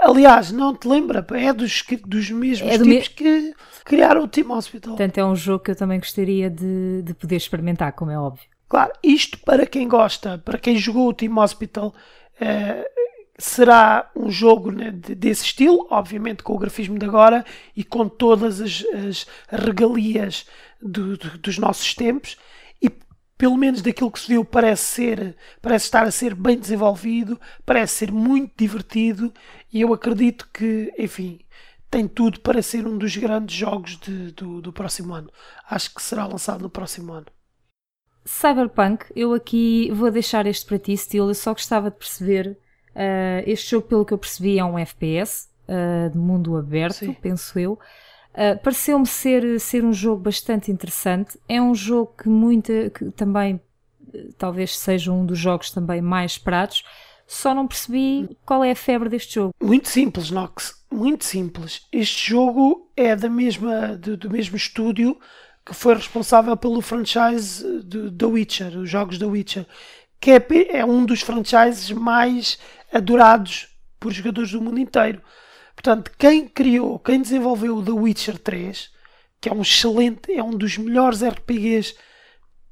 Aliás, 0.01 0.51
não 0.51 0.75
te 0.75 0.88
lembra? 0.88 1.25
É 1.33 1.53
dos, 1.53 1.85
dos 2.07 2.31
mesmos 2.31 2.73
é 2.73 2.79
do 2.79 2.85
tipos 2.85 3.09
me... 3.09 3.14
que 3.14 3.55
criaram 3.85 4.25
o 4.25 4.29
Team 4.29 4.51
Hospital. 4.51 4.97
Portanto, 4.97 5.18
é 5.18 5.25
um 5.25 5.37
jogo 5.37 5.62
que 5.62 5.70
eu 5.70 5.77
também 5.77 5.99
gostaria 5.99 6.51
de, 6.51 7.03
de 7.03 7.14
poder 7.14 7.37
experimentar, 7.37 7.92
como 7.92 8.11
é 8.11 8.18
óbvio. 8.18 8.44
Claro, 8.68 8.92
isto 9.03 9.38
para 9.38 9.66
quem 9.66 9.87
gosta, 9.87 10.38
para 10.38 10.59
quem 10.59 10.77
jogou 10.77 11.09
o 11.09 11.14
Team 11.14 11.38
Hospital, 11.38 11.94
é, 12.40 12.90
será 13.38 14.11
um 14.16 14.31
jogo 14.31 14.73
né, 14.73 14.90
desse 14.90 15.44
estilo, 15.44 15.87
obviamente 15.90 16.42
com 16.42 16.55
o 16.55 16.59
grafismo 16.59 16.99
de 16.99 17.07
agora 17.07 17.44
e 17.77 17.85
com 17.85 18.09
todas 18.09 18.61
as, 18.61 18.85
as 18.92 19.27
regalias 19.49 20.47
do, 20.81 21.16
do, 21.16 21.38
dos 21.38 21.59
nossos 21.59 21.94
tempos 21.94 22.37
pelo 23.37 23.57
menos 23.57 23.83
daquilo 23.83 24.11
que 24.11 24.20
se 24.20 24.29
viu, 24.29 24.44
parece 24.44 24.83
ser, 24.83 25.37
parece 25.61 25.87
estar 25.87 26.05
a 26.05 26.11
ser 26.11 26.35
bem 26.35 26.59
desenvolvido, 26.59 27.40
parece 27.66 27.94
ser 27.94 28.12
muito 28.12 28.53
divertido 28.57 29.33
e 29.73 29.81
eu 29.81 29.92
acredito 29.92 30.49
que, 30.53 30.92
enfim, 30.99 31.40
tem 31.90 32.09
tudo 32.09 32.40
para 32.40 32.62
ser 32.62 32.87
um 32.87 32.99
dos 32.99 33.16
grandes 33.16 33.55
jogos 33.55 33.99
de, 33.99 34.33
do, 34.33 34.61
do 34.61 34.73
próximo 34.73 35.14
ano. 35.14 35.31
Acho 35.68 35.94
que 35.94 36.03
será 36.03 36.27
lançado 36.27 36.62
no 36.62 36.70
próximo 36.70 37.12
ano. 37.12 37.27
Cyberpunk, 38.25 39.05
eu 39.14 39.35
aqui 39.35 39.90
vou 39.92 40.11
deixar 40.11 40.47
este 40.47 40.66
para 40.66 40.79
ti, 40.79 40.97
Steel. 40.97 41.29
Eu 41.29 41.35
só 41.35 41.53
gostava 41.53 41.90
de 41.90 41.97
perceber. 41.97 42.59
Uh, 42.94 43.42
este 43.47 43.73
jogo, 43.73 43.87
pelo 43.88 44.05
que 44.05 44.14
eu 44.14 44.18
percebi, 44.18 44.59
é 44.59 44.64
um 44.64 44.79
FPS 44.79 45.49
uh, 45.68 46.11
de 46.11 46.16
mundo 46.16 46.57
aberto, 46.57 46.94
Sim. 46.94 47.12
penso 47.12 47.59
eu. 47.59 47.79
Uh, 48.35 48.59
Pareceu-me 48.62 49.07
ser, 49.07 49.61
ser 49.61 49.85
um 49.85 49.92
jogo 49.92 50.23
bastante 50.23 50.70
interessante. 50.70 51.38
É 51.49 51.62
um 51.62 51.75
jogo 51.75 52.14
que, 52.20 52.29
muita, 52.29 52.90
que 52.90 53.11
também 53.12 53.61
talvez 54.37 54.77
seja 54.77 55.12
um 55.12 55.25
dos 55.25 55.38
jogos 55.38 55.70
também 55.70 56.01
mais 56.01 56.33
esperados. 56.33 56.85
Só 57.27 57.55
não 57.55 57.66
percebi 57.66 58.37
qual 58.44 58.62
é 58.62 58.73
a 58.73 58.77
febre 58.77 59.09
deste 59.09 59.37
jogo. 59.37 59.55
Muito 59.62 59.88
simples, 59.88 60.31
Nox. 60.31 60.85
Muito 60.90 61.25
simples. 61.25 61.87
Este 61.90 62.31
jogo 62.31 62.90
é 62.97 63.16
da 63.16 63.29
mesma, 63.29 63.97
do, 63.97 64.16
do 64.16 64.31
mesmo 64.31 64.57
estúdio 64.57 65.18
que 65.64 65.75
foi 65.75 65.94
responsável 65.94 66.55
pelo 66.57 66.83
franchise 66.83 67.64
The 68.18 68.27
Witcher, 68.27 68.79
os 68.79 68.90
jogos 68.90 69.18
The 69.18 69.25
Witcher, 69.25 69.66
que 70.20 70.33
é, 70.33 70.47
é 70.79 70.85
um 70.85 71.07
dos 71.07 71.23
franchises 71.23 71.90
mais 71.90 72.59
adorados 72.92 73.68
por 73.99 74.12
jogadores 74.12 74.51
do 74.51 74.61
mundo 74.61 74.79
inteiro. 74.79 75.23
Portanto, 75.85 76.12
quem 76.16 76.49
criou, 76.49 76.99
quem 76.99 77.20
desenvolveu 77.20 77.85
The 77.85 77.90
Witcher 77.90 78.38
3, 78.38 78.90
que 79.38 79.51
é 79.51 79.53
um 79.53 79.61
excelente, 79.61 80.33
é 80.33 80.42
um 80.42 80.53
dos 80.53 80.79
melhores 80.79 81.23
RPGs, 81.23 81.94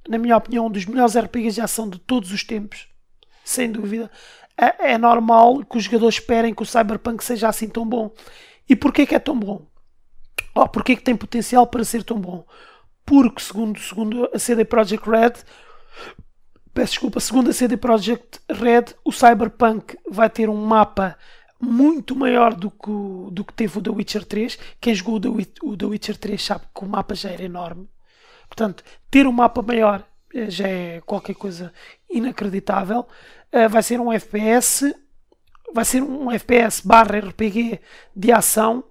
na 0.09 0.17
minha 0.17 0.35
opinião, 0.35 0.65
um 0.65 0.71
dos 0.71 0.87
melhores 0.87 1.15
RPGs 1.15 1.57
de 1.57 1.61
ação 1.61 1.91
de 1.91 1.99
todos 1.99 2.33
os 2.33 2.43
tempos, 2.43 2.89
sem 3.45 3.71
dúvida, 3.71 4.11
é, 4.57 4.93
é 4.93 4.99
normal 4.99 5.63
que 5.63 5.77
os 5.77 5.85
jogadores 5.85 6.15
esperem 6.15 6.55
que 6.55 6.63
o 6.63 6.65
Cyberpunk 6.65 7.23
seja 7.23 7.49
assim 7.49 7.69
tão 7.69 7.87
bom. 7.87 8.11
E 8.67 8.75
porquê 8.75 9.05
que 9.05 9.15
é 9.15 9.19
tão 9.19 9.39
bom? 9.39 9.67
Oh, 10.55 10.67
porquê 10.67 10.97
que 10.97 11.03
tem 11.03 11.15
potencial 11.15 11.67
para 11.67 11.85
ser 11.85 12.03
tão 12.05 12.19
bom? 12.19 12.47
Porque, 13.05 13.43
segundo, 13.43 13.79
segundo 13.79 14.31
a 14.33 14.39
CD 14.39 14.65
Projekt 14.65 15.07
Red, 15.07 15.35
peço 16.73 16.93
desculpa, 16.93 17.21
segundo 17.21 17.51
a 17.51 17.53
CD 17.53 17.77
Projekt 17.77 18.41
Red, 18.51 18.95
o 19.05 19.13
Cyberpunk 19.13 19.99
vai 20.11 20.31
ter 20.31 20.49
um 20.49 20.65
mapa 20.65 21.15
muito 21.63 22.17
maior 22.17 22.55
do 22.55 22.71
que, 22.71 23.31
do 23.31 23.45
que 23.45 23.55
teve 23.55 23.79
o 23.79 23.81
The 23.81 23.91
Witcher 23.91 24.25
3. 24.25 24.59
Quem 24.81 24.93
jogou 24.93 25.21
o 25.63 25.77
The 25.77 25.87
Witcher 25.87 26.17
3 26.17 26.45
sabe 26.45 26.65
que 26.75 26.85
o 26.85 26.89
mapa 26.89 27.15
já 27.15 27.31
era 27.31 27.45
enorme. 27.45 27.89
Portanto, 28.49 28.83
ter 29.09 29.29
um 29.29 29.33
mapa 29.33 29.63
maior 29.63 30.05
eh, 30.35 30.51
já 30.51 30.67
é 30.67 31.01
qualquer 31.03 31.35
coisa 31.35 31.73
inacreditável. 32.11 33.07
Uh, 33.53 33.69
vai 33.69 33.83
ser 33.83 34.01
um 34.01 34.13
FPS, 34.13 34.93
vai 35.73 35.85
ser 35.85 36.03
um 36.03 36.31
FPS 36.31 36.85
barra 36.85 37.19
RPG 37.19 37.81
de 38.15 38.33
ação 38.33 38.83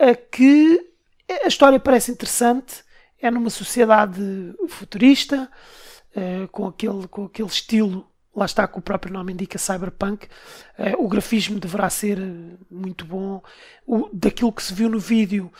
uh, 0.00 0.30
que 0.30 0.80
a 1.44 1.46
história 1.46 1.78
parece 1.78 2.10
interessante. 2.10 2.82
É 3.20 3.30
numa 3.30 3.50
sociedade 3.50 4.18
futurista, 4.66 5.46
com, 6.50 6.66
aquele, 6.66 7.06
com 7.06 7.26
aquele 7.26 7.48
estilo 7.48 8.09
lá 8.34 8.44
está 8.44 8.66
que 8.66 8.78
o 8.78 8.82
próprio 8.82 9.12
nome 9.12 9.32
indica 9.32 9.58
cyberpunk. 9.58 10.26
Uh, 10.78 11.04
o 11.04 11.08
grafismo 11.08 11.58
deverá 11.58 11.90
ser 11.90 12.18
eh, 12.18 12.56
muito 12.70 13.04
bom. 13.04 13.42
O, 13.86 14.08
daquilo 14.12 14.52
que 14.52 14.62
se 14.62 14.72
viu 14.72 14.88
no 14.88 14.98
vídeo, 14.98 15.52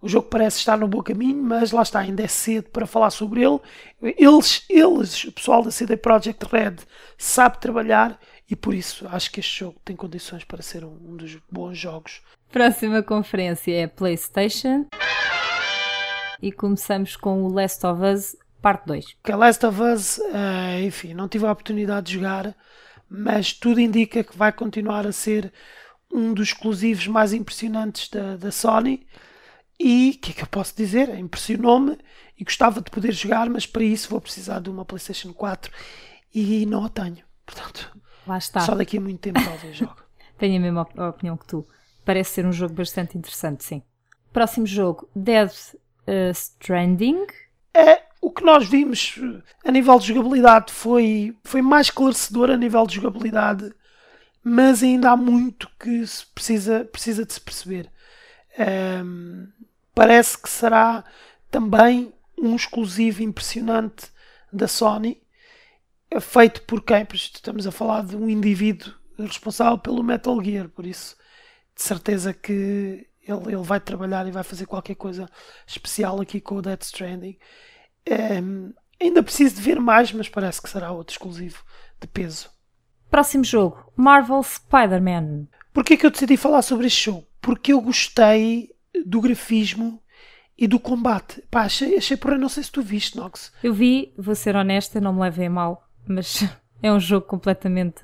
o 0.00 0.08
jogo 0.08 0.28
parece 0.28 0.58
estar 0.58 0.76
no 0.76 0.88
bom 0.88 1.02
caminho, 1.02 1.42
mas 1.42 1.72
lá 1.72 1.82
está, 1.82 2.00
ainda 2.00 2.22
é 2.22 2.28
cedo 2.28 2.68
para 2.70 2.86
falar 2.86 3.10
sobre 3.10 3.42
ele. 3.42 3.58
Eles, 4.02 4.64
eles 4.68 5.24
o 5.24 5.32
pessoal 5.32 5.62
da 5.62 5.70
CD 5.70 5.96
Projekt 5.96 6.44
Red, 6.44 6.76
sabe 7.16 7.58
trabalhar 7.58 8.18
e 8.50 8.54
por 8.54 8.74
isso 8.74 9.06
acho 9.08 9.30
que 9.30 9.40
este 9.40 9.60
jogo 9.60 9.80
tem 9.84 9.96
condições 9.96 10.44
para 10.44 10.62
ser 10.62 10.84
um, 10.84 10.98
um 11.04 11.16
dos 11.16 11.38
bons 11.50 11.78
jogos. 11.78 12.22
Próxima 12.50 13.02
conferência 13.02 13.72
é 13.72 13.86
PlayStation. 13.86 14.86
E 16.42 16.52
começamos 16.52 17.16
com 17.16 17.42
o 17.42 17.52
Last 17.52 17.86
of 17.86 18.02
Us 18.02 18.36
parte 18.64 18.86
2. 18.86 19.16
Que 19.22 19.32
Last 19.32 19.66
of 19.66 19.82
Us, 19.82 20.16
uh, 20.16 20.82
enfim, 20.82 21.12
não 21.12 21.28
tive 21.28 21.44
a 21.44 21.52
oportunidade 21.52 22.06
de 22.06 22.14
jogar, 22.14 22.56
mas 23.06 23.52
tudo 23.52 23.78
indica 23.78 24.24
que 24.24 24.38
vai 24.38 24.50
continuar 24.50 25.06
a 25.06 25.12
ser 25.12 25.52
um 26.10 26.32
dos 26.32 26.48
exclusivos 26.48 27.06
mais 27.06 27.34
impressionantes 27.34 28.08
da, 28.08 28.36
da 28.36 28.50
Sony. 28.50 29.06
E 29.78 30.14
o 30.16 30.18
que 30.18 30.30
é 30.30 30.34
que 30.36 30.42
eu 30.44 30.46
posso 30.46 30.74
dizer? 30.74 31.10
Impressionou-me 31.10 31.98
e 32.38 32.42
gostava 32.42 32.80
de 32.80 32.90
poder 32.90 33.12
jogar, 33.12 33.50
mas 33.50 33.66
para 33.66 33.84
isso 33.84 34.08
vou 34.08 34.18
precisar 34.18 34.60
de 34.60 34.70
uma 34.70 34.82
PlayStation 34.82 35.34
4 35.34 35.70
e 36.34 36.64
não 36.64 36.86
a 36.86 36.88
tenho. 36.88 37.22
Portanto, 37.44 37.94
Lá 38.26 38.38
está. 38.38 38.60
só 38.60 38.74
daqui 38.74 38.96
a 38.96 39.00
muito 39.00 39.20
tempo 39.20 39.44
talvez 39.44 39.76
jogo. 39.76 40.02
Tenho 40.38 40.56
a 40.56 40.60
mesma 40.60 40.88
opinião 41.10 41.36
que 41.36 41.46
tu. 41.46 41.68
Parece 42.02 42.30
ser 42.30 42.46
um 42.46 42.52
jogo 42.52 42.72
bastante 42.72 43.16
interessante, 43.18 43.62
sim. 43.62 43.82
Próximo 44.32 44.66
jogo, 44.66 45.08
Death 45.14 45.74
uh, 46.08 46.30
Stranding. 46.32 47.26
É, 47.72 48.02
o 48.24 48.30
que 48.30 48.42
nós 48.42 48.66
vimos 48.66 49.16
a 49.62 49.70
nível 49.70 49.98
de 49.98 50.06
jogabilidade 50.06 50.72
foi, 50.72 51.36
foi 51.44 51.60
mais 51.60 51.88
esclarecedor 51.88 52.50
a 52.50 52.56
nível 52.56 52.86
de 52.86 52.94
jogabilidade, 52.94 53.70
mas 54.42 54.82
ainda 54.82 55.10
há 55.10 55.16
muito 55.16 55.68
que 55.78 56.06
se 56.06 56.24
precisa, 56.24 56.86
precisa 56.86 57.26
de 57.26 57.34
se 57.34 57.40
perceber. 57.40 57.90
Um, 59.04 59.46
parece 59.94 60.38
que 60.38 60.48
será 60.48 61.04
também 61.50 62.14
um 62.38 62.56
exclusivo 62.56 63.22
impressionante 63.22 64.06
da 64.50 64.66
Sony, 64.66 65.20
feito 66.18 66.62
por 66.62 66.80
quem? 66.80 67.06
Estamos 67.12 67.66
a 67.66 67.70
falar 67.70 68.06
de 68.06 68.16
um 68.16 68.30
indivíduo 68.30 68.94
responsável 69.18 69.76
pelo 69.76 70.02
Metal 70.02 70.42
Gear, 70.42 70.70
por 70.70 70.86
isso, 70.86 71.14
de 71.76 71.82
certeza 71.82 72.32
que 72.32 73.06
ele, 73.20 73.48
ele 73.48 73.62
vai 73.62 73.80
trabalhar 73.80 74.26
e 74.26 74.30
vai 74.30 74.42
fazer 74.42 74.64
qualquer 74.64 74.94
coisa 74.94 75.28
especial 75.66 76.22
aqui 76.22 76.40
com 76.40 76.54
o 76.54 76.62
Death 76.62 76.84
Stranding. 76.84 77.36
Um, 78.08 78.72
ainda 79.00 79.22
preciso 79.22 79.56
de 79.56 79.62
ver 79.62 79.80
mais, 79.80 80.12
mas 80.12 80.28
parece 80.28 80.60
que 80.60 80.68
será 80.68 80.92
outro 80.92 81.14
exclusivo 81.14 81.62
de 82.00 82.06
peso. 82.06 82.50
Próximo 83.10 83.44
jogo: 83.44 83.92
Marvel 83.96 84.42
Spider-Man. 84.42 85.46
Porquê 85.72 85.96
que 85.96 86.06
eu 86.06 86.10
decidi 86.10 86.36
falar 86.36 86.62
sobre 86.62 86.86
este 86.86 87.06
jogo? 87.06 87.26
Porque 87.40 87.72
eu 87.72 87.80
gostei 87.80 88.70
do 89.04 89.20
grafismo 89.20 90.00
e 90.56 90.66
do 90.66 90.78
combate. 90.78 91.42
Pá, 91.50 91.62
achei, 91.62 91.96
achei 91.96 92.16
porra, 92.16 92.38
não 92.38 92.48
sei 92.48 92.62
se 92.62 92.70
tu 92.70 92.80
viste, 92.80 93.16
Nox. 93.16 93.52
Eu 93.62 93.74
vi, 93.74 94.14
vou 94.16 94.34
ser 94.34 94.54
honesta, 94.54 95.00
não 95.00 95.12
me 95.12 95.20
levei 95.20 95.46
a 95.46 95.50
mal, 95.50 95.88
mas 96.06 96.44
é 96.82 96.92
um 96.92 97.00
jogo 97.00 97.26
completamente 97.26 98.02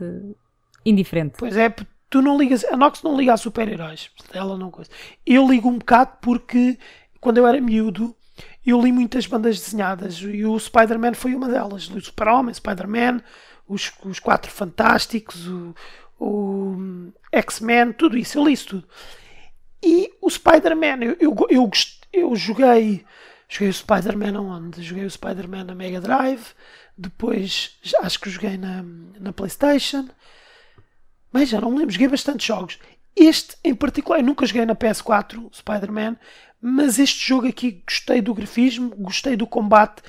indiferente. 0.84 1.34
Pois 1.38 1.57
é, 1.57 1.72
tu 2.09 2.20
não 2.20 2.36
ligas, 2.36 2.64
a 2.64 2.76
Nox 2.76 3.03
não 3.03 3.16
liga 3.16 3.34
a 3.34 3.36
super-heróis, 3.36 4.11
ela 4.32 4.59
não 4.59 4.70
coisa. 4.70 4.90
Eu 5.24 5.48
ligo 5.48 5.68
um 5.68 5.78
bocado 5.78 6.18
porque 6.20 6.78
quando 7.20 7.38
eu 7.38 7.46
era 7.46 7.61
miúdo 7.61 8.16
eu 8.64 8.80
li 8.80 8.92
muitas 8.92 9.26
bandas 9.26 9.58
desenhadas 9.58 10.18
e 10.22 10.44
o 10.44 10.58
Spider-Man 10.58 11.14
foi 11.14 11.34
uma 11.34 11.48
delas. 11.48 11.88
O 11.88 12.00
Super-Homem, 12.00 12.54
Spider-Man, 12.54 13.20
os, 13.66 13.92
os 14.04 14.18
Quatro 14.18 14.50
Fantásticos, 14.50 15.46
o, 15.46 15.74
o 16.18 17.12
X-Men, 17.32 17.92
tudo 17.92 18.18
isso, 18.18 18.38
eu 18.38 18.44
li 18.44 18.52
isso 18.52 18.68
tudo. 18.68 18.88
E 19.82 20.12
o 20.20 20.28
Spider-Man, 20.28 21.04
eu, 21.04 21.16
eu, 21.18 21.36
eu, 21.48 21.70
eu 22.12 22.36
joguei, 22.36 23.04
joguei 23.48 23.68
o 23.68 23.74
Spider-Man 23.74 24.36
aonde? 24.36 24.82
Joguei 24.82 25.04
o 25.04 25.11
Spider-Man 25.11 25.64
na 25.64 25.74
Mega 25.74 26.00
Drive, 26.00 26.48
depois 26.96 27.78
acho 28.02 28.20
que 28.20 28.28
joguei 28.28 28.58
na, 28.58 28.84
na 29.18 29.32
Playstation, 29.32 30.06
mas 31.32 31.48
já 31.48 31.61
não 31.61 31.70
me 31.70 31.78
lembro, 31.78 31.92
joguei 31.92 32.08
bastante 32.08 32.46
jogos. 32.46 32.78
Este 33.16 33.56
em 33.64 33.74
particular, 33.74 34.18
eu 34.18 34.24
nunca 34.24 34.44
joguei 34.44 34.66
na 34.66 34.74
PS4, 34.76 35.48
Spider-Man, 35.54 36.16
mas 36.61 36.98
este 36.98 37.26
jogo 37.26 37.46
aqui 37.46 37.82
gostei 37.86 38.20
do 38.20 38.34
grafismo, 38.34 38.94
gostei 38.96 39.36
do 39.36 39.46
combate. 39.46 40.02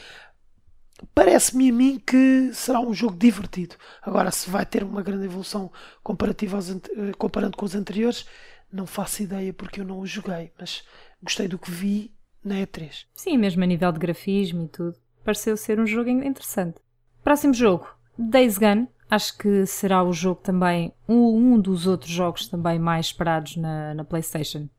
Parece-me 1.16 1.70
a 1.70 1.74
mim 1.74 2.00
que 2.06 2.52
será 2.54 2.80
um 2.80 2.94
jogo 2.94 3.16
divertido. 3.16 3.76
Agora, 4.02 4.30
se 4.32 4.50
vai 4.50 4.66
ter 4.66 4.84
uma 4.84 5.02
grande 5.02 5.26
evolução 5.26 5.72
comparativa 6.04 6.58
aos, 6.58 6.70
eh, 6.70 6.80
comparando 7.18 7.58
com 7.58 7.66
os 7.66 7.74
anteriores, 7.74 8.26
não 8.72 8.86
faço 8.86 9.24
ideia 9.24 9.54
porque 9.54 9.82
eu 9.82 9.86
não 9.86 10.00
o 10.00 10.06
joguei, 10.06 10.52
mas 10.60 10.84
gostei 11.24 11.48
do 11.48 11.58
que 11.58 11.72
vi 11.72 12.14
na 12.44 12.56
E3. 12.56 13.06
Sim, 13.16 13.38
mesmo 13.38 13.64
a 13.64 13.68
nível 13.68 13.92
de 13.92 14.00
grafismo 14.00 14.66
e 14.66 14.68
tudo. 14.68 14.98
Pareceu 15.24 15.56
ser 15.58 15.80
um 15.80 15.86
jogo 15.86 16.10
interessante. 16.10 16.78
Próximo 17.24 17.54
jogo, 17.54 17.88
Days 18.18 18.58
Gone. 18.58 18.88
Acho 19.10 19.38
que 19.38 19.66
será 19.66 20.02
o 20.04 20.14
jogo 20.14 20.40
também, 20.42 20.94
um, 21.08 21.54
um 21.54 21.60
dos 21.60 21.86
outros 21.86 22.12
jogos 22.12 22.48
também 22.48 22.80
mais 22.80 23.08
esperados 23.08 23.58
na, 23.58 23.94
na 23.94 24.06
PlayStation. 24.06 24.70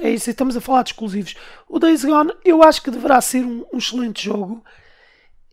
É 0.00 0.10
isso, 0.10 0.30
estamos 0.30 0.56
a 0.56 0.60
falar 0.60 0.82
de 0.82 0.90
exclusivos. 0.90 1.34
O 1.68 1.78
Days 1.78 2.04
Gone 2.04 2.32
eu 2.44 2.62
acho 2.62 2.82
que 2.82 2.90
deverá 2.90 3.20
ser 3.20 3.44
um, 3.44 3.64
um 3.72 3.78
excelente 3.78 4.24
jogo. 4.24 4.62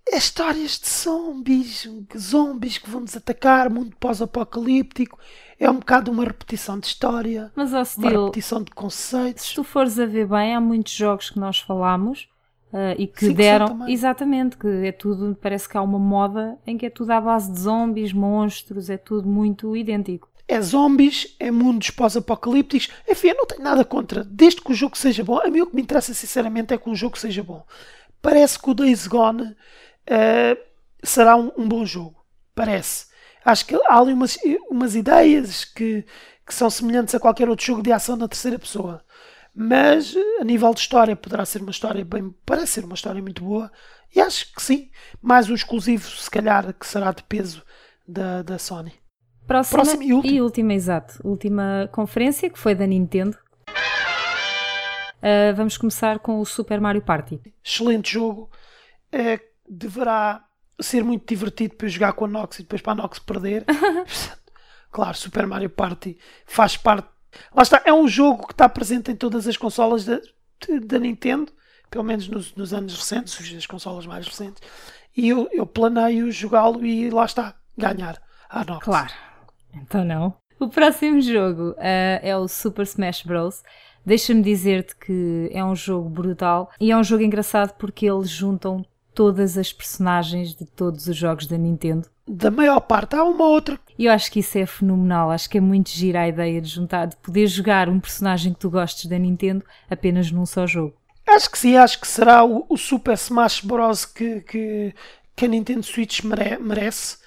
É 0.08 0.18
histórias 0.18 0.78
de 0.78 0.88
zombies, 0.88 1.90
zombies 2.16 2.78
que 2.78 2.90
vão 2.90 3.02
nos 3.02 3.18
atacar, 3.18 3.72
mundo 3.72 3.96
pós-apocalíptico. 4.00 5.18
É 5.60 5.70
um 5.70 5.80
bocado 5.80 6.12
uma 6.12 6.24
repetição 6.24 6.80
de 6.80 6.86
história, 6.86 7.52
Mas, 7.56 7.74
ao 7.74 7.84
uma 7.98 8.10
repetição 8.10 8.62
de 8.62 8.70
conceitos. 8.72 9.46
Se 9.46 9.56
tu 9.56 9.64
fores 9.64 9.98
a 9.98 10.06
ver 10.06 10.28
bem, 10.28 10.54
há 10.54 10.62
muitos 10.62 10.94
jogos 10.94 11.32
que 11.32 11.40
nós 11.40 11.60
falamos 11.60 12.28
Uh, 12.76 12.92
e 12.98 13.08
que 13.08 13.28
Sim, 13.28 13.34
deram. 13.34 13.68
também. 13.68 13.94
exatamente, 13.94 14.58
que 14.58 14.68
é 14.68 14.92
tudo. 14.92 15.38
Parece 15.42 15.70
que 15.70 15.78
há 15.78 15.82
uma 15.82 15.98
moda 15.98 16.58
em 16.68 16.78
que 16.78 16.86
é 16.86 16.90
tudo 16.90 17.12
à 17.12 17.22
base 17.22 17.50
de 17.50 17.58
zombies, 17.58 18.12
monstros, 18.12 18.90
é 18.90 18.98
tudo 18.98 19.30
muito 19.30 19.78
idêntico. 19.78 20.28
É 20.48 20.62
zombies, 20.62 21.36
é 21.40 21.50
mundos 21.50 21.90
pós-apocalípticos. 21.90 22.90
Enfim, 23.10 23.30
eu 23.30 23.36
não 23.36 23.46
tenho 23.46 23.64
nada 23.64 23.84
contra. 23.84 24.24
Desde 24.24 24.62
que 24.62 24.72
o 24.72 24.76
jogo 24.76 24.98
seja 24.98 25.24
bom. 25.24 25.40
A 25.40 25.50
mim 25.50 25.62
o 25.62 25.68
que 25.68 25.76
me 25.76 25.82
interessa 25.82 26.14
sinceramente 26.14 26.74
é 26.74 26.78
que 26.78 26.90
o 26.90 26.96
jogo 26.96 27.18
seja 27.18 27.44
bom. 27.44 27.66
Parece 28.22 28.60
que 28.60 28.70
o 28.70 28.74
Days 28.74 29.08
Gone 29.08 29.44
uh, 29.44 30.58
será 31.04 31.36
um, 31.36 31.52
um, 31.58 31.68
bom 31.68 31.86
jogo. 31.86 32.24
Parece. 32.54 33.08
Acho 33.44 33.66
que 33.66 33.76
há 33.76 34.00
ali 34.00 34.14
umas, 34.14 34.38
umas 34.70 34.96
ideias 34.96 35.66
que, 35.66 36.06
que 36.46 36.54
são 36.54 36.70
semelhantes 36.70 37.16
a 37.16 37.20
qualquer 37.20 37.50
outro 37.50 37.66
jogo 37.66 37.82
de 37.82 37.92
ação 37.92 38.16
na 38.16 38.28
terceira 38.28 38.60
pessoa. 38.60 39.04
Mas 39.54 40.16
a 40.40 40.44
nível 40.44 40.74
de 40.74 40.82
história 40.82 41.16
poderá 41.16 41.46
ser 41.46 41.62
uma 41.62 41.72
história 41.72 42.04
bem. 42.04 42.36
parece 42.46 42.74
ser 42.74 42.86
uma 42.86 42.96
história 42.96 43.22
muito 43.22 43.44
boa. 43.44 43.72
E 44.14 44.20
acho 44.20 44.54
que 44.54 44.62
sim. 44.62 44.92
Mais 45.22 45.50
um 45.50 45.56
exclusivo, 45.56 46.08
se 46.10 46.30
calhar, 46.30 46.74
que 46.74 46.86
será 46.86 47.12
de 47.12 47.24
peso 47.24 47.64
da, 48.08 48.42
da 48.42 48.60
Sony. 48.60 49.05
Próxima, 49.48 49.84
Próxima 49.84 50.04
e, 50.04 50.14
última. 50.14 50.34
e 50.34 50.42
última, 50.42 50.74
exato. 50.74 51.20
Última 51.24 51.90
conferência 51.92 52.50
que 52.50 52.58
foi 52.58 52.74
da 52.76 52.86
Nintendo. 52.86 53.38
Uh, 55.18 55.56
vamos 55.56 55.78
começar 55.78 56.20
com 56.20 56.40
o 56.40 56.46
Super 56.46 56.80
Mario 56.80 57.02
Party. 57.02 57.42
Excelente 57.64 58.14
jogo. 58.14 58.50
Uh, 59.14 59.40
deverá 59.68 60.44
ser 60.80 61.04
muito 61.04 61.28
divertido 61.28 61.76
para 61.76 61.88
jogar 61.88 62.14
com 62.14 62.26
a 62.26 62.28
Nox 62.28 62.60
e 62.60 62.64
depois 62.64 62.82
para 62.82 62.94
a 62.94 62.96
Nox 62.96 63.20
perder. 63.20 63.66
claro, 64.92 65.18
Super 65.18 65.48
Mario 65.48 65.70
Party 65.70 66.18
faz 66.46 66.78
parte 66.78 67.16
Lá 67.54 67.64
está, 67.64 67.82
é 67.86 67.94
um 67.94 68.08
jogo 68.08 68.48
que 68.48 68.54
está 68.54 68.68
presente 68.68 69.12
em 69.12 69.16
todas 69.16 69.48
as 69.48 69.58
consolas 69.58 70.06
da, 70.06 70.20
da 70.86 71.00
Nintendo, 71.00 71.52
pelo 71.90 72.04
menos 72.04 72.28
nos, 72.28 72.56
nos, 72.56 72.74
anos 72.74 72.96
recentes, 72.96 73.56
as 73.56 73.66
consolas 73.66 74.06
mais 74.06 74.28
recentes, 74.28 74.62
e 75.16 75.30
eu, 75.30 75.48
eu 75.52 75.66
planeio 75.66 76.32
jogá-lo 76.32 76.86
e 76.86 77.10
lá 77.10 77.26
está, 77.26 77.56
ganhar 77.78 78.22
a 78.50 78.64
Nox. 78.66 78.84
Claro, 78.84 79.14
então 79.82 80.04
não. 80.04 80.34
O 80.60 80.70
próximo 80.70 81.22
jogo 81.22 81.72
uh, 81.72 82.20
é 82.22 82.36
o 82.38 82.48
Super 82.48 82.84
Smash 82.84 83.24
Bros. 83.24 83.64
Deixa-me 84.06 84.42
dizer-te 84.42 84.96
que 84.96 85.50
é 85.52 85.64
um 85.64 85.76
jogo 85.76 86.10
brutal 86.10 86.72
e 86.80 86.92
é 86.92 86.98
um 86.98 87.04
jogo 87.04 87.24
engraçado 87.24 87.74
porque 87.78 88.06
eles 88.06 88.30
juntam 88.30 88.86
todas 89.16 89.58
as 89.58 89.74
personagens 89.74 90.54
de 90.54 90.66
todos 90.66 91.08
os 91.08 91.16
jogos 91.16 91.48
da 91.48 91.58
Nintendo. 91.58 92.08
Da 92.28 92.52
maior 92.52 92.82
parte, 92.82 93.16
há 93.16 93.24
uma 93.24 93.46
outra. 93.46 93.80
E 93.98 94.06
eu 94.06 94.12
acho 94.12 94.32
que 94.32 94.40
isso 94.40 94.58
é 94.58 94.66
fenomenal. 94.66 95.32
Acho 95.32 95.50
que 95.50 95.58
é 95.58 95.62
muito 95.62 95.90
gira 95.90 96.22
a 96.22 96.28
ideia 96.28 96.62
de 96.62 96.68
juntar, 96.68 97.06
de 97.06 97.16
poder 97.18 97.48
jogar 97.48 97.88
um 97.88 98.00
personagem 98.00 98.54
que 98.54 98.60
tu 98.60 98.70
gostes 98.70 99.06
da 99.06 99.18
Nintendo 99.18 99.64
apenas 99.90 100.32
num 100.32 100.46
só 100.46 100.68
jogo. 100.68 100.94
Acho 101.28 101.50
que 101.50 101.58
sim, 101.58 101.76
acho 101.76 102.00
que 102.00 102.08
será 102.08 102.44
o, 102.44 102.66
o 102.70 102.78
Super 102.78 103.14
Smash 103.14 103.62
Bros. 103.62 104.06
que, 104.06 104.42
que, 104.42 104.94
que 105.36 105.46
a 105.46 105.48
Nintendo 105.48 105.84
Switch 105.84 106.24
mere, 106.24 106.58
merece. 106.60 107.18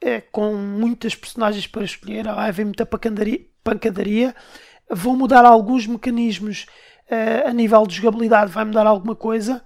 É, 0.00 0.20
com 0.20 0.54
muitas 0.54 1.14
personagens 1.14 1.66
para 1.66 1.84
escolher, 1.84 2.24
vai 2.24 2.48
haver 2.48 2.64
muita 2.64 2.86
pancadaria. 2.86 3.40
pancadaria. 3.64 4.34
Vão 4.90 5.16
mudar 5.16 5.44
alguns 5.44 5.86
mecanismos 5.86 6.66
uh, 7.10 7.48
a 7.48 7.52
nível 7.52 7.86
de 7.86 7.96
jogabilidade, 7.96 8.52
vai 8.52 8.64
mudar 8.64 8.86
alguma 8.86 9.14
coisa, 9.14 9.62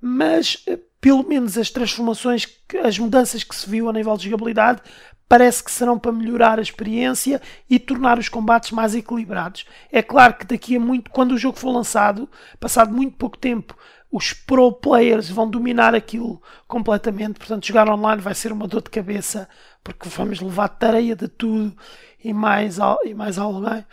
mas 0.00 0.64
uh, 0.68 0.78
pelo 1.00 1.22
menos 1.22 1.56
as 1.56 1.70
transformações, 1.70 2.48
as 2.82 2.98
mudanças 2.98 3.44
que 3.44 3.54
se 3.54 3.68
viu 3.68 3.88
a 3.88 3.92
nível 3.92 4.16
de 4.16 4.24
jogabilidade, 4.24 4.82
parece 5.28 5.62
que 5.62 5.70
serão 5.70 5.98
para 5.98 6.12
melhorar 6.12 6.58
a 6.58 6.62
experiência 6.62 7.40
e 7.68 7.78
tornar 7.78 8.18
os 8.18 8.28
combates 8.28 8.70
mais 8.70 8.94
equilibrados. 8.94 9.66
É 9.90 10.02
claro 10.02 10.34
que 10.34 10.46
daqui 10.46 10.76
a 10.76 10.80
muito, 10.80 11.10
quando 11.10 11.32
o 11.32 11.38
jogo 11.38 11.58
for 11.58 11.70
lançado, 11.70 12.28
passado 12.60 12.94
muito 12.94 13.16
pouco 13.16 13.36
tempo, 13.36 13.76
os 14.10 14.32
pro 14.32 14.72
players 14.72 15.28
vão 15.28 15.48
dominar 15.48 15.94
aquilo 15.94 16.40
completamente, 16.66 17.38
portanto 17.38 17.66
jogar 17.66 17.88
online 17.88 18.22
vai 18.22 18.34
ser 18.34 18.52
uma 18.52 18.68
dor 18.68 18.82
de 18.82 18.90
cabeça, 18.90 19.48
porque 19.82 20.08
vamos 20.08 20.40
levar 20.40 20.68
tareia 20.68 21.14
de 21.14 21.28
tudo 21.28 21.76
e 22.22 22.32
mais, 22.32 22.78
e 23.04 23.14
mais 23.14 23.38
alguém. 23.38 23.84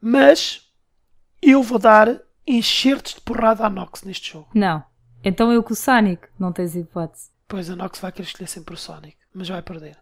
Mas 0.00 0.68
eu 1.40 1.62
vou 1.62 1.78
dar 1.78 2.20
enxertos 2.46 3.14
de 3.14 3.20
porrada 3.20 3.64
à 3.64 3.70
Nox 3.70 4.02
neste 4.02 4.32
jogo. 4.32 4.48
Não. 4.54 4.82
Então 5.24 5.52
eu 5.52 5.62
com 5.62 5.72
o 5.72 5.76
Sonic, 5.76 6.28
não 6.38 6.52
tens 6.52 6.74
hipótese. 6.74 7.30
Pois 7.46 7.70
a 7.70 7.76
Nox 7.76 8.00
vai 8.00 8.10
querer 8.10 8.26
escolher 8.26 8.48
sempre 8.48 8.74
o 8.74 8.78
Sonic, 8.78 9.16
mas 9.32 9.48
vai 9.48 9.62
perder. 9.62 9.96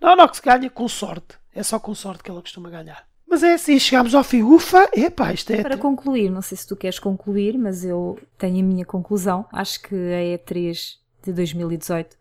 Não, 0.00 0.10
a 0.10 0.16
Nox 0.16 0.40
ganha 0.40 0.68
com 0.68 0.88
sorte. 0.88 1.38
É 1.54 1.62
só 1.62 1.78
com 1.78 1.94
sorte 1.94 2.22
que 2.22 2.30
ela 2.30 2.42
costuma 2.42 2.68
ganhar. 2.68 3.06
Mas 3.28 3.42
é 3.42 3.54
assim, 3.54 3.78
chegamos 3.78 4.14
ao 4.14 4.22
fim. 4.22 4.42
Ufa, 4.42 4.88
epá, 4.94 5.32
isto 5.32 5.52
é. 5.52 5.62
Para 5.62 5.76
concluir, 5.76 6.30
não 6.30 6.42
sei 6.42 6.56
se 6.56 6.66
tu 6.66 6.76
queres 6.76 6.98
concluir, 6.98 7.58
mas 7.58 7.84
eu 7.84 8.18
tenho 8.38 8.60
a 8.60 8.68
minha 8.68 8.84
conclusão. 8.84 9.44
Acho 9.52 9.82
que 9.82 9.94
a 9.94 10.38
E3 10.38 10.96
de 11.24 11.32
2018 11.32 12.16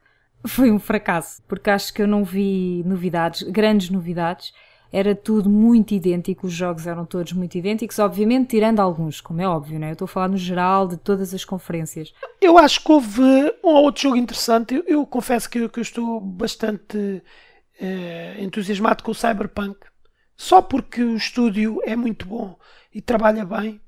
foi 0.48 0.72
um 0.72 0.80
fracasso, 0.80 1.42
porque 1.48 1.70
acho 1.70 1.94
que 1.94 2.02
eu 2.02 2.08
não 2.08 2.24
vi 2.24 2.84
novidades, 2.86 3.44
grandes 3.44 3.90
novidades 3.90 4.54
era 4.92 5.14
tudo 5.14 5.50
muito 5.50 5.94
idêntico, 5.94 6.48
os 6.48 6.54
jogos 6.54 6.88
eram 6.88 7.06
todos 7.06 7.34
muito 7.34 7.58
idênticos, 7.58 8.00
obviamente 8.00 8.52
tirando 8.52 8.80
alguns, 8.80 9.20
como 9.20 9.42
é 9.42 9.48
óbvio, 9.48 9.78
né? 9.78 9.90
eu 9.90 9.94
estou 9.94 10.06
a 10.06 10.08
falar 10.08 10.30
no 10.30 10.38
geral 10.38 10.88
de 10.88 10.96
todas 10.96 11.34
as 11.34 11.44
conferências. 11.44 12.14
Eu 12.40 12.58
acho 12.58 12.82
que 12.82 12.90
houve 12.90 13.22
um 13.22 13.70
ou 13.70 13.84
outro 13.84 14.04
jogo 14.04 14.16
interessante, 14.16 14.76
eu, 14.76 14.84
eu 14.88 15.06
confesso 15.06 15.50
que 15.50 15.60
eu, 15.60 15.70
que 15.70 15.80
eu, 15.80 15.82
estou 15.82 16.22
bastante 16.22 17.22
eh, 17.78 18.38
entusiasmado 18.40 19.04
com 19.04 19.12
o 19.12 19.16
Cyberpunk, 19.16 19.80
só 20.38 20.62
porque 20.62 21.02
o 21.02 21.16
estúdio 21.16 21.82
é 21.84 21.96
muito 21.96 22.26
bom 22.26 22.58
e 22.94 23.02
trabalha 23.02 23.46
bem. 23.46 23.80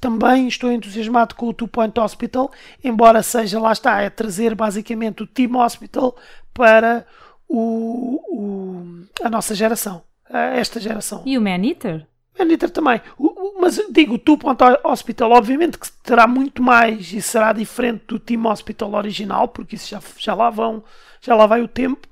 Também 0.00 0.48
estou 0.48 0.72
entusiasmado 0.72 1.34
com 1.34 1.48
o 1.48 1.52
Two 1.52 1.68
Point 1.68 1.98
Hospital, 2.00 2.50
embora 2.82 3.22
seja, 3.22 3.60
lá 3.60 3.72
está, 3.72 4.00
é 4.00 4.08
trazer 4.08 4.54
basicamente 4.54 5.22
o 5.22 5.26
Team 5.26 5.56
Hospital 5.56 6.16
para 6.54 7.06
o, 7.48 8.20
o, 8.30 9.06
a 9.22 9.28
nossa 9.28 9.54
geração, 9.54 10.02
esta 10.30 10.80
geração. 10.80 11.22
E 11.26 11.36
o 11.36 11.42
Man-Eater? 11.42 12.06
Man-Eater 12.38 12.70
também. 12.70 13.00
O, 13.18 13.58
mas 13.60 13.80
digo, 13.90 14.14
o 14.14 14.18
Two 14.18 14.38
Point 14.38 14.58
Hospital, 14.84 15.32
obviamente 15.32 15.78
que 15.78 15.90
terá 16.02 16.26
muito 16.26 16.62
mais 16.62 17.12
e 17.12 17.20
será 17.20 17.52
diferente 17.52 18.04
do 18.06 18.18
Team 18.18 18.46
Hospital 18.46 18.94
original, 18.94 19.48
porque 19.48 19.76
isso 19.76 19.88
já, 19.88 20.00
já, 20.18 20.34
lá, 20.34 20.50
vão, 20.50 20.84
já 21.20 21.34
lá 21.34 21.46
vai 21.46 21.62
o 21.62 21.68
tempo. 21.68 22.06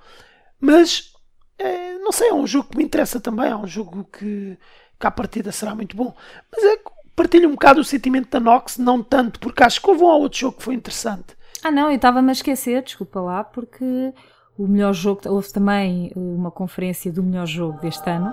Mas, 0.61 1.14
é, 1.59 1.99
não 1.99 2.13
sei, 2.13 2.29
é 2.29 2.35
um 2.35 2.47
jogo 2.47 2.71
que 2.71 2.77
me 2.77 2.85
interessa 2.85 3.21
também, 3.21 3.51
é 3.51 3.57
um 3.57 3.67
jogo 3.67 4.05
que, 4.13 4.59
que 4.99 5.07
à 5.07 5.11
partida 5.11 5.53
será 5.53 5.75
muito 5.75 5.97
bom. 5.97 6.15
Mas 6.51 6.65
é, 6.65 6.79
partilho 7.15 7.49
um 7.49 7.53
bocado 7.53 7.81
o 7.81 7.85
sentimento 7.85 8.31
da 8.31 8.41
Nox, 8.41 8.79
não 8.79 9.03
tanto, 9.03 9.39
porque 9.41 9.63
acho 9.63 9.81
que 9.81 9.89
houve 9.89 10.03
um 10.03 10.07
outro 10.07 10.39
jogo 10.39 10.57
que 10.57 10.63
foi 10.65 10.75
interessante. 10.75 11.37
Ah 11.63 11.71
não, 11.71 11.89
eu 11.89 11.97
estava-me 11.97 12.29
a 12.29 12.33
esquecer, 12.33 12.83
desculpa 12.83 13.21
lá, 13.21 13.43
porque 13.45 14.13
o 14.59 14.67
melhor 14.67 14.93
jogo, 14.93 15.21
houve 15.27 15.53
também 15.53 16.13
uma 16.15 16.51
conferência 16.51 17.11
do 17.13 17.23
melhor 17.23 17.47
jogo 17.47 17.81
deste 17.81 18.09
ano, 18.09 18.33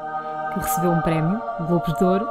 que 0.54 0.60
recebeu 0.60 0.92
um 0.92 1.02
prémio, 1.02 1.42
o 1.60 1.66
Globo 1.66 1.96
de 1.98 2.04
Ouro, 2.04 2.28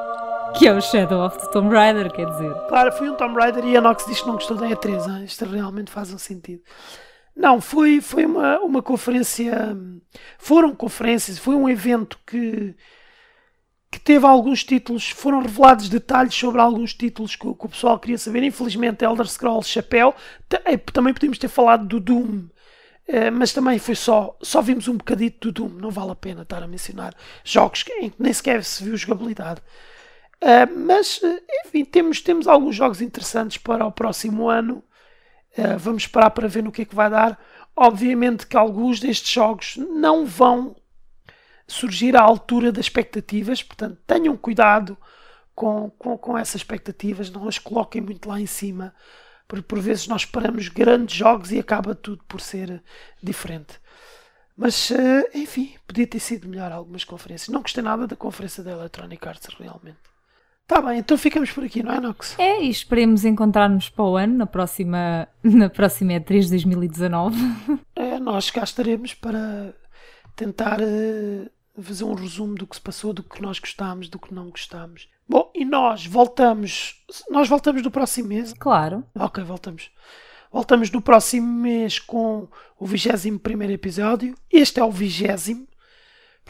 que 0.57 0.67
é 0.67 0.73
o 0.73 0.81
Shadow 0.81 1.25
of 1.25 1.39
the 1.39 1.47
Tomb 1.47 1.75
Raider, 1.75 2.13
quer 2.13 2.27
dizer. 2.27 2.53
Claro, 2.69 2.93
foi 2.93 3.09
um 3.09 3.15
Tomb 3.15 3.35
Raider 3.35 3.65
e 3.65 3.77
a 3.77 3.81
Nox 3.81 4.05
diz 4.07 4.21
que 4.21 4.27
não 4.27 4.35
gostou 4.35 4.57
da 4.57 4.67
E3, 4.67 5.09
hein? 5.09 5.25
isto 5.25 5.45
realmente 5.45 5.91
faz 5.91 6.13
um 6.13 6.19
sentido. 6.19 6.63
Não, 7.41 7.59
foi, 7.59 8.03
foi 8.03 8.27
uma, 8.27 8.61
uma 8.61 8.83
conferência. 8.83 9.75
Foram 10.39 10.75
conferências, 10.75 11.39
foi 11.39 11.55
um 11.55 11.71
evento 11.71 12.19
que, 12.27 12.77
que 13.91 13.99
teve 13.99 14.27
alguns 14.27 14.63
títulos, 14.63 15.09
foram 15.09 15.41
revelados 15.41 15.89
detalhes 15.89 16.35
sobre 16.35 16.61
alguns 16.61 16.93
títulos 16.93 17.35
que, 17.35 17.43
que 17.43 17.67
o 17.67 17.69
pessoal 17.69 17.99
queria 17.99 18.19
saber. 18.19 18.43
Infelizmente, 18.43 19.07
Elder 19.07 19.27
Scrolls 19.27 19.71
Chapéu. 19.71 20.15
É, 20.67 20.77
também 20.77 21.15
podíamos 21.15 21.39
ter 21.39 21.49
falado 21.49 21.87
do 21.87 21.99
Doom, 21.99 22.45
eh, 23.09 23.31
mas 23.31 23.55
também 23.55 23.79
foi 23.79 23.95
só. 23.95 24.37
Só 24.43 24.61
vimos 24.61 24.87
um 24.87 24.99
bocadito 24.99 25.51
do 25.51 25.67
Doom. 25.67 25.81
Não 25.81 25.91
vale 25.91 26.11
a 26.11 26.17
pena 26.17 26.43
estar 26.43 26.63
a 26.63 26.69
mencionar 26.69 27.15
jogos 27.43 27.87
em 28.01 28.11
que 28.11 28.23
nem 28.23 28.35
sequer 28.35 28.63
se 28.65 28.85
viu 28.85 28.99
jogabilidade. 28.99 29.63
Uh, 30.43 30.79
mas, 30.87 31.21
eh, 31.23 31.43
enfim, 31.65 31.87
temos, 31.87 32.21
temos 32.21 32.47
alguns 32.47 32.77
jogos 32.77 33.01
interessantes 33.01 33.57
para 33.57 33.87
o 33.87 33.93
próximo 33.93 34.51
ano. 34.51 34.85
Uh, 35.61 35.79
vamos 35.79 36.05
esperar 36.05 36.31
para 36.31 36.49
ver 36.49 36.63
no 36.63 36.73
que 36.73 36.83
é 36.83 36.85
que 36.85 36.95
vai 36.95 37.11
dar. 37.11 37.39
Obviamente 37.77 38.47
que 38.47 38.57
alguns 38.57 38.99
destes 38.99 39.31
jogos 39.31 39.77
não 39.77 40.25
vão 40.25 40.75
surgir 41.67 42.17
à 42.17 42.23
altura 42.23 42.73
das 42.73 42.87
expectativas, 42.87 43.63
portanto, 43.63 43.99
tenham 44.07 44.37
cuidado 44.37 44.97
com, 45.55 45.91
com, 45.91 46.17
com 46.19 46.37
essas 46.37 46.57
expectativas, 46.57 47.31
não 47.31 47.47
as 47.47 47.59
coloquem 47.59 48.01
muito 48.01 48.29
lá 48.29 48.41
em 48.41 48.47
cima, 48.47 48.95
porque 49.47 49.65
por 49.65 49.79
vezes 49.79 50.09
nós 50.09 50.23
esperamos 50.23 50.69
grandes 50.69 51.15
jogos 51.15 51.53
e 51.53 51.59
acaba 51.59 51.95
tudo 51.95 52.25
por 52.25 52.41
ser 52.41 52.83
diferente. 53.23 53.79
Mas, 54.57 54.91
enfim, 55.35 55.75
podia 55.87 56.07
ter 56.07 56.21
sido 56.21 56.49
melhor 56.49 56.71
algumas 56.73 57.05
conferências. 57.05 57.49
Não 57.49 57.63
gostei 57.63 57.83
nada 57.83 58.07
da 58.07 58.17
conferência 58.17 58.63
da 58.63 58.73
Electronic 58.73 59.27
Arts, 59.27 59.49
realmente. 59.59 60.10
Tá 60.71 60.81
bem, 60.81 61.01
então 61.01 61.19
ficamos 61.19 61.51
por 61.51 61.65
aqui, 61.65 61.83
não 61.83 61.93
é, 61.93 61.99
Nox? 61.99 62.39
É, 62.39 62.63
e 62.63 62.71
esperemos 62.71 63.25
encontrar-nos 63.25 63.89
para 63.89 64.05
o 64.05 64.17
ano, 64.17 64.37
na 64.37 64.47
próxima, 64.47 65.27
na 65.43 65.69
próxima 65.69 66.13
E3 66.13 66.43
de 66.43 66.51
2019. 66.51 67.37
É, 67.97 68.21
nós 68.21 68.53
cá 68.53 68.63
estaremos 68.63 69.13
para 69.13 69.75
tentar 70.37 70.79
uh, 70.81 71.51
fazer 71.83 72.05
um 72.05 72.15
resumo 72.15 72.55
do 72.55 72.69
que 72.69 72.77
se 72.77 72.81
passou, 72.81 73.13
do 73.13 73.25
que 73.25 73.43
nós 73.43 73.59
gostámos, 73.59 74.09
do 74.09 74.17
que 74.21 74.33
não 74.33 74.49
gostámos. 74.49 75.09
Bom, 75.29 75.51
e 75.57 75.65
nós 75.65 76.07
voltamos. 76.07 77.05
Nós 77.29 77.49
voltamos 77.49 77.83
no 77.83 77.91
próximo 77.91 78.29
mês? 78.29 78.55
Claro. 78.57 79.03
Ok, 79.17 79.43
voltamos. 79.43 79.91
Voltamos 80.53 80.89
no 80.93 81.03
próximo 81.03 81.49
mês 81.49 81.99
com 81.99 82.47
o 82.79 82.87
21 82.87 83.41
episódio. 83.73 84.37
Este 84.49 84.79
é 84.79 84.85
o 84.85 84.91
20. 84.93 85.69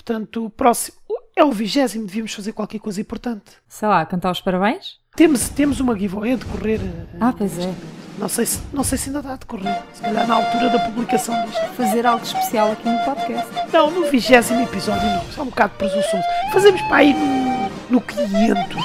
Portanto, 0.01 0.47
o 0.47 0.51
próximo. 0.51 0.97
É 1.37 1.45
o 1.45 1.53
vigésimo, 1.53 2.07
devíamos 2.07 2.35
fazer 2.35 2.53
qualquer 2.53 2.79
coisa 2.81 3.01
importante. 3.01 3.53
Sei 3.69 3.87
lá, 3.87 4.05
cantar 4.05 4.31
os 4.31 4.41
parabéns? 4.41 4.99
Temos, 5.15 5.49
temos 5.51 5.81
uma 5.81 5.99
giveaway 5.99 6.33
a 6.33 6.37
decorrer. 6.37 6.81
Eh, 6.81 7.07
ah, 7.21 7.33
pois 7.37 7.59
é. 7.59 7.73
Não 8.19 8.29
sei, 8.29 8.47
se, 8.47 8.61
não 8.73 8.85
sei 8.85 8.99
se 8.99 9.09
ainda 9.09 9.21
está 9.21 9.33
a 9.35 9.37
decorrer. 9.37 9.83
Se 9.95 10.03
calhar 10.03 10.27
na 10.27 10.35
altura 10.35 10.71
da 10.71 10.79
publicação 10.81 11.35
disto. 11.47 11.61
Fazer 11.77 12.07
algo 12.07 12.25
especial 12.25 12.73
aqui 12.73 12.89
no 12.89 12.99
podcast. 13.05 13.49
Não, 13.73 13.91
no 13.91 14.11
vigésimo 14.11 14.63
episódio 14.63 15.07
não. 15.07 15.23
Só 15.33 15.43
um 15.43 15.47
bocado 15.47 15.73
de 15.73 15.79
presunções. 15.79 16.25
Fazemos 16.53 16.81
para 16.83 16.97
aí 16.97 17.15
no, 17.15 17.71
no 17.91 18.01
500. 18.01 18.77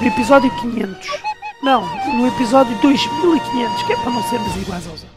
No 0.00 0.06
episódio 0.06 0.50
500. 0.60 1.08
Não, 1.62 1.82
no 2.14 2.28
episódio 2.28 2.78
2500, 2.80 3.82
que 3.82 3.92
é 3.92 3.96
para 3.96 4.10
não 4.10 4.22
sermos 4.22 4.56
iguais 4.56 4.86
aos 4.86 5.02
outros. 5.02 5.07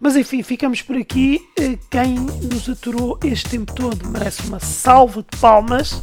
Mas 0.00 0.16
enfim, 0.16 0.42
ficamos 0.42 0.80
por 0.80 0.96
aqui. 0.96 1.46
Eh, 1.58 1.78
quem 1.90 2.14
nos 2.14 2.68
aturou 2.70 3.18
este 3.22 3.50
tempo 3.50 3.72
todo 3.74 4.08
merece 4.08 4.42
uma 4.46 4.58
salva 4.58 5.22
de 5.22 5.38
palmas. 5.38 6.00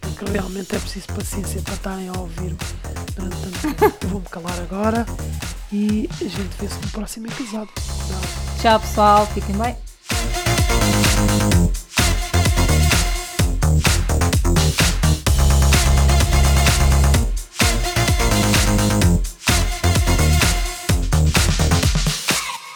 Porque 0.00 0.30
realmente 0.30 0.76
é 0.76 0.78
preciso 0.78 1.08
paciência 1.08 1.60
para 1.62 1.74
estarem 1.74 2.08
a 2.08 2.12
ouvir 2.12 2.56
durante 3.16 3.36
tanto 3.36 3.60
tempo. 3.60 3.96
Eu 4.00 4.08
vou-me 4.08 4.26
calar 4.26 4.58
agora 4.60 5.04
e 5.72 6.08
a 6.20 6.24
gente 6.24 6.56
vê-se 6.60 6.80
no 6.80 6.88
próximo 6.92 7.26
episódio. 7.26 7.74
Tchau 8.62 8.80
pessoal, 8.80 9.26
fiquem 9.26 9.56
bem. 9.56 9.76